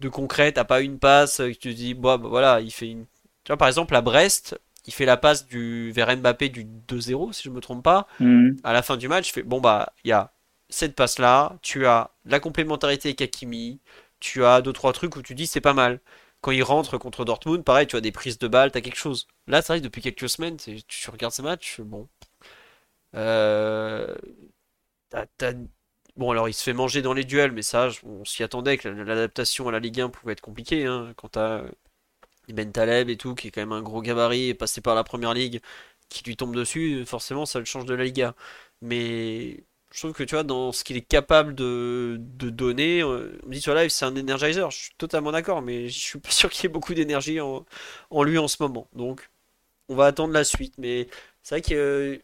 [0.00, 0.52] de concret.
[0.52, 3.06] T'as pas une passe, tu te dis, bah, voilà, il fait une.
[3.44, 7.32] Tu vois, par exemple, à Brest, il fait la passe du, vers Mbappé du 2-0,
[7.32, 8.06] si je me trompe pas.
[8.20, 8.56] Mhm.
[8.64, 10.32] À la fin du match, il fait bon, bah, il y a
[10.68, 13.80] cette passe-là, tu as la complémentarité avec Hakimi,
[14.20, 16.00] tu as deux, trois trucs où tu dis c'est pas mal.
[16.46, 18.94] Quand il rentre contre Dortmund, pareil, tu as des prises de balles, tu as quelque
[18.96, 19.26] chose.
[19.48, 22.08] Là, c'est vrai que depuis quelques semaines, tu regardes ce match, bon.
[23.16, 24.14] Euh,
[26.16, 28.88] bon, alors il se fait manger dans les duels, mais ça, on s'y attendait que
[28.88, 30.86] l'adaptation à la Ligue 1 pouvait être compliquée.
[30.86, 34.80] Hein, quand tu Ben Taleb et tout, qui est quand même un gros gabarit, passé
[34.80, 35.60] par la première ligue,
[36.08, 38.36] qui lui tombe dessus, forcément ça le change de la Liga.
[38.82, 39.64] Mais
[39.96, 43.54] Je trouve que tu vois, dans ce qu'il est capable de, donner, euh, on me
[43.54, 44.70] dit sur live, c'est un energizer.
[44.70, 47.64] Je suis totalement d'accord, mais je suis pas sûr qu'il y ait beaucoup d'énergie en,
[48.22, 48.88] lui en ce moment.
[48.92, 49.30] Donc,
[49.88, 50.74] on va attendre la suite.
[50.76, 51.08] Mais
[51.42, 52.18] c'est vrai que euh,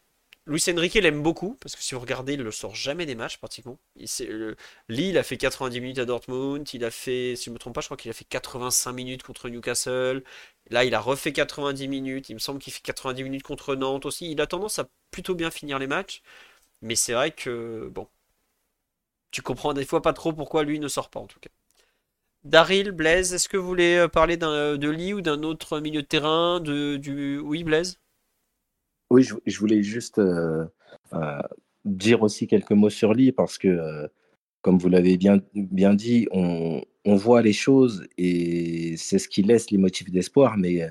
[0.45, 3.37] Luis Enrique l'aime beaucoup, parce que si vous regardez, il ne sort jamais des matchs
[3.37, 3.79] pratiquement.
[3.97, 7.73] Il a fait 90 minutes à Dortmund, il a fait, si je ne me trompe
[7.73, 10.23] pas, je crois qu'il a fait 85 minutes contre Newcastle.
[10.69, 14.05] Là, il a refait 90 minutes, il me semble qu'il fait 90 minutes contre Nantes
[14.05, 14.29] aussi.
[14.31, 16.21] Il a tendance à plutôt bien finir les matchs,
[16.83, 18.07] mais c'est vrai que, bon,
[19.31, 21.49] tu comprends des fois pas trop pourquoi lui ne sort pas en tout cas.
[22.43, 26.07] Daryl, Blaise, est-ce que vous voulez euh, parler de Lee ou d'un autre milieu de
[26.07, 27.39] terrain de, du...
[27.39, 27.99] Oui, Blaise?
[29.13, 30.65] Oui, je, voulais juste euh,
[31.13, 31.39] euh,
[31.85, 34.07] dire aussi quelques mots sur Lee parce que, euh,
[34.61, 39.69] comme vous l'avez bien, bien dit, on, voit les choses et c'est ce qui laisse
[39.69, 40.57] les motifs d'espoir.
[40.57, 40.81] Mais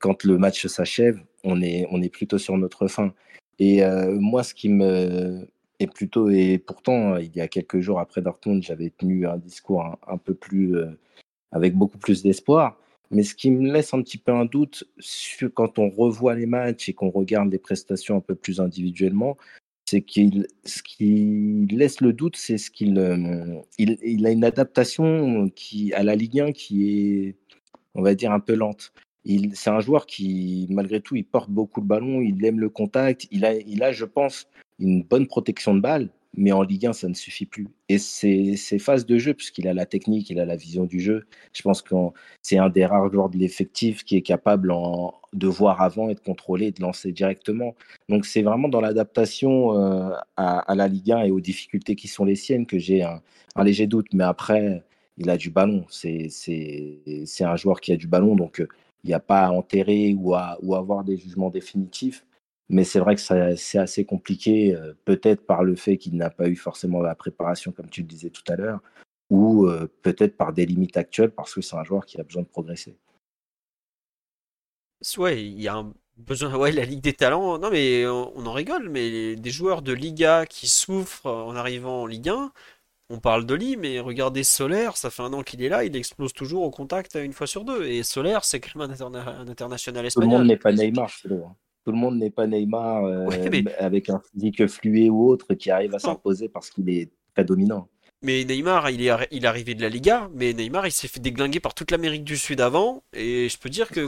[0.00, 3.12] quand le match s'achève, on est, on est plutôt sur notre fin.
[3.58, 5.48] Et moi, ce qui me
[5.80, 9.98] est plutôt, et pourtant, il y a quelques jours après Dortmund, j'avais tenu un discours
[10.06, 10.76] un peu plus,
[11.52, 12.78] avec beaucoup plus d'espoir.
[13.10, 14.84] Mais ce qui me laisse un petit peu un doute,
[15.54, 19.36] quand on revoit les matchs et qu'on regarde les prestations un peu plus individuellement,
[19.88, 25.48] c'est qu'il, ce qui laisse le doute, c'est ce qu'il euh, il, a une adaptation
[25.48, 27.36] qui, à la Ligue 1 qui est,
[27.94, 28.92] on va dire, un peu lente.
[29.24, 33.26] C'est un joueur qui, malgré tout, il porte beaucoup le ballon, il aime le contact,
[33.30, 34.46] il a, il a, je pense,
[34.78, 37.68] une bonne protection de balle, mais en Ligue 1, ça ne suffit plus.
[37.88, 41.26] Et ses, phases de jeu, puisqu'il a la technique, il a la vision du jeu,
[41.52, 41.94] je pense que
[42.42, 44.72] c'est un des rares joueurs de l'effectif qui est capable
[45.32, 47.74] de voir avant et de contrôler et de lancer directement.
[48.08, 52.24] Donc c'est vraiment dans l'adaptation euh, à, la Ligue 1 et aux difficultés qui sont
[52.24, 53.20] les siennes que j'ai un,
[53.64, 54.06] léger doute.
[54.12, 54.84] Mais après,
[55.16, 55.84] il a du ballon.
[55.88, 56.30] C'est
[57.40, 58.68] un joueur qui a du ballon, donc euh,
[59.04, 62.24] il n'y a pas à enterrer ou à, avoir des jugements définitifs.
[62.68, 63.20] Mais c'est vrai que
[63.56, 67.72] c'est assez compliqué, euh, peut-être par le fait qu'il n'a pas eu forcément la préparation,
[67.72, 68.82] comme tu le disais tout à l'heure,
[69.30, 72.42] ou euh, peut-être par des limites actuelles, parce que c'est un joueur qui a besoin
[72.42, 72.98] de progresser.
[75.16, 76.70] Ouais, il y a un besoin.
[76.70, 80.68] La Ligue des Talents, non mais on, en rigole, mais des joueurs de Liga qui
[80.68, 82.52] souffrent en arrivant en Ligue 1,
[83.10, 85.96] on parle de lui, mais regardez Solaire, ça fait un an qu'il est là, il
[85.96, 87.86] explose toujours au contact une fois sur deux.
[87.86, 90.28] Et Solaire, c'est quand même un, international espagnol.
[90.28, 91.48] Tout le monde n'est pas Neymar, je trouve.
[91.84, 93.26] Tout le monde n'est pas Neymar euh,
[93.78, 97.88] avec un physique flué ou autre qui arrive à s'imposer parce qu'il est très dominant.
[98.22, 101.20] Mais Neymar, il est, il est arrivé de la Liga, mais Neymar, il s'est fait
[101.20, 103.04] déglinguer par toute l'Amérique du Sud avant.
[103.12, 104.06] Et je peux dire que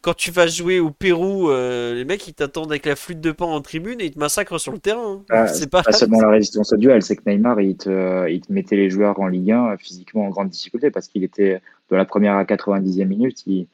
[0.00, 3.32] quand, tu vas jouer au Pérou, euh, les mecs, ils t'attendent avec la flûte de
[3.32, 5.24] pan en tribune et ils te massacrent sur le terrain.
[5.30, 5.82] Ah, c'est pas...
[5.90, 9.18] seulement la résistance au duel, c'est que Neymar, il te, il te mettait les joueurs
[9.18, 13.06] en Ligue 1 physiquement en grande difficulté parce qu'il était de la première à 90e
[13.06, 13.66] minute, il,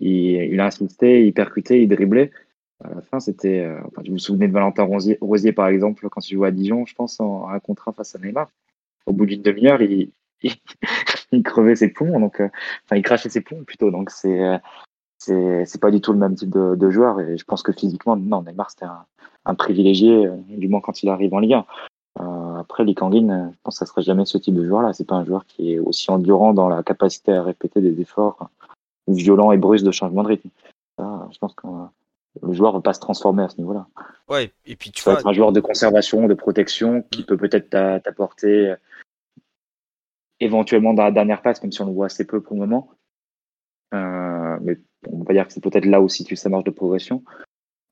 [0.00, 2.30] il, il insistait, il percutait, il driblait
[2.82, 3.60] à la fin, c'était.
[3.60, 4.82] Euh, enfin, je me de Valentin
[5.20, 8.18] Rosier, par exemple, quand il jouait à Dijon, je pense, en, un contrat face à
[8.18, 8.50] Neymar.
[9.06, 10.10] Au bout d'une demi-heure, il,
[11.32, 12.48] il, crevait ses poumons, donc, euh,
[12.84, 13.90] enfin, il crachait ses poumons plutôt.
[13.90, 14.42] Donc, c'est.
[14.42, 14.58] Euh,
[15.26, 18.42] c'est pas du tout le même type de, joueur et je pense que physiquement, non,
[18.42, 18.84] Neymar c'était
[19.46, 21.54] un, privilégié, du moins quand il arrive en Ligue
[22.18, 22.56] 1.
[22.58, 24.92] après, Lee Kangin, je pense que ça serait jamais ce type de joueur-là.
[24.92, 28.50] C'est pas un joueur qui est aussi endurant dans la capacité à répéter des efforts
[29.08, 30.50] violents et brusques de changement de rythme.
[30.98, 31.68] je pense que
[32.42, 33.86] le joueur ne va pas se transformer à ce niveau-là.
[34.28, 37.26] Ouais, et puis tu vas être un joueur de conservation, de protection, qui mm.
[37.26, 38.76] peut peut-être t'apporter euh,
[40.40, 42.90] éventuellement dans la dernière passe, même si on le voit assez peu pour le moment.
[43.94, 47.22] Euh, mais on va dire que c'est peut-être là aussi tu sa marge de progression.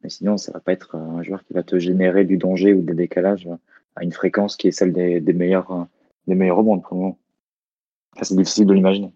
[0.02, 2.82] Mais sinon, ça va pas être un joueur qui va te générer du danger ou
[2.82, 3.48] des décalages
[3.94, 5.86] à une fréquence qui est celle des, meilleurs,
[6.27, 7.19] des meilleurs au pour le moment.
[8.20, 9.12] c'est difficile de l'imaginer.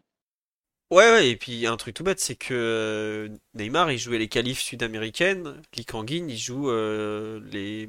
[0.92, 4.28] Ouais, ouais, et puis un truc tout bête, c'est que euh, Neymar, il jouait les
[4.28, 7.88] qualifs sud-américaines, Lee Kangin, il joue euh, les...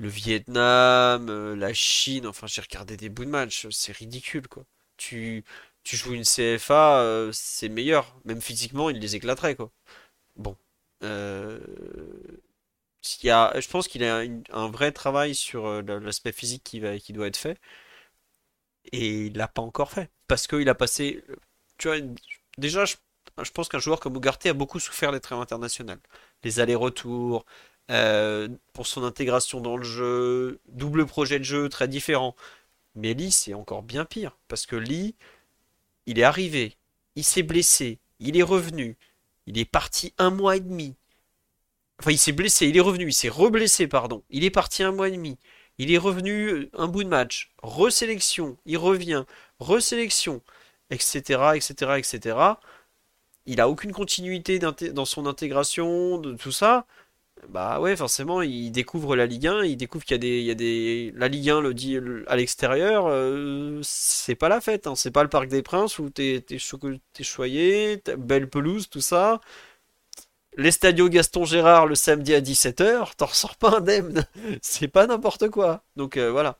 [0.00, 4.64] le Vietnam, euh, la Chine, enfin j'ai regardé des bouts de match, c'est ridicule quoi.
[4.96, 5.44] Tu,
[5.84, 9.70] tu joues une CFA, c'est meilleur, même physiquement, il les éclaterait quoi.
[10.36, 10.56] Bon.
[11.02, 16.80] Il y a, je pense qu'il y a un vrai travail sur l'aspect physique qui,
[16.80, 17.58] va, qui doit être fait,
[18.92, 21.22] et il l'a pas encore fait, parce qu'il a passé
[21.80, 21.98] tu vois,
[22.58, 22.96] déjà, je,
[23.54, 26.00] pense qu'un joueur comme Ugarte a beaucoup souffert des trêves internationales.
[26.44, 27.46] Les allers-retours,
[27.90, 32.36] euh, pour son intégration dans le jeu, double projet de jeu très différent.
[32.94, 34.36] Mais Lee, c'est encore bien pire.
[34.48, 35.14] Parce que Lee,
[36.06, 36.76] il est arrivé,
[37.16, 38.96] il s'est blessé, il est revenu,
[39.46, 40.96] il est parti un mois et demi.
[42.00, 44.22] Enfin, il s'est blessé, il est revenu, il s'est reblessé, pardon.
[44.30, 45.38] Il est parti un mois et demi.
[45.78, 47.52] Il est revenu euh, un bout de match.
[47.62, 49.24] Resélection, il revient.
[49.58, 50.42] Resélection
[50.90, 52.36] etc., etc., etc.
[53.46, 56.86] Il a aucune continuité dans son intégration, de tout ça.
[57.48, 60.44] Bah ouais, forcément, il découvre la Ligue 1, il découvre qu'il y a des, il
[60.44, 61.12] y a des...
[61.16, 64.94] La Ligue 1 le dit à l'extérieur, euh, c'est pas la fête, hein.
[64.94, 66.58] c'est pas le Parc des Princes où t'es t'es
[67.12, 69.40] t'es choyé, belle pelouse, tout ça.
[70.56, 74.26] Les stadios Gaston Gérard le samedi à 17h, t'en ressors pas indemne.
[74.62, 75.84] C'est pas n'importe quoi.
[75.96, 76.58] Donc euh, voilà.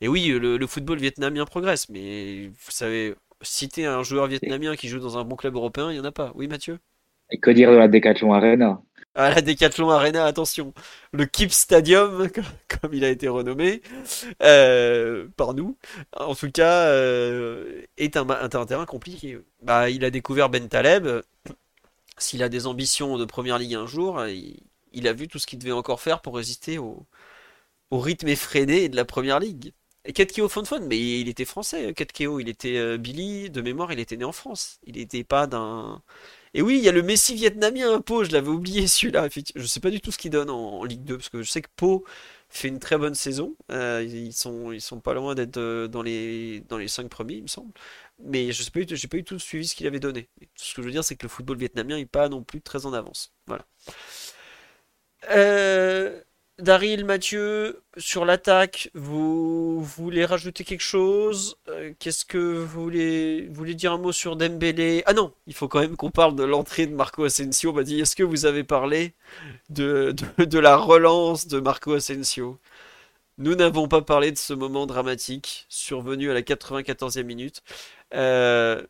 [0.00, 4.88] Et oui, le, le football vietnamien progresse, mais vous savez, citer un joueur vietnamien qui
[4.88, 6.32] joue dans un bon club européen, il y en a pas.
[6.34, 6.78] Oui, Mathieu?
[7.30, 8.80] Et que dire de la Decathlon Arena?
[9.16, 10.74] À la Decathlon Arena, attention,
[11.12, 12.28] le Keep Stadium,
[12.68, 13.80] comme il a été renommé
[14.42, 15.78] euh, par nous,
[16.12, 18.26] en tout cas, euh, est un,
[18.66, 19.38] terrain compliqué.
[19.62, 21.22] Bah, il a découvert Ben Taleb.
[22.18, 25.58] S'il a des ambitions de Première Ligue un jour, il, a vu tout ce qu'il
[25.58, 27.06] devait encore faire pour résister au,
[27.90, 29.72] rythme effréné de la Première Ligue.
[30.04, 33.98] Et Ketkeo Fonfon, mais il était français, Ketkeo, il était euh, Billy, de mémoire, il
[33.98, 34.78] était né en France.
[34.84, 36.02] Il n'était pas d'un...
[36.54, 39.28] Et oui, il y a le Messi vietnamien, Pau, je l'avais oublié celui-là.
[39.54, 41.62] Je sais pas du tout ce qu'il donne en, Ligue 2, parce que je sais
[41.62, 42.04] que Pau
[42.48, 43.56] fait une très bonne saison.
[43.70, 47.34] Euh, ils sont, ils sont pas loin d'être euh, dans les, dans les 5 premiers,
[47.34, 47.72] il me semble.
[48.18, 50.28] Mais je sais pas, j'ai pas eu tout suivi ce qu'il avait donné.
[50.40, 52.62] Tout ce que je veux dire, c'est que le football vietnamien est pas non plus
[52.62, 53.32] très en avance.
[53.46, 53.66] Voilà.
[55.30, 56.20] Euh,
[56.58, 61.58] Daryl, Mathieu, sur l'attaque, vous, voulez rajouter quelque chose?
[61.68, 65.02] Euh, qu'est-ce que vous voulez, dire un mot sur Dembélé?
[65.04, 67.70] Ah non, il faut quand même qu'on parle de l'entrée de Marco Asensio.
[67.70, 69.12] On m'a dit, est-ce que vous avez parlé
[69.70, 72.58] de, de, la relance de Marco Asensio?
[73.38, 77.62] Nous n'avons pas parlé de ce moment dramatique survenu à la 94e minute.
[78.14, 78.82] Euh,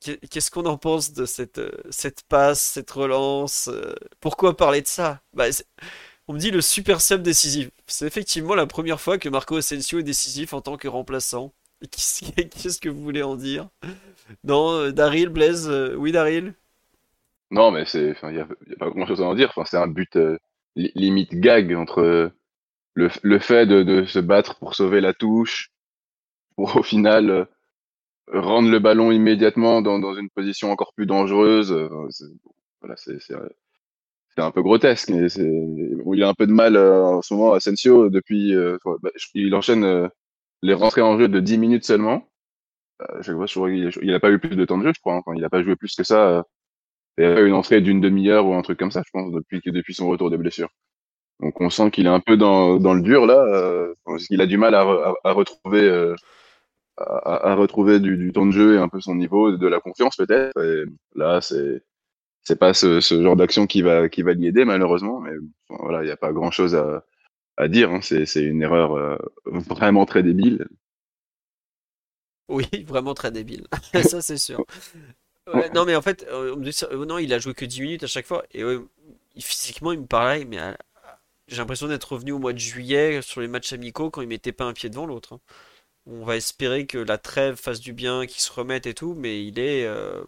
[0.00, 1.60] qu'est- qu'est-ce qu'on en pense de cette,
[1.90, 3.68] cette passe, cette relance?
[3.72, 5.22] euh, Pourquoi parler de ça?
[5.34, 5.46] Bah,
[6.28, 7.70] on me dit le super sub décisif.
[7.86, 11.52] C'est effectivement la première fois que Marco Asensio est décisif en tant que remplaçant.
[11.90, 13.68] Qu'est-ce que vous voulez en dire?
[14.42, 16.54] Non, euh, Daryl, Blaise, euh, oui Daryl?
[17.50, 18.48] Non, mais c'est, il y a,
[18.78, 19.52] pas grand-chose à en dire.
[19.66, 20.38] C'est un but euh,
[20.76, 22.32] li- limite gag entre
[22.94, 25.72] le, fait de, se battre pour sauver la touche,
[26.56, 27.46] pour au final
[28.32, 31.76] rendre le ballon immédiatement dans, une position encore plus dangereuse.
[32.96, 33.34] c'est
[34.36, 35.10] c'est, un peu grotesque.
[35.10, 38.54] Mais il a un peu de mal euh, en ce moment, Asensio, depuis.
[38.54, 40.08] euh, bah, il enchaîne euh,
[40.62, 42.28] les rentrées en jeu de 10 minutes seulement.
[43.20, 45.16] Je qu'il il a pas eu plus de temps de jeu, je crois.
[45.16, 45.32] hein.
[45.36, 46.44] Il a pas joué plus que ça.
[47.18, 49.32] il a pas eu une entrée d'une demi-heure ou un truc comme ça, je pense,
[49.32, 50.68] depuis, son retour de blessure.
[51.40, 53.88] Donc on sent qu'il est un peu dans, le dur là,
[54.28, 55.30] qu'il a du mal à, re- à,
[57.50, 60.54] à retrouver, du, temps de jeu et un peu son niveau, de la confiance peut-être.
[61.14, 61.82] Là, c'est
[62.44, 65.32] c'est pas ce, ce genre d'action qui va qui va l'y aider malheureusement, mais
[65.68, 67.04] bon, voilà, il n'y a pas grand-chose à,
[67.58, 67.90] à dire.
[67.92, 68.00] Hein.
[68.02, 70.66] C'est une erreur euh, vraiment très débile.
[72.48, 73.66] Oui, vraiment très débile.
[74.02, 74.62] Ça, c'est sûr.
[75.48, 77.54] Ouais, non, mais en fait, euh, on me dit ça- euh, non, il a joué
[77.54, 78.44] que 10 minutes à chaque fois.
[78.52, 78.78] Et ouais,
[79.40, 80.58] physiquement, il me parlait, mais
[81.48, 84.52] j'ai l'impression d'être revenu au mois de juillet sur les matchs amicaux quand il mettait
[84.52, 85.34] pas un pied devant l'autre.
[85.34, 85.40] hein.
[86.06, 89.44] On va espérer que la trêve fasse du bien, qu'il se remette et tout, mais
[89.46, 89.86] il est.
[89.86, 90.24] euh,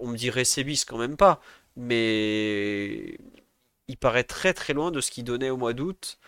[0.00, 1.40] on me dirait Sébis quand même pas.
[1.76, 3.18] Mais
[3.88, 6.18] il paraît très très loin de ce qu'il donnait au mois d'août.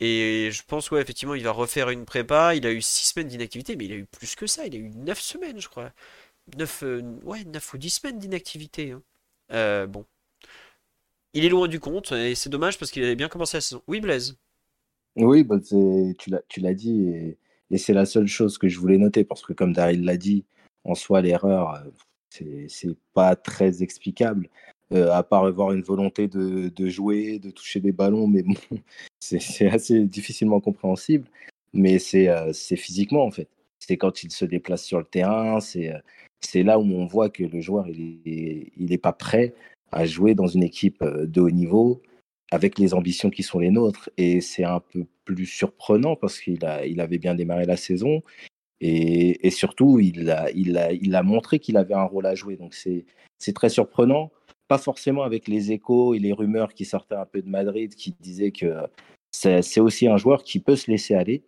[0.00, 2.54] Et je pense, ouais, effectivement, il va refaire une prépa.
[2.54, 4.66] Il a eu 6 semaines d'inactivité, mais il a eu plus que ça.
[4.66, 5.92] Il a eu 9 semaines, je crois.
[6.56, 8.92] 9, euh, ouais, 9 ou 10 semaines d'inactivité.
[8.92, 9.02] hein.
[9.52, 10.04] Euh, bon.
[11.34, 13.82] Il est loin du compte, et c'est dommage parce qu'il avait bien commencé la saison.
[13.86, 14.36] Oui, Blaise?
[15.16, 17.38] Oui, bah, c'est- tu l'as, tu l'as dit, et,
[17.70, 20.44] et c'est la seule chose que je voulais noter, parce que comme Daryl l'a dit,
[20.84, 21.80] en soi, l'erreur, euh,
[22.30, 24.48] c'est, pas très explicable,
[24.92, 28.54] euh, à part avoir une volonté de, jouer, de toucher des ballons, mais bon,
[29.20, 31.28] c'est, assez difficilement compréhensible,
[31.72, 33.48] mais c'est, euh, c'est physiquement, en fait.
[33.78, 37.44] C'est quand il se déplace sur le terrain, c'est, euh, là où on voit que
[37.44, 39.54] le joueur, il est, il est pas prêt
[39.92, 42.02] à jouer dans une équipe de haut niveau
[42.50, 44.10] avec les ambitions qui sont les nôtres.
[44.16, 48.22] Et c'est un peu plus surprenant parce qu'il il avait bien démarré la saison.
[48.80, 52.56] Et, surtout, il a, montré qu'il avait un rôle à jouer.
[52.56, 53.04] Donc c'est,
[53.54, 54.30] très surprenant.
[54.68, 58.14] Pas forcément avec les échos et les rumeurs qui sortaient un peu de Madrid qui
[58.20, 58.74] disaient que
[59.30, 61.42] c'est, aussi un joueur qui peut se laisser aller.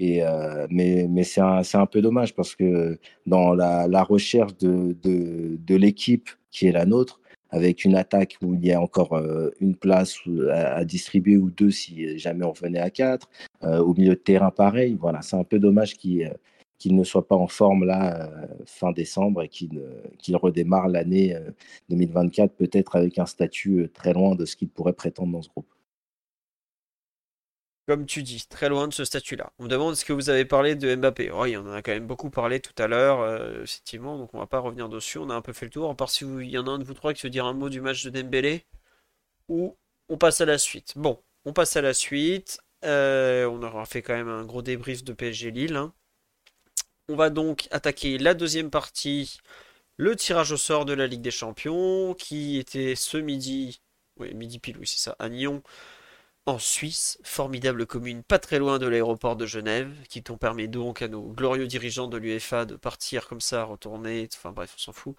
[0.00, 6.72] Euh, mais c'est un, peu dommage parce que dans la, recherche de, l'équipe qui est
[6.72, 7.20] la nôtre,
[7.50, 10.16] avec une attaque où il y a encore euh, une place
[10.52, 13.28] à, distribuer ou deux si jamais on venait à quatre.
[13.64, 14.96] Euh, au milieu de terrain, pareil.
[14.98, 16.32] Voilà, c'est un peu dommage qu'il
[16.80, 21.36] qu'il ne soit pas en forme là euh, fin décembre et qu'il euh, redémarre l'année
[21.36, 21.50] euh,
[21.90, 25.50] 2024 peut-être avec un statut euh, très loin de ce qu'il pourrait prétendre dans ce
[25.50, 25.72] groupe.
[27.86, 29.52] Comme tu dis, très loin de ce statut-là.
[29.58, 31.30] On me demande ce que vous avez parlé de Mbappé.
[31.32, 34.38] Oh, il en a quand même beaucoup parlé tout à l'heure, euh, effectivement, donc on
[34.38, 35.18] va pas revenir dessus.
[35.18, 35.90] On a un peu fait le tour.
[35.90, 37.52] À part si il y en a un de vous trois qui veut dire un
[37.52, 38.64] mot du match de Dembélé
[39.48, 39.76] ou
[40.08, 40.92] on passe à la suite.
[40.96, 42.60] Bon, on passe à la suite.
[42.84, 45.76] Euh, on aura fait quand même un gros débrief de PSG Lille.
[45.76, 45.92] Hein.
[47.10, 49.40] On va donc attaquer la deuxième partie,
[49.96, 53.80] le tirage au sort de la Ligue des Champions, qui était ce midi,
[54.20, 55.60] oui, midi pile, oui, c'est ça, à Nyon,
[56.46, 61.02] en Suisse, formidable commune pas très loin de l'aéroport de Genève, qui t'ont permis donc
[61.02, 64.92] à nos glorieux dirigeants de l'UEFA de partir comme ça, retourner, enfin bref, on s'en
[64.92, 65.16] fout.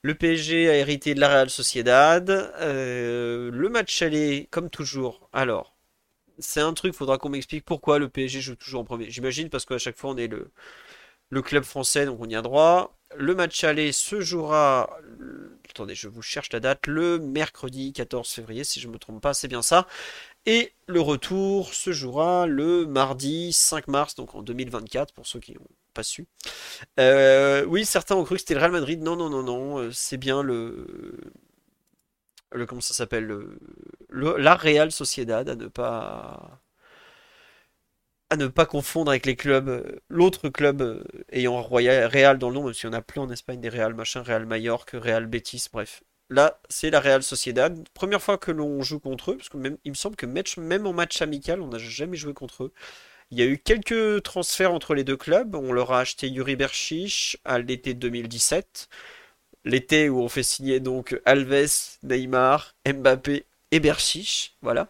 [0.00, 2.30] Le PSG a hérité de la Real Sociedad.
[2.30, 5.28] Euh, le match aller, comme toujours.
[5.34, 5.76] Alors,
[6.38, 9.10] c'est un truc, faudra qu'on m'explique pourquoi le PSG joue toujours en premier.
[9.10, 10.50] J'imagine parce qu'à chaque fois on est le,
[11.30, 12.96] le club français, donc on y a droit.
[13.16, 14.98] Le match aller se jouera,
[15.70, 19.22] attendez, je vous cherche la date, le mercredi 14 février, si je ne me trompe
[19.22, 19.86] pas, c'est bien ça.
[20.46, 25.54] Et le retour se jouera le mardi 5 mars, donc en 2024, pour ceux qui
[25.54, 26.26] n'ont pas su.
[27.00, 29.00] Euh, oui, certains ont cru que c'était le Real Madrid.
[29.02, 31.16] Non, non, non, non, euh, c'est bien le.
[32.52, 33.58] le comment ça s'appelle le,
[34.38, 36.60] La Real Sociedad, à ne pas.
[38.34, 42.56] À ne pas confondre avec les clubs, l'autre club euh, ayant Royal, Real dans le
[42.56, 45.68] nom, même si on n'a plus en Espagne des Real machin, Real Mallorca, Real Betis,
[45.72, 46.02] bref.
[46.30, 47.88] Là, c'est la Real Sociedad.
[47.94, 50.84] Première fois que l'on joue contre eux, parce que même, il me semble que même
[50.84, 52.72] en match amical, on n'a jamais joué contre eux.
[53.30, 55.54] Il y a eu quelques transferts entre les deux clubs.
[55.54, 58.88] On leur a acheté Yuri Berchiche à l'été 2017.
[59.64, 64.56] L'été où on fait signer donc Alves, Neymar, Mbappé et Berchiche.
[64.60, 64.88] Voilà.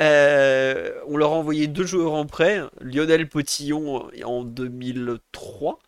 [0.00, 2.60] Euh, on leur a envoyé deux joueurs en prêt.
[2.80, 5.78] Lionel Potillon en 2003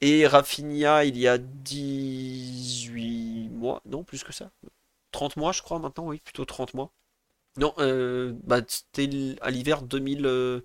[0.00, 4.50] et Rafinha, il y a 18 mois, non, plus que ça.
[5.12, 6.92] 30 mois, je crois, maintenant, oui, plutôt 30 mois.
[7.58, 10.26] Non, euh, bah, c'était à l'hiver 2000.
[10.26, 10.60] Euh,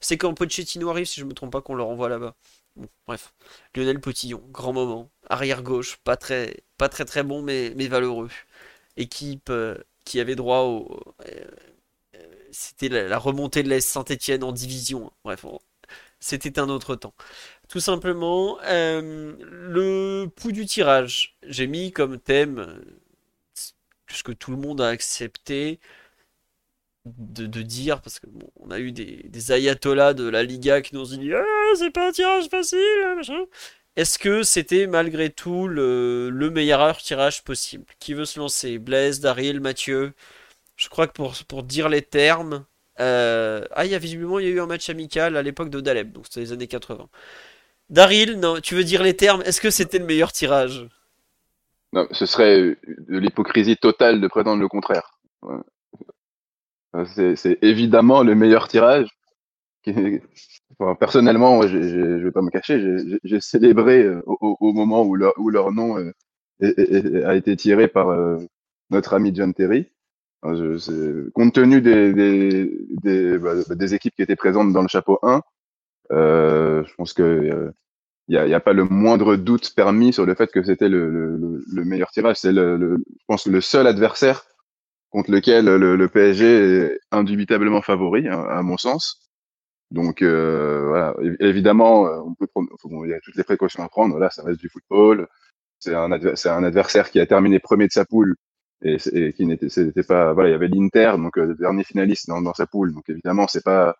[0.00, 2.34] c'est quand Pochettino arrive, si je me trompe pas, qu'on le renvoie là-bas.
[3.06, 3.34] Bref.
[3.74, 5.10] Lionel Potillon, grand moment.
[5.28, 8.28] Arrière gauche, pas très, pas très bon, mais, mais valeureux.
[8.96, 11.00] Équipe euh, qui avait droit au.
[12.54, 15.12] C'était la, remontée de l'Est Saint-Etienne en division.
[15.24, 15.44] Bref,
[16.20, 17.14] c'était un autre temps.
[17.68, 21.36] Tout simplement, euh, le pouls du tirage.
[21.46, 22.80] J'ai mis comme thème,
[24.06, 25.80] puisque tout le monde a accepté
[27.04, 28.26] de, dire, parce que
[28.56, 31.44] on a eu des, ayatollahs de la Liga qui nous ont dit ah,
[31.76, 32.78] c'est pas un tirage facile,
[33.16, 33.44] machin.
[33.96, 37.84] Est-ce que c'était malgré tout le, meilleur tirage possible?
[38.00, 38.78] Qui veut se lancer?
[38.78, 40.12] Blaise, Daryl, Mathieu?
[40.76, 41.12] Je crois que
[41.48, 42.64] pour, dire les termes,
[43.00, 45.70] euh, ah, il y a visiblement il y a eu un match amical à l'époque
[45.70, 47.08] de Daleb, donc c'était les années 80.
[47.90, 50.88] Daryl, non, tu veux dire les termes Est-ce que c'était le meilleur tirage?
[51.92, 55.18] Non, ce serait de l'hypocrisie totale de prétendre le contraire.
[57.06, 59.08] C'est évidemment le meilleur tirage.
[60.98, 62.82] personnellement, je ne vais pas me cacher,
[63.22, 68.38] j'ai célébré euh, au, moment où leur, nom euh, a été tiré par euh,
[68.90, 69.86] notre ami John Terry.
[71.32, 75.40] Compte tenu des, des, bah, des, équipes qui étaient présentes dans le chapeau 1,
[76.12, 77.72] euh, je pense que
[78.28, 81.10] il n'y a, a, pas le moindre doute permis sur le fait que c'était le,
[81.10, 82.36] le, le, meilleur tirage.
[82.36, 84.44] C'est le, le, je pense le seul adversaire
[85.10, 89.30] contre lequel le, PSG est indubitablement favori, hein, à, mon sens.
[89.90, 92.68] Donc euh, voilà, évidemment, euh, on peut prendre,
[93.04, 94.18] il y a toutes les précautions à prendre.
[94.18, 95.28] Là, ça reste du football.
[95.78, 98.34] C'est un, c'est un adversaire qui a terminé premier de sa poule
[98.84, 102.66] et, qui n'était, pas, voilà, il y avait l'Inter, donc le dernier finaliste dans, sa
[102.66, 102.92] poule.
[102.92, 103.96] Donc évidemment, c'est pas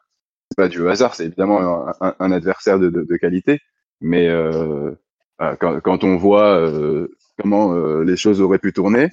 [0.56, 3.60] pas du hasard, c'est évidemment un, adversaire de, qualité.
[4.00, 4.92] Mais euh,
[5.58, 7.08] quand, on voit euh,
[7.40, 9.08] comment euh, les choses auraient pu tourner,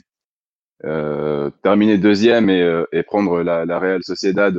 [1.64, 4.56] terminer deuxième et, prendre la, Real Sociedad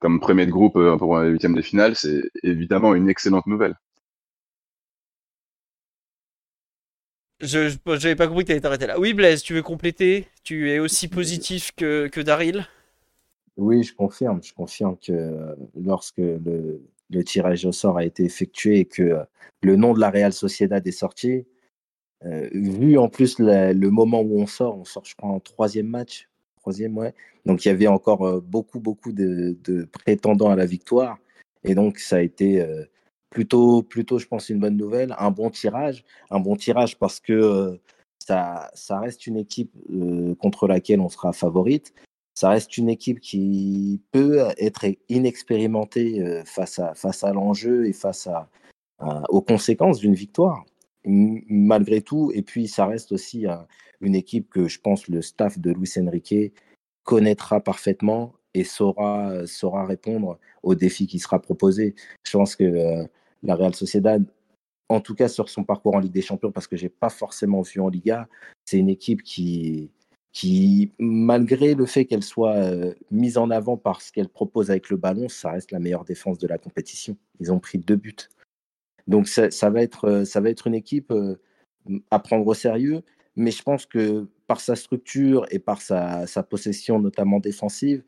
[0.00, 3.74] comme premier de groupe pour un huitième de finale, c'est évidemment une excellente nouvelle.
[7.40, 8.98] Je n'avais pas compris que tu t'arrêter là.
[8.98, 10.28] Oui, Blaise, tu veux compléter?
[10.44, 12.66] Tu es aussi positif que, que Daryl?
[13.56, 14.42] Oui, je confirme.
[14.42, 16.80] Je confirme que euh, lorsque le,
[17.24, 19.24] tirage au sort a été effectué et que euh,
[19.62, 21.46] le nom de la Real Sociedad est sorti,
[22.24, 25.86] euh, vu en plus le moment où on sort, on sort, je crois, en troisième
[25.86, 26.28] match.
[26.60, 27.14] Troisième, ouais.
[27.46, 29.56] Donc il y avait encore beaucoup, beaucoup de,
[29.92, 31.18] prétendants à la victoire.
[31.62, 32.66] Et donc ça a été
[33.34, 35.14] plutôt, plutôt, je pense, une bonne nouvelle.
[35.18, 36.04] Un bon tirage.
[36.30, 37.78] Un bon tirage parce que
[38.18, 39.72] ça, ça reste une équipe
[40.40, 41.92] contre laquelle on sera favorite
[42.34, 47.92] ça reste une équipe qui peut être inexpérimentée euh, face à, face à l'enjeu et
[47.92, 48.50] face à,
[49.28, 50.64] aux conséquences d'une victoire,
[51.04, 52.32] malgré tout.
[52.34, 53.46] Et puis, ça reste aussi
[54.00, 56.54] une équipe que je pense le staff de Luis Enrique
[57.04, 61.94] connaîtra parfaitement et saura, saura répondre aux défis qui sera proposé.
[62.24, 63.04] Je pense que euh,
[63.44, 64.24] la Real Sociedad,
[64.88, 67.10] en tout cas sur son parcours en Ligue des Champions, parce que je n'ai pas
[67.10, 68.28] forcément vu en Liga,
[68.64, 69.90] c'est une équipe qui,
[70.32, 72.70] qui, malgré le fait qu'elle soit
[73.10, 76.38] mise en avant par ce qu'elle propose avec le ballon, ça reste la meilleure défense
[76.38, 77.16] de la compétition.
[77.40, 78.16] Ils ont pris deux buts.
[79.06, 81.12] Donc ça, va, être, ça va être une équipe
[82.10, 83.02] à prendre au sérieux,
[83.36, 88.02] mais je pense que par sa structure et par sa, possession, notamment défensive,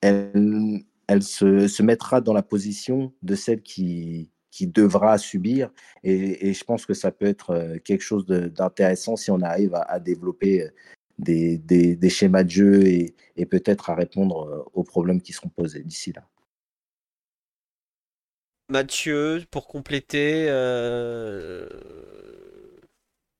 [0.00, 0.82] elle,
[1.20, 5.70] se, mettra dans la position de celle qui, qui devra subir.
[6.02, 10.70] Et, je pense que ça peut être quelque chose d'intéressant si on arrive à développer
[11.18, 15.48] des, des, schémas de jeu et, et peut-être à répondre euh, aux problèmes qui seront
[15.48, 16.28] posés d'ici là.
[18.68, 21.68] Mathieu, pour compléter euh,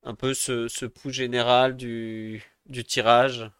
[0.05, 3.51] un peu ce, ce pouls général du, du tirage?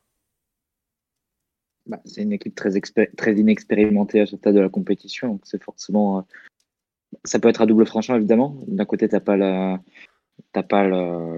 [1.87, 2.71] Bah, c'est une équipe très,
[3.17, 6.27] très inexpérimentée à ce stade de la compétition, donc c'est forcément.
[7.15, 8.57] Euh, ça peut être à double franchement évidemment.
[8.67, 9.81] D'un côté, tu n'as pas la,
[10.53, 10.87] t'as pas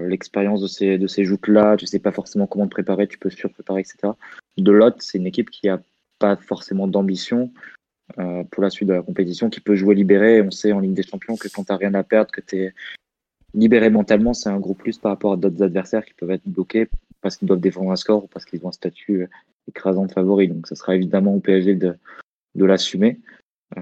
[0.07, 3.29] l'expérience de ces, de ces joutes-là, tu sais pas forcément comment te préparer, tu peux
[3.29, 4.13] surpréparer, etc.
[4.57, 5.81] De l'autre, c'est une équipe qui a
[6.19, 7.51] pas forcément d'ambition
[8.17, 10.41] euh, pour la suite de la compétition, qui peut jouer libéré.
[10.41, 12.73] On sait en Ligue des Champions que quand t'as rien à perdre, que tu es
[13.53, 16.87] libéré mentalement, c'est un gros plus par rapport à d'autres adversaires qui peuvent être bloqués
[17.21, 19.27] parce qu'ils doivent défendre un score ou parce qu'ils ont un statut
[19.67, 20.47] écrasant de favori.
[20.47, 21.95] Donc, ça sera évidemment au PSG de,
[22.55, 23.19] de l'assumer.
[23.77, 23.81] Euh,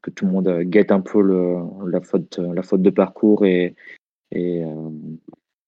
[0.00, 1.58] que tout le monde guette un peu le,
[1.90, 3.74] la, faute, de parcours et,
[4.34, 4.90] euh,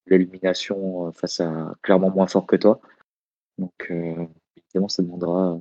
[0.07, 2.81] l'élimination euh, face à clairement moins fort que toi.
[3.59, 4.27] Donc euh,
[4.57, 5.61] évidemment, ça demandera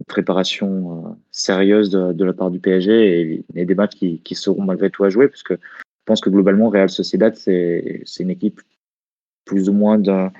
[0.00, 5.04] une préparation sérieuse de, la part du PSG et, des matchs qui, seront malgré tout
[5.04, 8.60] à jouer, parce que je pense que globalement, Real Sociedad, c'est une équipe
[9.44, 10.32] plus ou moins d'un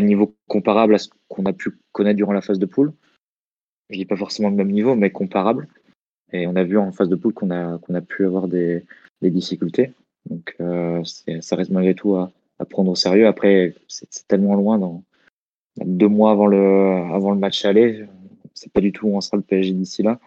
[0.00, 2.92] niveau comparable à ce qu'on a pu connaître durant la phase de poule.
[3.90, 5.68] Je dis pas forcément le même niveau, mais comparable.
[6.32, 8.84] Et on a vu en phase de poule qu'on a, qu'on a pu avoir des,
[9.20, 9.92] des difficultés.
[10.28, 11.02] Donc euh,
[11.40, 12.32] ça reste malgré tout à,
[12.70, 13.26] prendre au sérieux.
[13.26, 15.02] Après, c'est tellement loin dans,
[15.76, 18.04] deux mois avant le, avant le match aller.
[18.54, 20.20] C'est pas du tout où on sera le PSG d'ici là.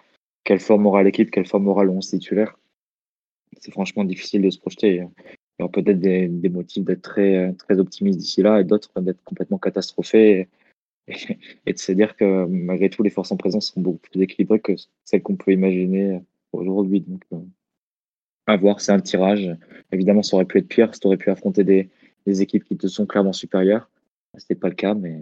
[0.43, 2.59] Quelle forme aura l'équipe, quelle forme aura le 11 titulaire?
[3.59, 4.95] C'est franchement difficile de se projeter.
[4.95, 8.91] Il y aura peut-être des, des, motifs d'être très, très optimiste d'ici là et d'autres
[8.99, 10.49] d'être complètement catastrophés
[11.07, 14.59] et, de se dire que malgré tout, les forces en présence seront beaucoup plus équilibrées
[14.59, 14.73] que
[15.03, 16.21] celles qu'on peut imaginer
[16.51, 17.01] aujourd'hui.
[17.01, 17.39] Donc, euh,
[18.47, 19.49] à voir, c'est un tirage.
[19.91, 21.89] Évidemment, ça aurait pu être pire, ça aurait pu affronter des,
[22.41, 23.89] équipes qui te sont clairement supérieures.
[24.35, 25.21] Ce n'était pas le cas, mais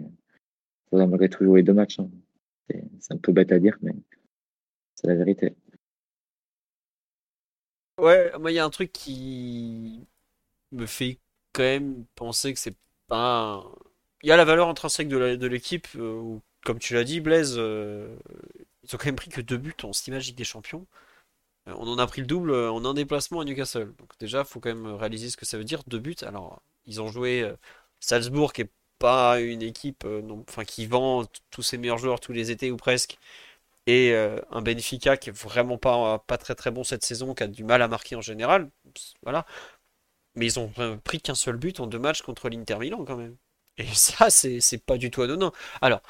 [0.90, 2.00] ça malgré tout jouer deux matchs.
[2.00, 2.08] Hein.
[2.98, 3.92] C'est un peu bête à dire, mais
[4.94, 5.54] c'est la vérité.
[8.00, 10.06] Ouais, moi, il y a un truc qui
[10.72, 11.18] me fait
[11.52, 13.64] quand même penser que c'est pas.
[14.24, 18.16] Il y a la valeur intrinsèque de l'équipe, euh, comme tu l'as dit, Blaise, euh,
[18.82, 20.86] ils ont quand même pris que deux buts en Steam Magic des Champions.
[21.68, 23.92] Euh, on en a pris le double en un déplacement à Newcastle.
[23.98, 25.82] Donc déjà, il faut quand même réaliser ce que ça veut dire.
[25.88, 26.16] Deux buts.
[26.22, 27.52] Alors, ils ont joué
[28.00, 30.06] Salzbourg, qui est pas une équipe
[30.66, 33.18] qui vend tous ses meilleurs joueurs tous les étés ou presque.
[33.86, 37.48] Et un Benfica qui est vraiment pas, pas très très bon cette saison, qui a
[37.48, 38.70] du mal à marquer en général.
[39.22, 39.46] Voilà.
[40.36, 40.72] Mais ils ont
[41.04, 43.36] pris qu'un seul but en deux matchs contre l'Inter Milan quand même.
[43.78, 45.52] Et ça, c'est pas du tout anodin.
[45.80, 46.02] Alors,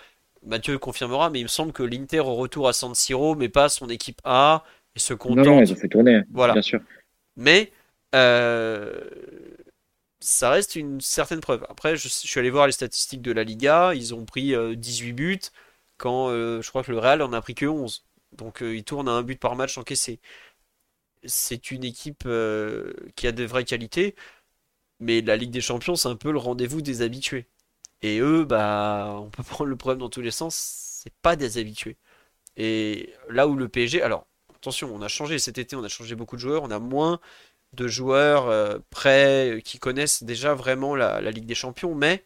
[0.45, 3.69] Mathieu confirmera, mais il me semble que l'Inter au retour à San Siro, mais pas
[3.69, 4.65] son équipe A,
[4.95, 5.47] et se contente.
[5.47, 6.53] Non, ils ont fait tourner, voilà.
[6.53, 6.81] bien sûr.
[7.37, 7.73] Mais
[8.15, 9.01] euh,
[10.21, 11.67] ça reste une certaine preuve.
[11.69, 13.95] Après, je, suis allé voir les statistiques de la Liga.
[13.95, 15.41] Ils ont pris 18 euh, buts
[15.97, 18.05] quand euh, je crois que le Real en a pris que 11.
[18.33, 20.21] Donc ils tournent à un but par match encaissé.
[21.25, 22.29] C'est une équipe
[23.17, 24.15] qui a de vraies qualités,
[25.01, 27.47] mais la Ligue des Champions, c'est un peu le rendez-vous des habitués.
[28.03, 30.55] Et eux, bah, on peut prendre le problème dans tous les sens,
[31.03, 31.97] c'est pas des habitués.
[32.57, 36.15] Et là où le PSG, alors attention, on a changé cet été, on a changé
[36.15, 37.21] beaucoup de joueurs, on a moins
[37.75, 42.25] de joueurs euh, prêts euh, qui connaissent déjà vraiment la, Ligue des Champions, mais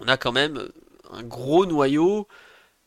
[0.00, 0.68] on a quand même
[1.12, 2.26] un gros noyau,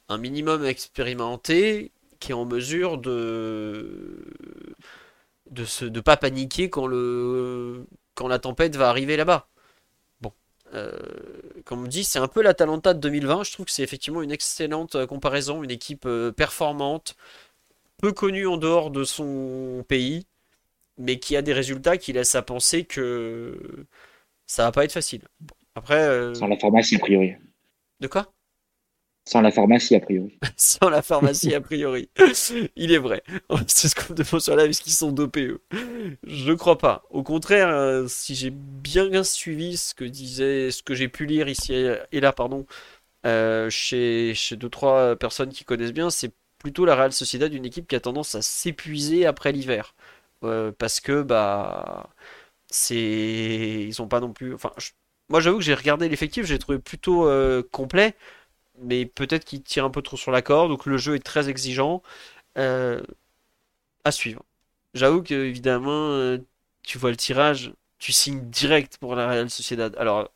[0.09, 4.25] un minimum expérimenté qui est en mesure de
[5.51, 7.85] de se de pas paniquer quand le
[8.15, 9.47] quand la tempête va arriver là-bas.
[10.73, 10.91] Euh,
[11.65, 13.43] comme on dit, c'est un peu la Talenta de 2020.
[13.43, 17.15] Je trouve que c'est effectivement une excellente comparaison, une équipe performante,
[17.97, 20.25] peu connu en dehors de son pays,
[20.97, 23.85] mais qui a des résultats qui laissent à penser que
[24.49, 25.21] ça va pas être facile.
[25.75, 26.01] Après.
[26.01, 27.35] Euh, Sans la pharmacie, a priori.
[27.99, 28.31] De quoi?
[29.30, 30.39] Sans la pharmacie, a priori.
[30.57, 32.10] Sans la pharmacie, a priori.
[32.76, 33.22] Il est vrai.
[33.68, 35.61] C'est ce qu'on demande sur la parce qu'ils sont dopés, eux.
[36.23, 37.03] Je crois pas.
[37.11, 41.47] Au contraire, euh, si j'ai bien suivi ce que disait, ce que j'ai pu lire
[41.47, 41.76] ici
[42.11, 42.65] et là, pardon,
[43.27, 47.65] euh, chez, chez deux, trois personnes qui connaissent bien, c'est plutôt la Real Sociedad d'une
[47.65, 49.93] équipe qui a tendance à s'épuiser après l'hiver.
[50.43, 52.10] Euh, parce que bah
[52.72, 52.95] c'est
[53.88, 54.72] ils ont pas non plus enfin
[55.30, 57.30] moi j'avoue que j'ai regardé l'effectif j'ai trouvé plutôt
[57.72, 58.15] complet
[58.81, 61.49] mais peut-être qu'il tire un peu trop sur la corde, donc le jeu est très
[61.49, 62.01] exigeant.
[62.57, 63.01] Euh,
[64.03, 64.43] à suivre.
[64.93, 66.38] J'avoue que évidemment, euh,
[66.84, 69.95] tu vois le tirage, tu signes direct pour la Real Sociedad.
[69.97, 70.31] Alors,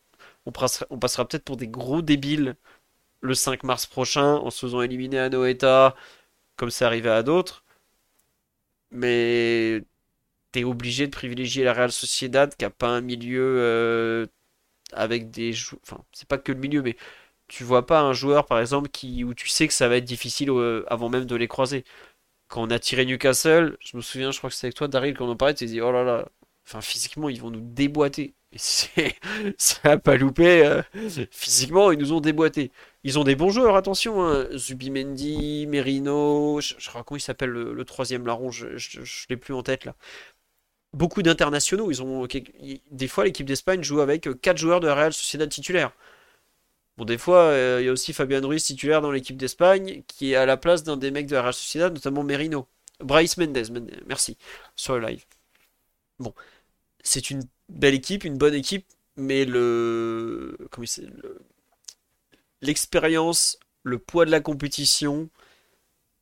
[0.46, 2.56] on passera, on passera peut-être pour des gros débiles
[3.22, 5.96] le 5 mars prochain en se faisant éliminer à Noeta,
[6.58, 7.66] comme c'est arrivé à d'autres.
[8.92, 9.84] Mais
[10.52, 14.28] t'es obligé de privilégier la Real Sociedad qui a pas un milieu euh,
[14.94, 15.54] avec des
[15.84, 16.98] Enfin, c'est pas que le milieu, mais
[17.48, 20.06] tu vois pas un joueur par exemple qui où tu sais que ça va être
[20.06, 21.84] difficile euh, avant même de les croiser.
[22.48, 25.16] Quand on a tiré Newcastle, je me souviens, je crois que c'était avec toi, Daryl,
[25.18, 26.30] quand on en parlait, tu dit oh là là,
[26.68, 28.36] enfin physiquement ils vont nous déboîter.
[28.54, 28.58] Et
[29.58, 30.66] ça a pas loupé.
[30.66, 30.82] euh,
[31.32, 32.72] physiquement ils nous ont déboîté.
[33.04, 34.24] Ils ont des bons joueurs, attention.
[34.24, 34.48] Hein.
[34.56, 38.68] Zubimendi, Merino, je, je crois comment il s'appelle le, troisième larron, je,
[39.30, 39.96] l'ai plus en tête là.
[40.94, 41.90] Beaucoup d'internationaux.
[41.92, 42.28] Ils ont
[42.92, 45.92] des fois l'équipe d'Espagne joue avec euh, quatre joueurs de la Real Sociedad titulaires.
[46.98, 50.34] Bon, des fois, euh, il y a aussi Fabian Ruiz titulaire dans l'équipe d'Espagne qui
[50.34, 52.68] est à la place d'un des mecs de la Real Sociedad, notamment Merino.
[53.00, 54.38] Bryce Mendes, Men- merci,
[54.76, 55.26] sur le live.
[56.20, 56.34] Bon,
[57.04, 58.88] c'est une belle équipe, une bonne équipe,
[59.18, 60.86] mais le, comment
[62.62, 65.30] l'expérience, le poids de la compétition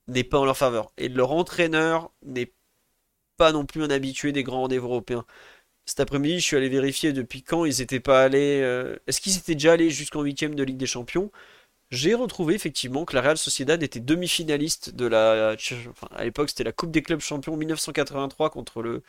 [0.07, 0.91] n'est pas en leur faveur.
[0.97, 2.53] Et leur entraîneur n'est
[3.37, 5.25] pas non plus un habitué des grands rendez-vous européens.
[5.85, 8.61] Cet après-midi, je suis allé vérifier depuis quand ils n'étaient pas allés.
[8.61, 11.31] euh, Est-ce qu'ils étaient déjà allés jusqu'en huitième de Ligue des Champions?
[11.91, 15.55] J'ai retrouvé effectivement que la Real Sociedad était demi-finaliste de la.
[15.89, 19.03] enfin, à l'époque, c'était la Coupe des clubs champions 1983 contre le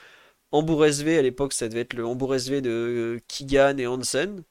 [0.52, 1.18] Hambourg SV.
[1.18, 4.44] À l'époque, ça devait être le Hambourg SV de euh, Keegan et Hansen.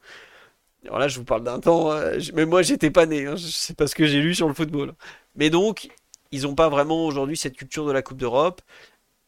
[0.85, 1.91] Alors là, je vous parle d'un temps.
[1.91, 3.25] euh, j- Même moi, j'étais pas né.
[3.27, 4.93] hein, C'est pas ce que j'ai lu sur le football.
[5.35, 5.89] Mais donc,
[6.31, 8.61] ils n'ont pas vraiment aujourd'hui cette culture de la Coupe d'Europe.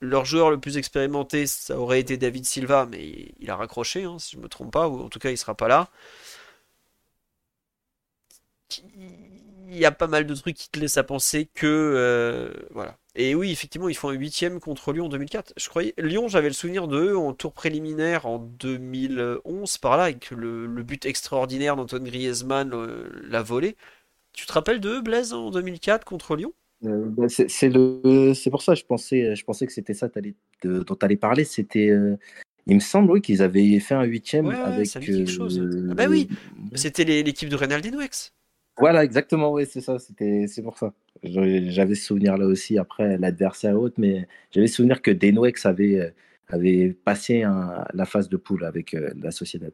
[0.03, 4.19] Leur joueur le plus expérimenté, ça aurait été David Silva, mais il a raccroché, hein,
[4.19, 5.89] si je me trompe pas, ou en tout cas, il sera pas là.
[9.69, 12.97] Il y a pas mal de trucs qui te laissent à penser que euh, voilà.
[13.15, 15.53] Et oui, effectivement, ils font un huitième contre Lyon en 2004.
[15.55, 20.31] Je croyais Lyon, j'avais le souvenir d'eux en tour préliminaire en 2011 par là, avec
[20.31, 23.77] le, but extraordinaire d'Antoine Griezmann, euh, la volée.
[24.33, 26.53] Tu te rappelles d'eux, Blaise, en 2004 contre Lyon?
[26.85, 30.09] Euh, bah, c'est c'est le, c'est pour ça, je pensais, je pensais que c'était ça
[30.09, 31.43] de- dont tu allais parler.
[31.43, 32.17] C'était, euh,
[32.67, 34.87] il me semble, oui, qu'ils avaient fait un huitième Ouais, avec.
[34.87, 35.59] ça quelque chose.
[35.59, 36.27] euh, Ah bah oui,
[36.75, 38.33] c'était l'équipe de Reynald Denouex.
[38.77, 39.99] Voilà, exactement, oui, c'est ça.
[39.99, 40.93] C'était, c'est pour ça.
[41.23, 46.09] J'avais ce souvenir-là aussi après l'adversaire haute, mais j'avais ce souvenir que Denouex avait, euh,
[46.47, 49.71] avait passé un- la phase de poule avec euh, la Sociedad.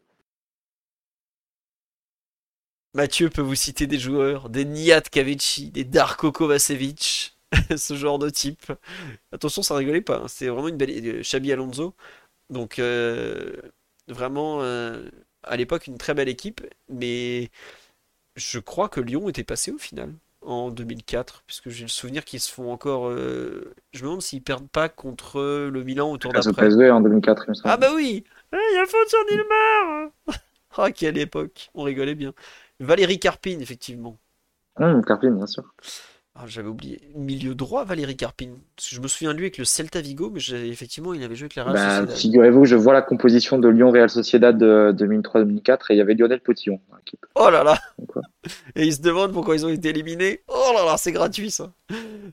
[2.93, 7.37] Mathieu peut vous citer des joueurs, des Nihat Kavici, des Darko Kovacevic,
[7.77, 8.71] ce genre de type.
[9.31, 10.91] Attention, ça rigolait pas, hein, c'est vraiment une belle.
[10.91, 11.95] euh, Xabi Alonso.
[12.49, 13.55] Donc, euh,
[14.07, 15.09] vraiment, euh,
[15.43, 17.49] à l'époque, une très belle équipe, mais
[18.37, 22.39] je crois que Lyon était passé au final en 2004, puisque j'ai le souvenir qu'ils
[22.41, 23.09] se font encore.
[23.09, 25.41] euh, Je me demande s'ils perdent pas contre
[25.71, 26.65] le Milan au tour Face au d'après.
[26.67, 27.69] PSV en 2004, il me semble.
[27.71, 28.23] Ah bah oui!
[28.53, 30.11] Ah, Il y a faute sur Nilmar!
[30.77, 31.69] Ah, quelle époque!
[31.75, 32.33] On rigolait bien.
[32.79, 34.17] Valérie Carpine, effectivement.
[34.77, 35.63] Hum, Carpine, bien sûr.
[36.35, 37.01] Ah, j'avais oublié.
[37.15, 38.57] Milieu droit, Valérie Carpine.
[38.81, 40.39] Je me souviens de lui avec le Celta Vigo, mais
[40.69, 42.15] effectivement, il avait joué avec la Real Bah, Sociedad.
[42.15, 46.39] figurez-vous, je vois la composition de Lyon-Real Sociedad de 2003-2004 et il y avait Lionel
[46.39, 47.25] Potillon dans l'équipe.
[47.35, 47.77] Oh là là!
[47.97, 48.21] Donc, ouais.
[48.75, 50.41] Et ils se demandent pourquoi ils ont été éliminés.
[50.47, 51.73] Oh là là, c'est gratuit ça!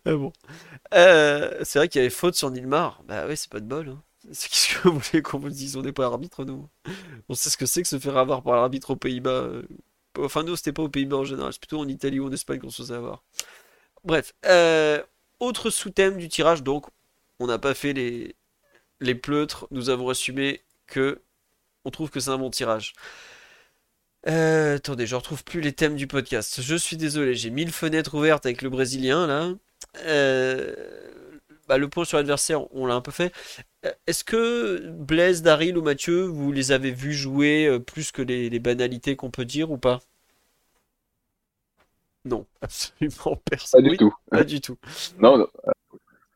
[0.05, 0.33] Bon.
[0.95, 3.03] Euh, c'est vrai qu'il y avait faute sur Nilmar.
[3.09, 3.89] Bah ouais, c'est pas de bol.
[3.89, 4.01] Hein.
[4.31, 5.77] C'est qu'est-ce que vous voulez qu'on vous dise?
[5.77, 6.69] On n'est pas arbitre, nous.
[7.29, 9.49] On sait ce que c'est que se faire avoir par l'arbitre aux Pays-Bas.
[10.19, 11.53] Enfin, nous, c'était pas aux Pays-Bas en général.
[11.53, 13.23] C'est plutôt en Italie ou en Espagne qu'on se faisait avoir.
[14.05, 14.35] Bref.
[14.47, 15.03] euh,
[15.41, 16.87] autre sous-thème du tirage, donc.
[17.39, 18.35] On n'a pas fait les,
[19.01, 19.67] les pleutres.
[19.71, 21.21] Nous avons assumé que
[21.85, 22.95] on trouve que c'est un bon tirage.
[24.27, 26.61] Euh, attendez, je retrouve plus les thèmes du podcast.
[26.61, 29.51] Je suis désolé, j'ai mille fenêtres ouvertes avec le Brésilien là.
[29.99, 30.75] Euh,
[31.69, 33.33] bah, le point sur l'adversaire, on l'a un peu fait.
[33.87, 38.23] Euh, Est-ce que Blaise, Daryl ou Mathieu, vous les avez vus jouer euh, plus que
[38.23, 40.01] les, les banalités qu'on peut dire ou pas?
[42.25, 43.37] Non, absolument
[43.71, 43.81] Pas personne.
[43.81, 44.13] du Oui, tout.
[44.31, 44.77] pas du tout.
[45.19, 45.49] Non, non.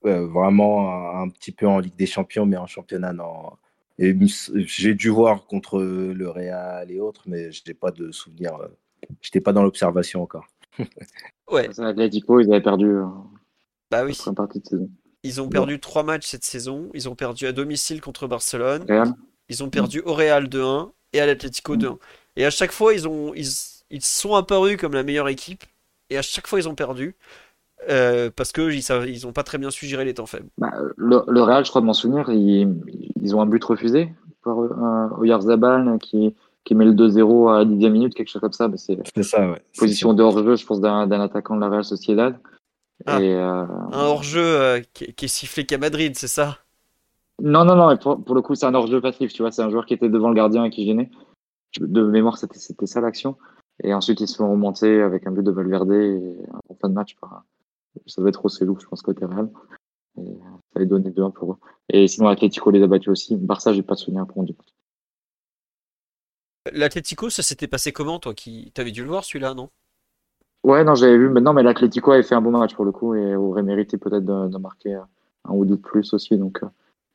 [0.07, 3.53] Euh, vraiment un, un petit peu en Ligue des Champions, mais en championnat, non.
[3.99, 8.57] J'ai dû voir contre le Real et autres, mais je n'ai pas de souvenir.
[8.57, 8.69] euh,
[9.23, 10.47] J'étais pas dans l'observation encore.
[11.51, 11.69] Ouais,
[12.41, 13.05] ils avaient perdu euh,
[13.91, 14.15] bah la oui.
[14.15, 14.91] première partie de saison.
[15.23, 16.89] Ils ont perdu trois matchs cette saison.
[16.95, 18.85] Ils ont perdu à domicile contre Barcelone.
[18.89, 19.13] Real
[19.49, 21.99] Ils ont perdu au Real 2-1 et à l'Atlético 2-1.
[22.37, 23.47] Et à chaque fois, ils ont, ils,
[23.91, 25.65] ils sont apparus comme la meilleure équipe.
[26.09, 27.17] Et à chaque fois, ils ont perdu.
[27.89, 30.49] euh, parce que ils, savent- ils ont pas très bien su gérer les temps faibles.
[30.59, 32.69] Bah, le, le Real, je crois de m'en souvenir, ils,
[33.21, 34.13] ils ont un but refusé
[34.45, 36.35] par euh, Oyarzabal qui,
[36.65, 38.69] qui met le 2-0 à 10e minute, quelque chose comme ça.
[38.77, 39.63] c'est ça, ouais.
[39.79, 42.37] Position de hors-jeu, je pense, d'un attaquant de la Real Sociedad.
[43.07, 43.19] Ah.
[43.19, 46.59] Euh, un hors-jeu qui, est sifflé qu'à Madrid, c'est ça?
[47.43, 49.51] Non, non, non, pour, pour le coup, c'est un hors-jeu passif, tu vois.
[49.51, 51.11] C'est un joueur qui était devant le gardien et qui gênait.
[51.79, 53.37] De mémoire, c'était ça l'action.
[53.83, 56.37] Et ensuite, ils se font remonter avec un but de Valverde et
[56.69, 57.17] en fin de match.
[58.07, 59.51] Ça devait être trop lourd, je pense, côté Real.
[60.19, 61.57] Et ça allait donner 2-1 pour eux.
[61.89, 63.37] Et sinon, Atletico les a battus aussi.
[63.37, 64.47] Barça, j'ai pas de souvenir pour eux.
[66.73, 69.71] L'Atletico, ça s'était passé comment, toi qui T'avais dû le voir celui-là, non?
[70.63, 71.29] Ouais, non, j'avais vu.
[71.29, 74.25] maintenant, mais l'Atletico avait fait un bon match pour le coup et aurait mérité peut-être
[74.25, 76.37] de, marquer un ou deux de plus aussi.
[76.37, 76.67] Donc, euh.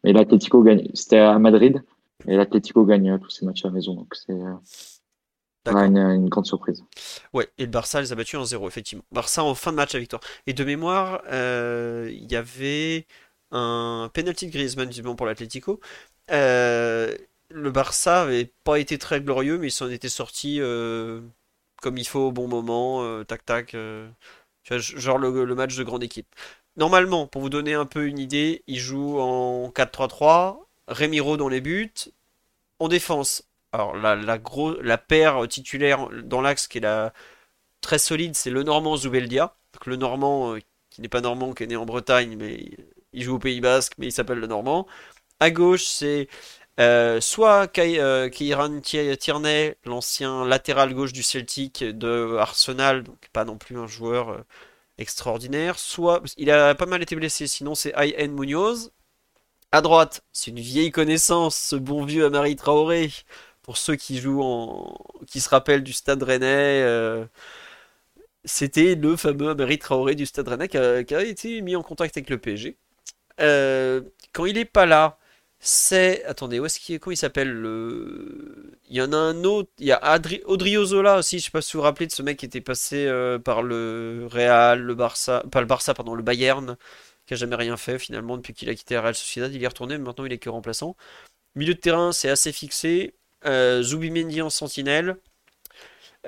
[0.03, 0.89] mais l'Atletico gagne.
[0.93, 1.83] C'était à Madrid
[2.27, 3.93] et l'Atletico gagne tous ses matchs à la maison.
[3.93, 4.55] Donc, c'est euh,
[5.67, 6.83] une, grande surprise.
[7.33, 9.03] Ouais, et le Barça les a battus en 0, effectivement.
[9.11, 10.21] Barça en fin de match à victoire.
[10.47, 13.05] Et de mémoire, euh, il y avait
[13.51, 15.79] un penalty de Griezmann, visiblement, pour l'Atletico.
[16.31, 17.15] Euh,
[17.49, 21.21] le Barça avait pas été très glorieux, mais ils s'en étaient sortis euh,
[21.85, 23.67] comme il faut au bon moment, tac tac.
[23.67, 23.77] tu
[24.69, 26.27] vois, genre le, match de grande équipe.
[26.77, 30.57] Normalement, pour vous donner un peu une idée, ils jouent en 4-3-3,
[30.87, 31.93] Remiro dans les buts,
[32.79, 34.39] en défense, alors la, la,
[34.81, 37.11] la paire titulaire dans l'axe qui est
[37.81, 39.55] très solide, c'est le Normand Zubeldia.
[39.85, 40.59] Le Normand euh,
[40.89, 42.71] qui n'est pas normand, qui est né en Bretagne, mais
[43.13, 44.87] il joue au Pays Basque, mais il s'appelle le Normand.
[45.39, 46.29] À gauche, c'est
[46.79, 53.57] euh, soit euh, Kieran Tierney, l'ancien latéral gauche du Celtic de Arsenal, donc pas non
[53.57, 54.43] plus un joueur
[54.97, 55.79] extraordinaire.
[55.79, 58.91] Soit il a pas mal été blessé, sinon c'est Ayen Munoz.
[59.71, 63.11] À droite, c'est une vieille connaissance, ce bon vieux Amari Traoré,
[63.61, 64.97] pour ceux qui jouent en,
[65.27, 67.25] qui se rappellent du Stade Rennais, euh,
[68.45, 72.29] c'était le fameux Amérique Traoré du Stade Rennais qui a, été mis en contact avec
[72.29, 72.77] le PSG.
[73.41, 74.01] Euh,
[74.33, 75.17] quand il est pas là,
[75.65, 79.69] c'est attendez où est-ce qu'il comment il s'appelle le il y en a un autre
[79.79, 80.41] il y a Adri...
[80.45, 83.05] Odriozola aussi je sais pas si vous vous rappelez de ce mec qui était passé
[83.07, 86.77] euh, par le Real le Barça le Barça pardon le Bayern
[87.25, 89.67] qui a jamais rien fait finalement depuis qu'il a quitté la Real Sociedad il est
[89.67, 90.95] retourné mais maintenant il est que remplaçant
[91.55, 93.15] milieu de terrain c'est assez fixé
[93.45, 95.17] euh, Zubimendi en sentinelle.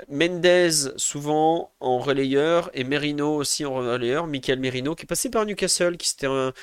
[0.09, 4.27] Mendez souvent en relayeur et Merino aussi en relayeur.
[4.27, 6.53] Michael Merino qui est passé par Newcastle, qui c'était un,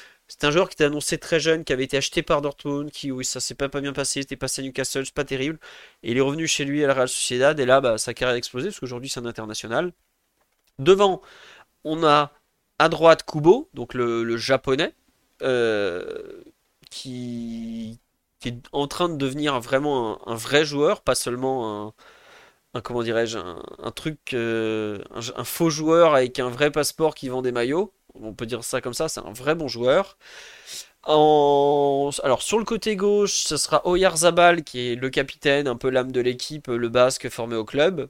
[0.43, 3.25] un joueur qui était annoncé très jeune, qui avait été acheté par Dortmund, qui oui
[3.25, 5.59] ça s'est pas, pas bien passé, était passé à Newcastle, c'est pas terrible.
[6.03, 8.35] Et il est revenu chez lui à la Real Sociedad et là bah, sa carrière
[8.35, 9.93] a explosé parce qu'aujourd'hui c'est un international.
[10.79, 11.23] Devant,
[11.85, 12.33] on a
[12.79, 14.95] à droite Kubo, donc le, japonais,
[15.43, 16.43] euh,
[16.91, 18.01] qui,
[18.41, 21.95] qui est en train de devenir vraiment un, vrai joueur, pas seulement
[22.75, 27.43] un, comment dirais-je, un, truc, euh, un, faux joueur avec un vrai passeport qui vend
[27.43, 27.93] des maillots.
[28.15, 30.17] On peut dire ça comme ça, c'est un vrai bon joueur.
[31.07, 36.13] Alors sur le côté gauche, ce sera Oyarzabal qui est le capitaine, un peu l'âme
[36.13, 38.09] de l'équipe, le basque formé au club.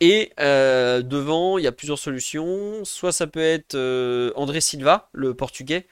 [0.00, 2.84] Et euh, devant, il y a plusieurs solutions.
[2.84, 5.86] Soit ça peut être euh, André Silva, le portugais,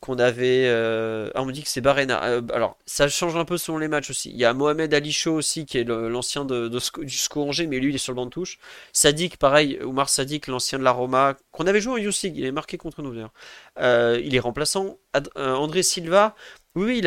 [0.00, 0.66] qu'on avait.
[0.66, 2.22] Euh, ah, on me dit que c'est Barena.
[2.24, 4.30] Euh, alors, ça change un peu selon les matchs aussi.
[4.30, 7.90] Il y a Mohamed Ali Chaud aussi, qui est l'ancien de, du SCO mais lui,
[7.90, 8.58] il est sur le banc de touche.
[8.92, 12.52] Sadik, pareil, Oumar Sadik, l'ancien de la Roma, qu'on avait joué en Youth il est
[12.52, 13.32] marqué contre nous d'ailleurs.
[13.80, 14.98] Euh, il est remplaçant.
[15.36, 16.36] André Silva,
[16.74, 17.06] oui, il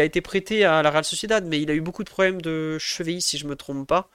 [0.00, 2.78] a, été prêté à la Real Sociedad, mais il a eu beaucoup de problèmes de
[2.78, 4.08] cheville, si je me trompe pas.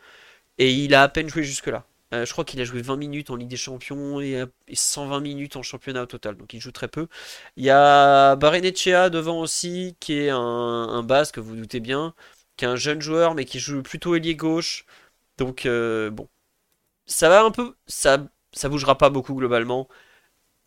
[0.58, 1.86] Et il a à peine joué jusque-là.
[2.14, 5.56] Euh, je crois qu'il a joué 20 minutes en Ligue des Champions et, 120 minutes
[5.56, 7.08] en championnat au total, donc il joue très peu.
[7.56, 12.14] Il y a Barenechea devant aussi, qui est un, un que vous, doutez bien,
[12.58, 14.86] qui est un jeune joueur, mais qui joue plutôt ailier gauche.
[15.38, 16.28] Donc, euh, bon.
[17.08, 17.76] Ça va un peu.
[17.88, 18.20] Ça,
[18.54, 19.88] ça bougera pas beaucoup globalement.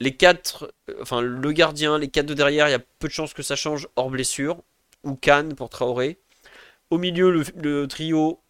[0.00, 3.12] Les quatre, euh, enfin le gardien, les quatre de derrière, il y a peu de
[3.12, 4.62] chances que ça change hors blessure.
[5.04, 6.18] Ou Cannes pour Traoré.
[6.90, 8.40] Au milieu, le, trio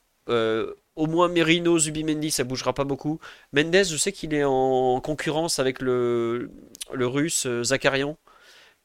[0.96, 3.20] au moins Merino, Zubimendi, ça bougera pas beaucoup.
[3.52, 6.50] Mendes, je sais qu'il est en concurrence avec le,
[6.92, 8.16] russe euh, Zakarian,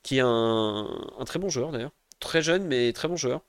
[0.03, 0.87] qui est un,
[1.25, 1.91] très bon joueur d'ailleurs.
[2.19, 3.41] Très jeune, mais très bon joueur.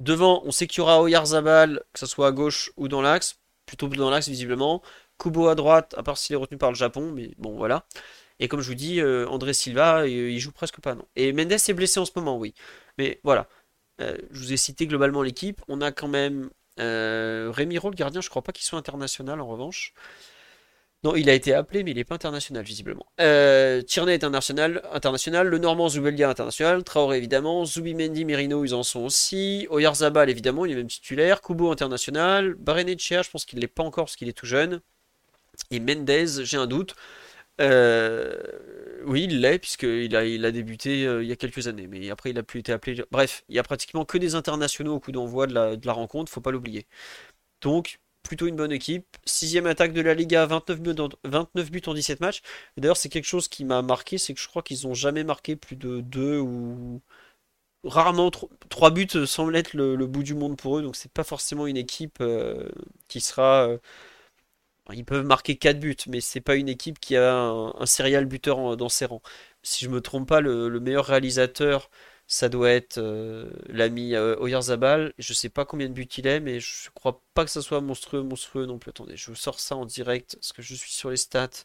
[0.00, 3.38] Devant, on sait qu'il y aura Oyarzabal, que ce soit à gauche ou dans l'axe.
[3.66, 4.82] Plutôt dans l'axe, visiblement.
[5.18, 7.86] Kubo à droite, à part s'il est retenu par le Japon, mais bon, voilà.
[8.40, 10.96] Et comme je vous dis, euh, André Silva, il joue presque pas.
[11.16, 12.54] Et Mendes est blessé en ce moment, oui.
[12.98, 13.48] Mais voilà.
[14.00, 15.60] Euh, je vous ai cité globalement l'équipe.
[15.68, 19.46] On a quand même euh, Rémiro, le gardien, je crois pas qu'il soit international en
[19.46, 19.94] revanche.
[21.04, 23.06] Non, il a été appelé, mais il n'est pas international, visiblement.
[23.20, 25.46] Euh, Tierney est international, international.
[25.46, 26.82] Le Normand Zubelia international.
[26.82, 27.64] Traoré, évidemment.
[27.64, 29.68] Zubimendi, Merino, ils en sont aussi.
[29.70, 31.40] Oyarzabal, évidemment, il est même titulaire.
[31.40, 32.54] Kubo, international.
[32.54, 34.80] Barenechea, je pense qu'il ne l'est pas encore parce qu'il est tout jeune.
[35.70, 36.96] Et Mendez, j'ai un doute.
[37.60, 38.36] Euh,
[39.04, 42.10] oui, il l'est, puisqu'il a, il a débuté euh, il y a quelques années, mais
[42.10, 43.02] après il a plus été appelé.
[43.10, 45.92] Bref, il y a pratiquement que des internationaux au coup d'envoi de la, de la
[45.92, 46.86] rencontre, faut pas l'oublier.
[47.62, 49.06] Donc, plutôt une bonne équipe.
[49.24, 52.42] Sixième attaque de la Liga, 29 buts en, 29 buts en 17 matchs.
[52.76, 55.56] D'ailleurs, c'est quelque chose qui m'a marqué, c'est que je crois qu'ils ont jamais marqué
[55.56, 57.02] plus de 2 ou
[57.84, 61.66] rarement 3 buts semble être le, bout du monde pour eux, donc c'est pas forcément
[61.66, 62.68] une équipe euh,
[63.08, 63.68] qui sera
[64.94, 68.76] ils peuvent marquer 4 buts, mais c'est pas une équipe qui a un, serial buteur
[68.76, 69.22] dans ses rangs.
[69.62, 71.90] Si je me trompe pas, le, meilleur réalisateur,
[72.26, 75.12] ça doit être euh, l'ami euh, Oyarzabal.
[75.18, 77.80] Je sais pas combien de buts il est, mais je crois pas que ça soit
[77.80, 78.90] monstrueux, monstrueux non plus.
[78.90, 81.64] Attendez, je vous sors ça en direct, parce que je suis sur les stats.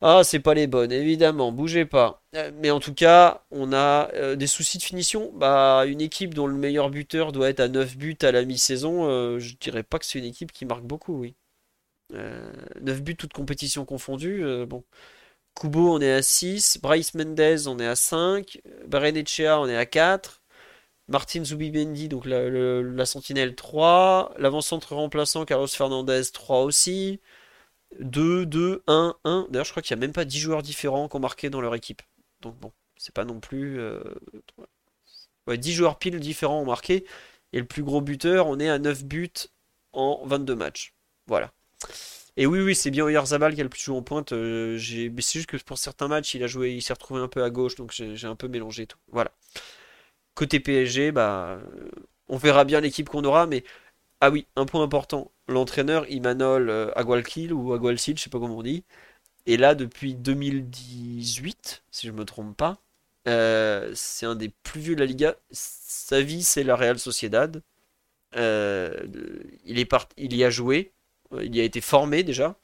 [0.00, 2.22] Ah, c'est pas les bonnes, évidemment, bougez pas.
[2.34, 5.32] Euh, mais en tout cas, on a des soucis de finition.
[5.34, 9.38] Bah, une équipe dont le meilleur buteur doit être à 9 buts à la mi-saison,
[9.38, 11.34] je dirais pas que c'est une équipe qui marque beaucoup, oui.
[12.14, 14.44] 9 euh, buts, toutes compétitions confondues.
[14.44, 14.84] Euh, bon.
[15.54, 16.78] Kubo, on est à 6.
[16.82, 18.60] Bryce Mendez, on est à 5.
[18.86, 20.42] Barenechea, on est à 4.
[21.08, 24.34] Martin Zubimendi, donc la, sentinelle 3.
[24.38, 27.20] L'avant-centre remplaçant, Carlos Fernandez 3 aussi.
[28.00, 29.46] 2, 2, 1, 1.
[29.50, 31.60] D'ailleurs, je crois qu'il n'y a même pas 10 joueurs différents qui ont marqué dans
[31.60, 32.02] leur équipe.
[32.40, 33.78] Donc bon, c'est pas non plus...
[33.80, 34.02] Euh...
[35.46, 37.04] Ouais, 10 joueurs pile différents ont marqué.
[37.52, 39.30] Et le plus gros buteur, on est à 9 buts
[39.92, 40.94] en 22 matchs.
[41.26, 41.52] Voilà.
[42.36, 44.32] Et oui, oui, c'est bien Oyarzabal qui a le plus joué en pointe.
[44.32, 47.44] Euh, c'est juste que pour certains matchs, il a joué, il s'est retrouvé un peu
[47.44, 48.98] à gauche, donc j'ai un peu mélangé tout.
[49.12, 49.30] Voilà.
[50.34, 51.60] Côté PSG, bah,
[52.28, 53.64] on verra bien l'équipe qu'on aura, mais
[54.20, 55.32] ah oui, un point important.
[55.48, 58.84] L'entraîneur Imanol euh, Agualkil ou Agualcil, je sais pas comment on dit,
[59.46, 62.78] est là depuis 2018, si je me trompe pas.
[63.28, 65.36] Euh, c'est un des plus vieux de la Liga.
[65.52, 67.62] Sa vie, c'est la Real Sociedad.
[68.34, 70.93] il y a joué.
[71.42, 72.56] Il y a été formé déjà.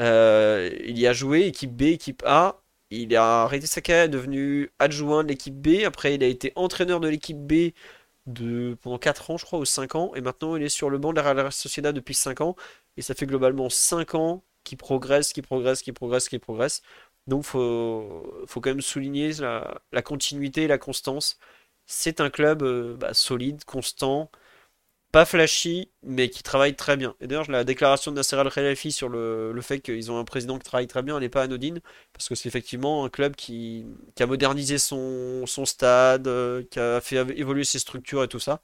[0.00, 2.62] Euh, il y a joué équipe B, équipe A.
[2.90, 5.84] Il a arrêté sa carrière, devenu adjoint de l'équipe B.
[5.84, 7.72] Après, il a été entraîneur de l'équipe B
[8.82, 10.12] pendant 4 ans, je crois, ou 5 ans.
[10.14, 12.56] Et maintenant, il est sur le banc de la Real Sociedad depuis 5 ans.
[12.96, 16.82] Et ça fait globalement 5 ans qu'il progresse, qu'il progresse, qu'il progresse, qu'il progresse.
[17.26, 21.38] Donc, faut, faut quand même souligner la, continuité et la constance.
[21.86, 24.30] C'est un club euh, bah, solide, constant,
[25.14, 27.14] pas flashy, mais qui travaille très bien.
[27.20, 30.64] Et d'ailleurs, la déclaration de Nasser Al-Khelaifi sur le, fait qu'ils ont un président qui
[30.64, 31.78] travaille très bien, elle n'est pas anodine,
[32.12, 33.86] parce que c'est effectivement un club qui,
[34.18, 38.60] a modernisé son, stade, euh, qui a fait évoluer ses structures et tout ça.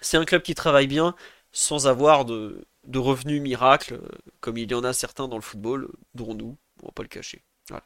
[0.00, 1.16] C'est un club qui travaille bien
[1.50, 2.64] sans avoir de,
[2.94, 4.00] revenus miracles,
[4.38, 7.08] comme il y en a certains dans le football, dont nous, on va pas le
[7.08, 7.42] cacher.
[7.68, 7.82] Voilà.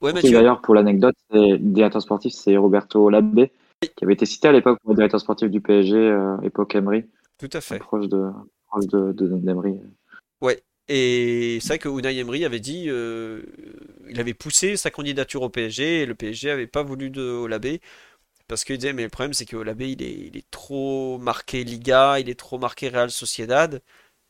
[0.00, 4.52] Ouais, D'ailleurs, pour l'anecdote, le directeur sportif, c'est Roberto Labbé, qui avait été cité à
[4.52, 7.04] l'époque pour le directeur sportif du PSG, euh, époque Emery.
[7.38, 7.78] Tout à fait.
[7.78, 8.30] Proche de,
[8.66, 9.80] proche de, de,
[10.40, 10.62] Ouais.
[10.88, 13.42] Et c'est vrai que Unai Emery avait dit, euh,
[14.08, 17.80] il avait poussé sa candidature au PSG et le PSG avait pas voulu de Olabé
[18.48, 21.62] parce qu'il disait mais le problème c'est que Olabé il est, il est trop marqué
[21.62, 23.82] Liga, il est trop marqué Real Sociedad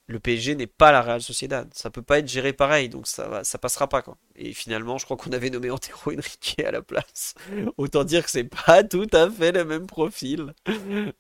[0.09, 1.69] le PSG n'est pas la Real Sociedad.
[1.75, 4.17] Ça peut pas être géré pareil, donc ça va, ça passera pas quoi.
[4.37, 7.35] Et finalement, je crois qu'on avait nommé Antero Henrique à la place.
[7.77, 10.55] Autant dire que c'est pas tout à fait le même profil.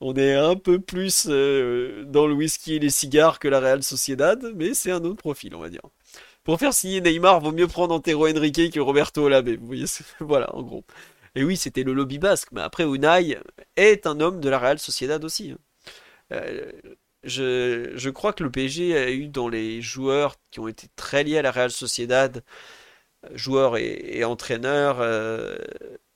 [0.00, 3.82] On est un peu plus euh, dans le whisky et les cigares que la Real
[3.82, 5.82] Sociedad, mais c'est un autre profil, on va dire.
[6.42, 9.56] Pour faire signer Neymar, vaut mieux prendre Antero Henrique que Roberto Olabé.
[9.56, 9.84] Vous voyez,
[10.20, 10.84] voilà, en gros.
[11.34, 13.38] Et oui, c'était le lobby basque, mais après Unai
[13.76, 15.50] est un homme de la Real Sociedad aussi.
[15.50, 15.58] Hein.
[16.32, 16.72] Euh,
[17.24, 21.38] je, crois que le PSG a eu dans les joueurs qui ont été très liés
[21.38, 22.44] à la Real Sociedad,
[23.34, 25.56] joueurs et, entraîneurs, euh,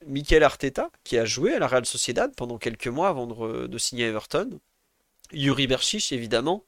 [0.05, 4.05] Mikel Arteta, qui a joué à la Real Sociedad pendant quelques mois avant de, signer
[4.05, 4.59] Everton,
[5.31, 6.65] Yuri Berchiche évidemment,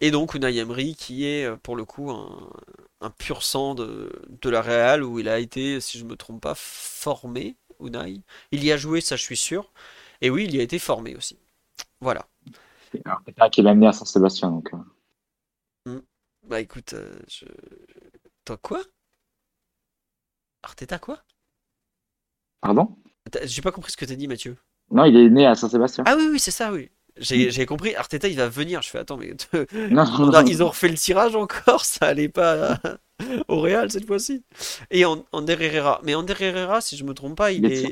[0.00, 4.12] et donc Unai Emery qui est pour le coup un, pur sang de,
[4.42, 8.20] de, la Real où il a été, si je ne me trompe pas, formé, Unai.
[8.52, 9.72] Il y a joué, ça je suis sûr,
[10.20, 11.38] et oui, il y a été formé aussi.
[12.00, 12.28] Voilà.
[13.04, 14.50] Arteta qui l'a amené à Saint-Sébastien.
[14.50, 15.90] Donc, euh.
[15.90, 16.02] hmm.
[16.44, 17.44] Bah écoute, euh, je...
[18.44, 18.82] toi quoi?
[20.62, 21.22] Arteta quoi?
[22.60, 22.96] Pardon?
[23.44, 24.56] J'ai pas compris ce que t'as dit, Mathieu.
[24.90, 26.04] Non, il est né à Saint-Sébastien.
[26.06, 26.90] Ah oui, oui, c'est ça, oui.
[27.18, 28.82] J'ai compris, Arteta il va venir.
[28.82, 29.34] Je fais attends, mais
[29.90, 32.78] non, ils ont refait le tirage encore, ça allait pas
[33.48, 34.44] au Real cette fois-ci.
[34.90, 37.90] Et en, Herrera, mais Ander Herrera, si je me trompe pas, il, est.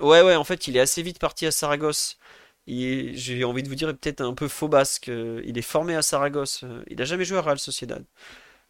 [0.00, 2.18] Ouais, ouais, en fait, il est assez vite parti à Saragosse
[2.66, 5.08] j'ai envie de vous dire peut-être un peu faux basque.
[5.08, 6.64] Il est formé à Saragosse.
[6.88, 8.04] Il n'a jamais joué à Real Sociedad.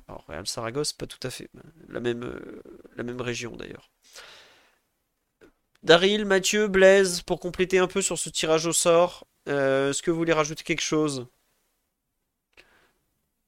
[0.08, 1.48] Alors Real Saragosse, pas tout à fait.
[1.88, 2.38] La même,
[2.96, 3.90] la même région d'ailleurs.
[5.86, 10.10] Daryl, Mathieu, Blaise, pour compléter un peu sur ce tirage au sort, euh, est-ce que
[10.10, 11.28] vous voulez rajouter quelque chose?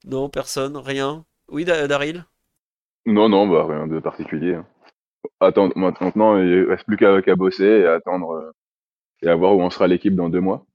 [0.04, 1.24] Non, personne, rien.
[1.48, 2.24] Oui, Daryl?
[3.06, 4.54] Non, non, bah, rien de particulier.
[4.54, 4.66] Hein.
[5.40, 8.52] Attendre, maintenant, il reste plus qu'à bosser et attendre euh,
[9.22, 10.66] et à voir où on sera l'équipe dans deux mois.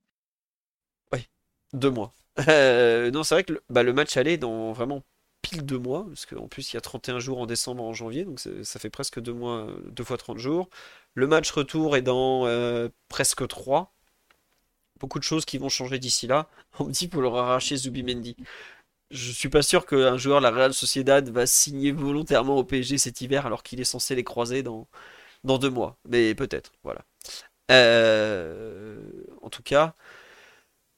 [1.12, 1.28] Oui,
[1.72, 2.12] deux mois.
[2.48, 5.04] Euh, non, c'est vrai que le, bah, le match allait dans vraiment
[5.42, 8.24] pile deux mois, parce qu'en plus il y a 31 jours en décembre en janvier,
[8.24, 10.68] donc ça fait presque deux mois, deux fois 30 jours.
[11.14, 13.94] Le match retour est dans euh, presque trois.
[15.00, 16.48] Beaucoup de choses qui vont changer d'ici là.
[16.78, 18.36] On me dit pour leur arracher Zubimendi.
[19.10, 22.98] Je suis pas sûr qu'un joueur de la Real Sociedad va signer volontairement au PSG
[22.98, 24.88] cet hiver alors qu'il est censé les croiser dans,
[25.44, 25.98] dans deux mois.
[26.08, 27.04] Mais peut-être, voilà.
[27.70, 28.98] Euh,
[29.42, 29.94] en tout cas,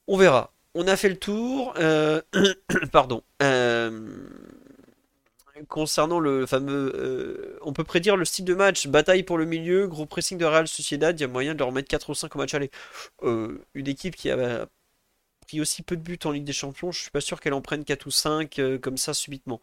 [0.07, 1.73] on verra on a fait le tour.
[1.79, 2.21] Euh,
[2.93, 3.23] pardon.
[3.43, 4.29] Euh,
[5.69, 7.59] concernant le fameux.
[7.63, 10.69] On peut prédire le style de match bataille pour le milieu, gros pressing de Real
[10.69, 11.19] Sociedad.
[11.19, 12.71] Il y a moyen de leur mettre 4 ou 5 au match aller.
[13.23, 14.69] une équipe qui a
[15.47, 17.63] pris aussi peu de buts en Ligue des Champions, je suis pas sûr qu'elle en
[17.63, 19.63] prenne 4 ou 5 comme ça subitement.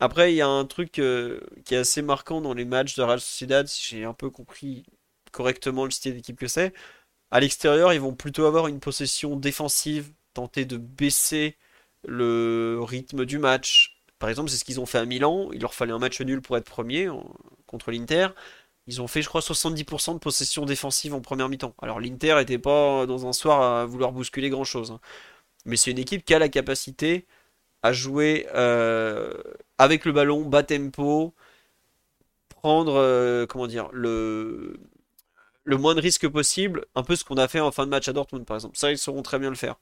[0.00, 3.20] Après, il y a un truc qui est assez marquant dans les matchs de Real
[3.20, 4.84] Sociedad, si j'ai un peu compris
[5.32, 6.72] correctement le style d'équipe que c'est.
[7.30, 11.56] À l'extérieur, ils vont plutôt avoir une possession défensive tenter de baisser
[12.06, 14.00] le rythme du match.
[14.18, 15.48] Par exemple, c'est ce qu'ils ont fait à Milan.
[15.52, 17.08] Il leur fallait un match nul pour être premier
[17.66, 18.28] contre l'Inter.
[18.86, 21.74] Ils ont fait, je crois, 70% de possession défensive en première mi-temps.
[21.80, 24.90] Alors l'Inter n'était pas dans un soir à vouloir bousculer grand-chose.
[24.92, 25.00] Hein.
[25.66, 27.26] Mais c'est une équipe qui a la capacité
[27.82, 29.34] à jouer euh,
[29.78, 31.34] avec le ballon, bas tempo,
[32.48, 34.80] prendre, euh, comment dire, le,
[35.64, 36.86] le moins de risques possible.
[36.94, 38.76] Un peu ce qu'on a fait en fin de match à Dortmund, par exemple.
[38.76, 39.76] Ça, ils sauront très bien le faire.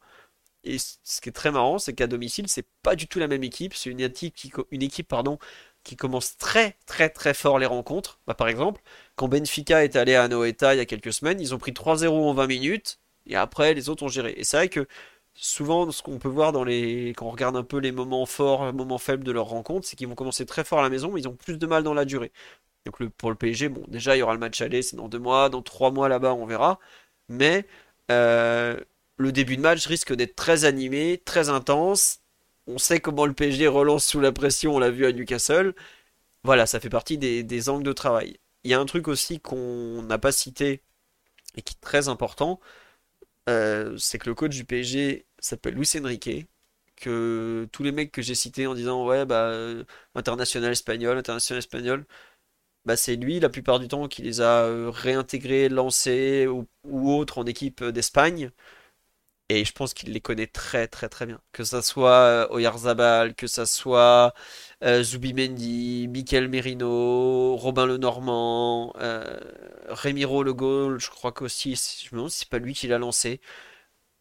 [0.65, 3.45] Et ce qui est très marrant, c'est qu'à domicile, c'est pas du tout la même
[3.45, 3.75] équipe.
[3.75, 5.39] C'est une équipe qui, pardon,
[5.85, 8.21] qui commence très très très fort les rencontres.
[8.27, 8.83] Bah, par exemple,
[9.17, 12.09] quand Benfica est allé à Noeta il y a quelques semaines, ils ont pris 3-0
[12.09, 14.35] en 20 minutes et après les autres ont géré.
[14.37, 14.87] Et c'est vrai que
[15.35, 18.67] souvent ce qu'on peut voir dans les quand on regarde un peu les moments forts,
[18.67, 21.13] les moments faibles de leur rencontre, c'est qu'ils vont commencer très fort à la maison,
[21.13, 22.33] mais ils ont plus de mal dans la durée.
[22.87, 25.19] Donc pour le PSG, bon, déjà il y aura le match aller, c'est dans deux
[25.19, 26.79] mois, dans trois mois là-bas, on verra.
[27.29, 27.67] Mais
[28.11, 28.79] euh,
[29.19, 32.21] le début de match risque d'être très animé, très intense.
[32.67, 35.75] On sait comment le PSG relance sous la pression, on l'a vu à Newcastle.
[36.45, 38.39] Voilà, ça fait partie des, angles de travail.
[38.65, 40.83] Il y a un truc aussi qu'on n'a pas cité
[41.57, 42.61] et qui est très important,
[43.49, 46.47] euh, c'est que le coach du PSG s'appelle Luis Enrique,
[46.97, 49.53] que tous les mecs que j'ai cités en disant ouais bah
[50.15, 52.07] international espagnol, international espagnol,
[52.89, 56.67] bah c'est lui la plupart du temps qui les a euh, réintégrés, lancés ou,
[57.13, 58.51] autres en équipe d'Espagne.
[59.51, 61.41] Et je pense qu'il les connaît très très très bien.
[61.53, 64.35] Que ça soit euh, Oyarzabal, que ça soit
[64.85, 69.39] euh, Zubimendi, Mikel Merino, Robin Lenormand, euh,
[69.89, 72.99] Remiro Le Gaulle, je crois qu'aussi, je me demande si c'est pas lui qui l'a
[72.99, 73.41] lancé.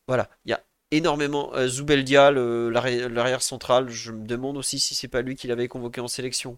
[0.08, 1.54] Voilà, il y a énormément.
[1.56, 6.02] Euh, Zubeldia, l'arrière central, je me demande aussi si c'est pas lui qui l'avait convoqué
[6.02, 6.58] en sélection.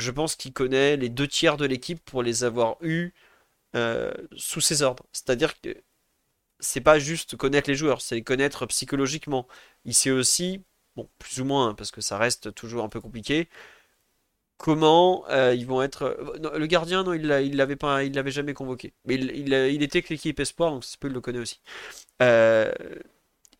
[0.00, 3.12] Je pense qu'il connaît les deux tiers de l'équipe pour les avoir eus
[4.36, 5.04] sous ses ordres.
[5.12, 5.76] C'est-à-dire que
[6.60, 9.46] c'est pas juste connaître les joueurs, c'est connaître psychologiquement.
[9.84, 10.62] Il sait aussi,
[10.96, 13.48] bon, plus ou moins, parce que ça reste toujours un peu compliqué,
[14.58, 16.02] comment euh, ils vont être.
[16.04, 18.94] Euh, le gardien, non, il l'avait pas, il l'avait jamais convoqué.
[19.06, 21.60] Mais il, était que l'équipe espoir, donc il le connaît aussi.
[22.22, 22.72] Euh,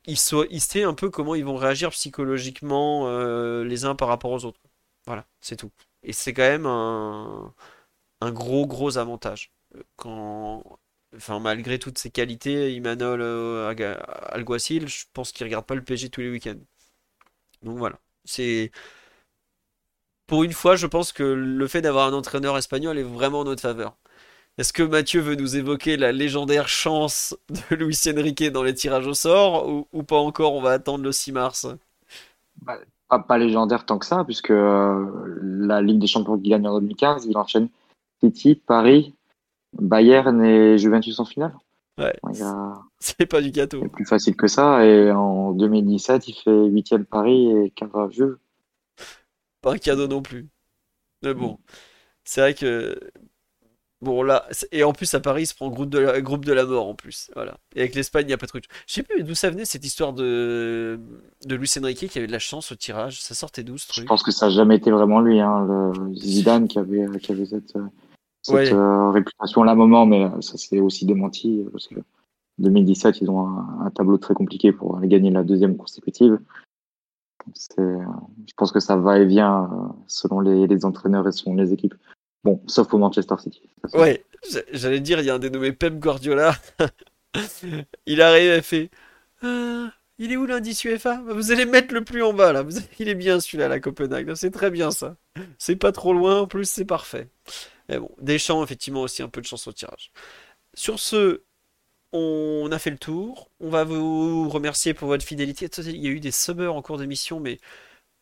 [0.07, 3.09] il, sait un peu comment ils vont réagir psychologiquement
[3.63, 4.61] les uns par rapport aux autres.
[5.07, 5.71] Voilà, c'est tout.
[6.03, 7.53] Et c'est quand même un,
[8.33, 9.53] gros, gros avantage.
[11.17, 13.69] Enfin, malgré toutes ses qualités, Imanol euh,
[14.31, 16.59] Alguacil, je pense qu'il regarde pas le PSG tous les week-ends.
[17.63, 17.99] Donc voilà.
[18.25, 18.71] C'est.
[20.27, 23.45] Pour une fois, je pense que le fait d'avoir un entraîneur espagnol est vraiment en
[23.45, 23.97] notre faveur.
[24.59, 29.07] Est-ce que Mathieu veut nous évoquer la légendaire chance de Luis Enrique dans les tirages
[29.07, 30.55] au sort ou, pas encore?
[30.55, 31.67] On va attendre le 6 mars.
[32.63, 32.79] Bah,
[33.19, 35.05] pas, légendaire tant que ça, puisque euh,
[35.41, 37.69] la Ligue des Champions qu'il gagne en 2015, il enchaîne
[38.21, 39.15] City, Paris,
[39.73, 41.55] Bayern et Juventus en finale.
[41.99, 42.13] Ouais.
[42.99, 43.81] C'est pas du gâteau.
[43.83, 44.85] C'est plus facile que ça.
[44.85, 48.39] Et en 2017, il fait 8 Paris et quart jeu.
[49.63, 50.49] Pas un cadeau non plus.
[51.23, 51.59] Mais bon,
[52.25, 52.99] c'est vrai que.
[54.03, 54.47] Bon, là.
[54.73, 56.89] Et en plus, à Paris, il se prend groupe de la, groupe de la mort
[56.89, 57.31] en plus.
[57.35, 57.59] Voilà.
[57.75, 58.65] Et avec l'Espagne, il n'y a pas de truc.
[58.87, 60.99] Je sais plus d'où ça venait cette histoire de,
[61.45, 63.21] de Luis Enrique qui avait de la chance au tirage?
[63.21, 64.05] Ça sortait d'où ce truc?
[64.05, 65.41] Je pense que ça n'a jamais été vraiment lui.
[65.41, 67.77] Hein, le Zidane qui avait, qui avait cette
[68.43, 71.97] cette euh, réputation là moment, mais euh, ça s'est aussi démenti euh, parce que
[72.59, 76.39] 2017, ils ont un, tableau très compliqué pour aller gagner la deuxième consécutive.
[77.57, 81.95] Je pense que ça va et vient selon les, entraîneurs et selon les équipes.
[82.45, 83.63] Bon, sauf pour Manchester City.
[83.95, 84.25] Ouais,
[84.73, 86.57] j'allais dire, il y a un dénommé Pep Guardiola.
[88.07, 88.91] il arrive et fait.
[89.43, 91.23] il Il est où l'indice UEFA?
[91.29, 92.65] Vous allez mettre le plus en bas là.
[92.99, 94.35] Il est bien celui-là, la Copenhague.
[94.35, 95.17] C'est très bien ça.
[95.59, 97.29] C'est pas trop loin, en plus c'est parfait.
[97.89, 100.13] Mais bon, Deschamps, effectivement, aussi un peu de chance au tirage.
[100.75, 101.43] Sur ce,
[102.13, 103.51] on a fait le tour.
[103.61, 105.69] On va vous remercier pour votre fidélité.
[105.79, 107.59] Il y a eu des subbers en cours d'émission, mais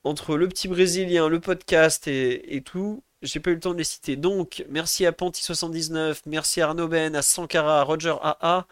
[0.05, 3.85] entre le petit brésilien, le podcast et, tout, j'ai pas eu le temps de les
[3.85, 4.17] citer.
[4.17, 8.67] Donc, merci à Panty79, merci à Arnaud Ben, à Sankara, à Roger AA.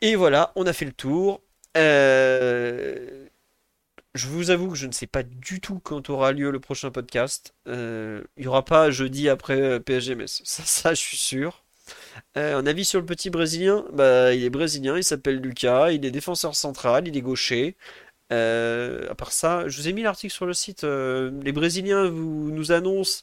[0.00, 1.42] Et voilà, on a fait le tour.
[1.76, 3.26] Euh,
[4.14, 6.90] je vous avoue que je ne sais pas du tout quand aura lieu le prochain
[6.90, 7.54] podcast.
[7.68, 10.26] Euh, il n'y aura pas jeudi après euh, PSGMS.
[10.44, 11.64] Ça, ça, je suis sûr.
[12.36, 13.84] un avis sur le petit brésilien?
[13.92, 17.76] Bah, Il est brésilien, il s'appelle Lucas, il est défenseur central, il est gaucher.
[18.30, 20.84] À part ça, je vous ai mis l'article sur le site.
[20.84, 23.22] les Brésiliens nous annoncent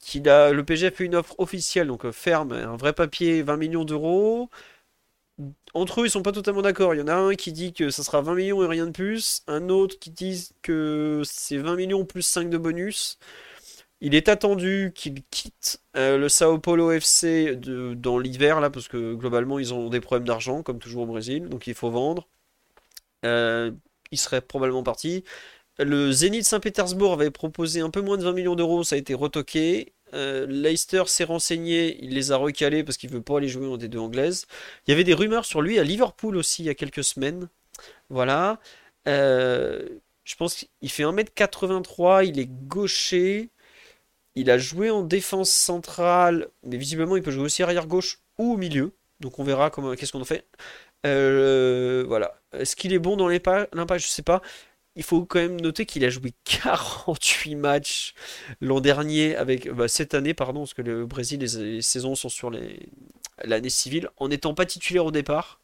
[0.00, 3.84] qu'il a le PG fait une offre officielle, donc ferme, un vrai papier, 20 millions
[3.84, 4.50] d'euros
[5.74, 6.94] entre eux, ils sont pas totalement d'accord.
[6.94, 8.92] Il y en a un qui dit que ça sera 20 millions et rien de
[8.92, 13.18] plus, un autre qui dit que c'est 20 millions plus 5 de bonus.
[14.00, 19.14] Il est attendu qu'il quitte euh, le Sao Paulo FC dans l'hiver, là, parce que
[19.14, 22.26] globalement, ils ont des problèmes d'argent, comme toujours au Brésil, donc il faut vendre.
[23.24, 23.72] Euh,
[24.10, 25.24] il serait probablement parti.
[25.78, 29.14] Le Zénith Saint-Pétersbourg avait proposé un peu moins de 20 millions d'euros, ça a été
[29.14, 29.94] retoqué.
[30.12, 33.78] Euh, Leicester s'est renseigné, il les a recalés parce qu'il veut pas aller jouer en
[33.78, 34.46] D2 anglaise.
[34.86, 37.48] Il y avait des rumeurs sur lui à Liverpool aussi il y a quelques semaines.
[38.10, 38.60] Voilà.
[39.08, 39.88] Euh,
[40.24, 43.50] je pense qu'il fait 1m83, il est gaucher.
[44.34, 48.54] Il a joué en défense centrale, mais visiblement il peut jouer aussi arrière gauche ou
[48.54, 48.92] au milieu.
[49.20, 50.46] Donc on verra comment, qu'est-ce qu'on en fait.
[51.06, 52.34] Euh, voilà.
[52.52, 53.98] Est-ce qu'il est bon dans l'impact?
[53.98, 54.42] Je sais pas
[54.96, 58.14] il faut quand même noter qu'il a joué 48 matchs
[58.60, 62.50] l'an dernier, avec bah, cette année, pardon, parce que le Brésil, les, saisons sont sur
[63.44, 65.60] l'année civile, en n'étant pas titulaire au départ.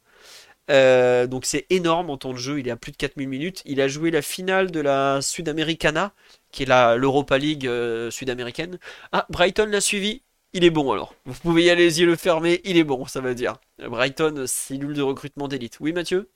[0.69, 3.61] Euh, donc c'est énorme en temps de jeu, il est à plus de 4000 minutes.
[3.65, 6.13] Il a joué la finale de la Sudamericana,
[6.51, 8.79] qui est l'Europa League euh, sud-américaine.
[9.11, 10.23] Ah, Brighton l'a suivi,
[10.57, 11.13] il est bon alors.
[11.25, 13.57] Vous pouvez y aller les yeux le fermer, il est bon, ça veut dire.
[13.77, 15.77] Brighton, cellule de recrutement d'élite.
[15.79, 16.29] Oui Mathieu?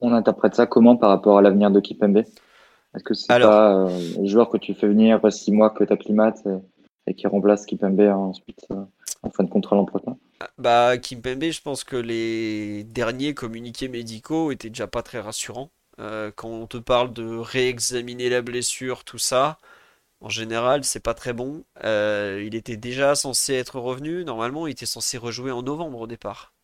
[0.00, 2.18] On interprète ça comment par rapport à l'avenir de Kipembe?
[2.94, 5.92] Est-ce que c'est pas euh, le joueur que tu fais venir six mois que tu
[5.92, 6.42] acclimates
[7.06, 8.82] et, qui remplace Kipembe ensuite euh,
[9.22, 10.16] en fin de contrat l'an prochain
[10.56, 15.70] Bah Kimpembe, je pense que les derniers communiqués médicaux étaient déjà pas très rassurants.
[16.00, 19.58] Euh, quand on te parle de réexaminer la blessure, tout ça,
[20.24, 21.64] en général, c'est pas très bon.
[21.84, 24.24] il était déjà censé être revenu.
[24.24, 26.54] Normalement, il était censé rejouer en novembre au départ.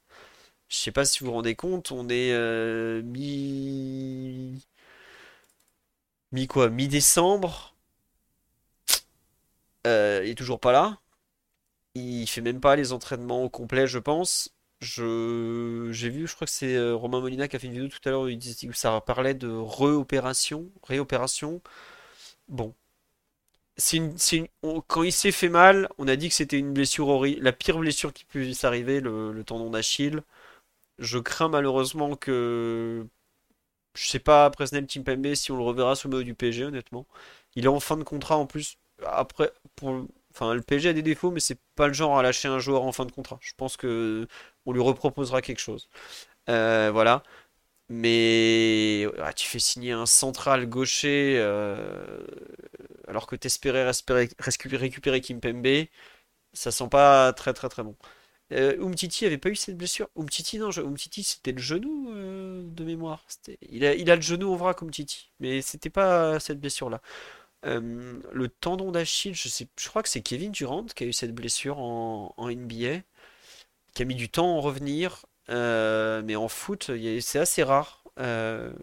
[0.70, 4.64] Je sais pas si vous vous rendez compte, on est euh, mi...
[6.32, 6.68] Mi quoi?
[6.70, 7.74] Mi-décembre.
[9.86, 10.98] Euh, il est toujours pas là.
[11.94, 14.50] Il fait même pas les entraînements au complet, je pense.
[14.80, 18.00] J'ai vu, je crois que c'est euh, Romain Molina qui a fait une vidéo tout
[18.08, 21.60] à l'heure où il disait que ça parlait de réopération, réopération.
[22.48, 22.74] Bon,
[24.88, 27.78] quand il s'est fait mal, on a dit que c'était une blessure horrible, la pire
[27.78, 30.22] blessure qui puisse arriver, le tendon d'Achille.
[30.98, 33.06] Je crains malheureusement que.
[33.94, 37.06] Je sais pas, Presnel Kimpembe, si on le reverra sous le mot du PSG, honnêtement.
[37.56, 38.76] Il est en fin de contrat en plus.
[39.06, 39.52] Après,
[40.32, 42.84] enfin, le PSG a des défauts, mais c'est pas le genre à lâcher un joueur
[42.84, 43.38] en fin de contrat.
[43.42, 44.28] Je pense que
[44.66, 45.88] on lui reproposera quelque chose.
[46.48, 47.22] Euh, voilà.
[47.90, 52.20] Mais ah, tu fais signer un central gaucher euh,
[53.08, 53.90] alors que t'espérais
[54.70, 55.86] récupérer, Kimpembe,
[56.52, 57.96] ça sent pas très très très bon.
[58.52, 60.08] Euh, Umtiti avait pas eu cette blessure.
[60.16, 63.24] Umtiti, non, Umtiti c'était le genou euh, de mémoire.
[63.62, 67.02] Il a, il a le genou en vrac, Umtiti, mais c'était pas cette blessure-là.
[67.66, 71.34] Euh, le tendon d'Achille, je, je crois que c'est Kevin Durant qui a eu cette
[71.34, 73.02] blessure en, NBA,
[73.94, 76.90] qui a mis du temps à en revenir, mais en foot,
[77.20, 78.04] c'est assez rare,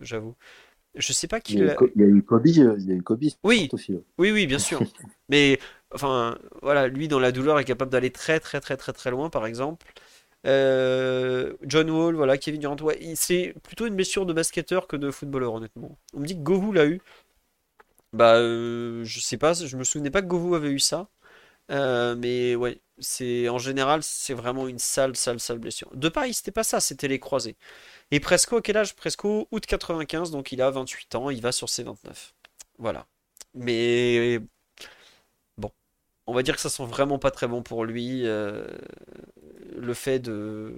[0.02, 0.36] j'avoue.
[0.96, 1.54] Je sais pas qui.
[1.54, 3.22] Il y a eu Kobe, il y a eu Kobe.
[3.44, 3.70] Oui,
[4.18, 4.82] oui, oui, bien sûr.
[5.30, 5.60] mais
[5.94, 9.30] Enfin, voilà, lui dans la douleur est capable d'aller très très très très très loin,
[9.30, 9.88] par exemple.
[10.46, 15.12] Euh, John Wall, voilà, Kevin Durant, ouais, c'est plutôt une blessure de basketteur que de
[15.12, 15.98] footballeur, honnêtement.
[16.14, 17.02] On me dit que Govou l'a eu.
[18.14, 21.10] Bah, euh, je sais pas, je me souvenais pas que Govou avait eu ça.
[21.72, 25.90] Euh, mais ouais, c'est en général, c'est vraiment une sale, sale, sale blessure.
[25.94, 27.56] De pareil, c'était pas ça, c'était les croisés.
[28.12, 28.96] Et Presco, quel âge?
[28.96, 32.34] Presco, août 95, donc il a 28 ans, il va sur ses 29.
[32.80, 33.06] Voilà.
[33.54, 34.40] Mais
[36.28, 38.24] on va dire que ça sent vraiment pas très bon pour lui.
[38.26, 38.68] Euh,
[39.76, 40.78] le fait de.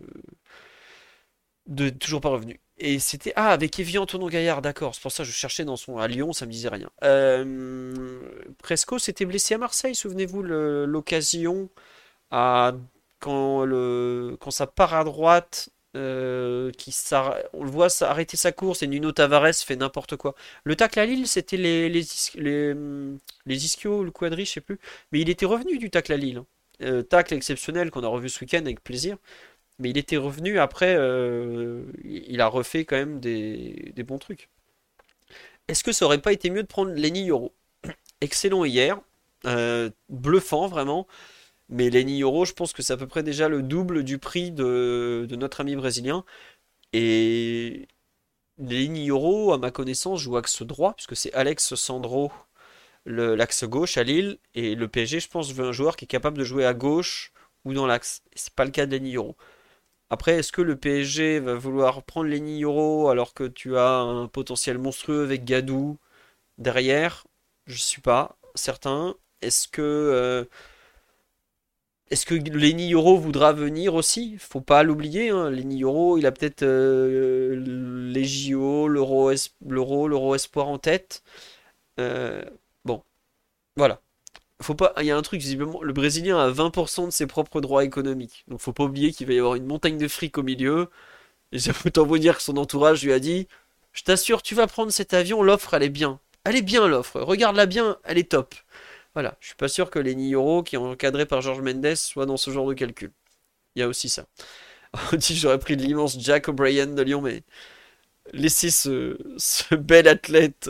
[1.65, 2.59] de toujours pas revenu.
[2.77, 3.33] Et c'était.
[3.35, 4.95] Ah, avec Evian Antonin Gaillard, d'accord.
[4.95, 5.97] C'est pour ça que je cherchais dans son.
[5.97, 6.89] À Lyon, ça me disait rien.
[7.03, 8.21] Euh,
[8.59, 11.69] Presco s'était blessé à Marseille, souvenez-vous, l'occasion
[12.31, 13.65] Quand,
[14.51, 16.71] ça part à droite, euh,
[17.53, 20.35] on le voit arrêter sa course et Nuno Tavares fait n'importe quoi.
[20.63, 22.03] Le tacle à Lille, c'était les, les,
[23.45, 24.79] les, ischios, le quadri, je sais plus.
[25.11, 26.37] Mais il était revenu du tacle à Lille.
[26.37, 26.45] Hein.
[26.81, 29.17] Euh, tacle exceptionnel qu'on a revu ce week-end avec plaisir.
[29.79, 34.49] Mais il était revenu après, euh, il a refait quand même des, bons trucs.
[35.67, 37.53] Est-ce que ça aurait pas été mieux de prendre Lenny Yoro?
[38.21, 38.99] Excellent hier,
[40.09, 41.07] bluffant vraiment.
[41.69, 44.51] Mais Lenny Yoro, je pense que c'est à peu près déjà le double du prix
[44.51, 46.25] de, notre ami brésilien.
[46.93, 47.87] Et
[48.57, 52.31] Lenny Yoro, à ma connaissance, joue axe droit, puisque c'est Alex Sandro,
[53.05, 54.39] l'axe gauche à Lille.
[54.55, 57.33] Et le PSG, je pense, veut un joueur qui est capable de jouer à gauche
[57.65, 58.23] ou dans l'axe.
[58.35, 59.37] C'est pas le cas de Yoro.
[60.09, 64.27] Après, est-ce que le PSG va vouloir prendre Lenny Yoro alors que tu as un
[64.27, 65.99] potentiel monstrueux avec Gadou
[66.57, 67.27] derrière?
[67.67, 69.15] Je suis pas certain.
[69.41, 70.45] Est-ce que euh,
[72.11, 74.37] est-ce que Lenny Yoro voudra venir aussi?
[74.39, 75.29] Faut pas l'oublier.
[75.29, 75.49] Hein.
[75.51, 75.83] Lenny
[76.17, 77.55] il a peut-être euh,
[78.11, 79.31] les JO, l'Euro,
[79.61, 81.23] l'Euro, Espoir en tête.
[81.99, 82.43] Euh,
[82.85, 83.03] bon,
[83.77, 84.01] voilà.
[84.61, 84.93] Faut pas.
[84.99, 85.81] Il y a un truc visiblement.
[85.83, 88.45] Le Brésilien a 20% de ses propres droits économiques.
[88.47, 90.89] Donc faut pas oublier qu'il va y avoir une montagne de fric au milieu.
[91.51, 93.47] Et ça peut vous dire que son entourage lui a dit
[93.93, 95.43] Je t'assure, tu vas prendre cet avion.
[95.43, 96.19] L'offre, elle est bien.
[96.43, 97.21] Elle est bien l'offre.
[97.21, 97.97] Regarde-la bien.
[98.03, 98.55] Elle est top.
[99.19, 102.25] Voilà, je suis pas sûr que les Euro, qui est encadré par George Mendes, soit
[102.25, 103.11] dans ce genre de calcul.
[103.75, 104.27] Il y a aussi ça.
[105.11, 107.43] On dit j'aurais pris l'immense Jack O'Brien de Lyon, mais
[108.31, 109.17] laisser ce,
[109.75, 110.69] bel athlète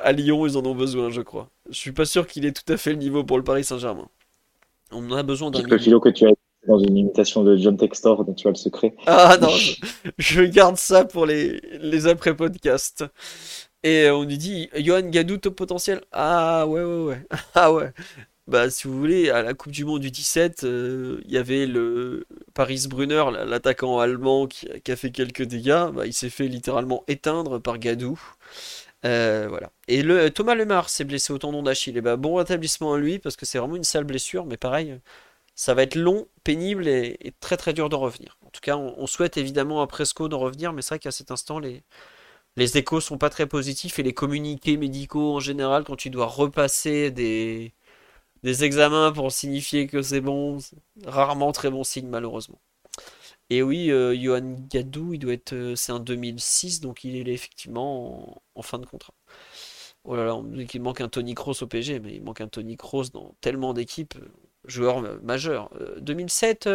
[0.00, 1.50] à Lyon, ils en ont besoin, je crois.
[1.68, 4.08] Je suis pas sûr qu'il ait tout à fait le niveau pour le Paris Saint-Germain.
[4.90, 5.60] On en a besoin d'un.
[5.64, 6.32] Le philo que tu as
[6.66, 8.94] dans une imitation de John Textor, dont tu as le secret.
[9.04, 9.50] Ah non,
[10.16, 13.04] je, garde ça pour les, les après-podcasts.
[13.84, 16.00] Et euh, on nous dit, Johan Gadou, top potentiel.
[16.10, 17.26] Ah ouais, ouais, ouais.
[17.54, 17.92] Ah ouais.
[18.46, 21.66] Bah, si vous voulez, à la Coupe du Monde du 17, euh, il y avait
[21.66, 25.90] le Paris Brunner, l'attaquant allemand qui, a fait quelques dégâts.
[25.94, 28.20] Bah, il s'est fait littéralement éteindre par Gadou.
[29.04, 29.70] Euh, voilà.
[29.88, 31.96] Et le, Thomas Lemar s'est blessé au tendon d'Achille.
[31.98, 34.98] Et bah, bon rétablissement à lui, parce que c'est vraiment une sale blessure, mais pareil,
[35.54, 38.38] ça va être long, pénible et, très très dur de revenir.
[38.46, 41.10] En tout cas, on, on souhaite évidemment à Presco d'en revenir, mais c'est vrai qu'à
[41.12, 41.82] cet instant, les,
[42.56, 46.26] les échos sont pas très positifs et les communiqués médicaux en général, quand tu dois
[46.26, 47.72] repasser des,
[48.44, 50.58] examens pour signifier que c'est bon,
[51.06, 52.60] rarement très bon signe malheureusement.
[53.50, 57.32] Et oui, euh, Johan Gadou, il doit être, euh, c'est un 2006, donc il est
[57.32, 59.14] effectivement en, fin de contrat.
[60.04, 62.40] Oh là là, on dit qu'il manque un Tony Kroos au PG, mais il manque
[62.40, 64.28] un Tony Kroos dans tellement d'équipes, euh,
[64.66, 65.70] joueur majeur.
[66.00, 66.68] 2007,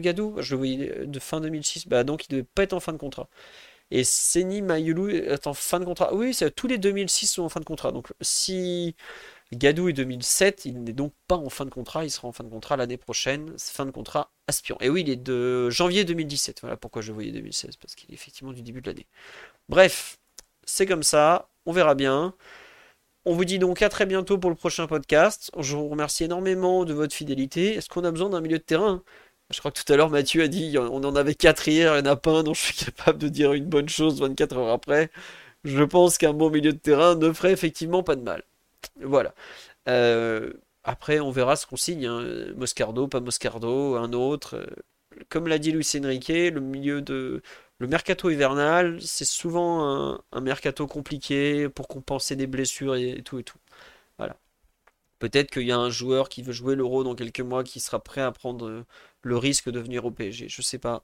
[0.00, 2.92] Gadou, je le voyais de fin 2006, bah donc il devait pas être en fin
[2.92, 3.28] de contrat.
[3.90, 6.14] Et Seni Mayulu est en fin de contrat.
[6.14, 7.92] Oui, tous les 2006 sont en fin de contrat.
[7.92, 8.96] Donc si
[9.52, 12.04] Gadou est 2007, il n'est donc pas en fin de contrat.
[12.04, 13.54] Il sera en fin de contrat l'année prochaine.
[13.58, 14.78] Fin de contrat aspirant.
[14.80, 16.60] Et oui, il est de janvier 2017.
[16.62, 17.76] Voilà pourquoi je voyais 2016.
[17.76, 19.06] Parce qu'il est effectivement du début de l'année.
[19.68, 20.18] Bref,
[20.64, 21.48] c'est comme ça.
[21.66, 22.34] On verra bien.
[23.26, 25.50] On vous dit donc à très bientôt pour le prochain podcast.
[25.58, 27.74] Je vous remercie énormément de votre fidélité.
[27.74, 29.02] Est-ce qu'on a besoin d'un milieu de terrain?
[29.50, 32.02] Je crois que tout à l'heure Mathieu a dit on en avait 4 hier, il
[32.02, 34.56] n'y en a pas un dont je suis capable de dire une bonne chose 24
[34.56, 35.10] heures après.
[35.64, 38.42] Je pense qu'un bon milieu de terrain ne ferait effectivement pas de mal.
[39.00, 39.34] Voilà.
[39.88, 40.52] Euh,
[40.84, 42.06] après, on verra ce qu'on signe.
[42.06, 42.52] Hein.
[42.56, 44.66] Moscardo, pas Moscardo, un autre.
[45.30, 47.42] Comme l'a dit Luis Enrique, le milieu de.
[47.78, 53.44] Le mercato hivernal, c'est souvent un, mercato compliqué pour compenser des blessures et tout et
[53.44, 53.58] tout.
[55.24, 57.98] Peut-être qu'il y a un joueur qui veut jouer l'euro dans quelques mois qui sera
[57.98, 58.84] prêt à prendre
[59.22, 60.50] le risque de venir au PSG.
[60.50, 61.02] Je sais pas.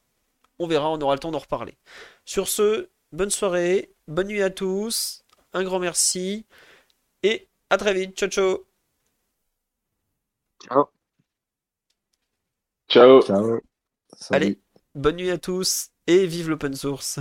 [0.59, 1.79] On verra, on aura le temps d'en reparler.
[2.27, 5.25] Sur ce, bonne soirée, bonne nuit à tous,
[5.55, 6.45] un grand merci
[7.23, 8.15] et à très vite.
[8.15, 8.67] Ciao ciao.
[10.69, 10.91] Ciao.
[12.91, 13.23] Ciao.
[13.23, 13.61] Ciao.
[14.29, 14.61] Allez,
[14.95, 17.21] bonne nuit à tous et vive l'open source.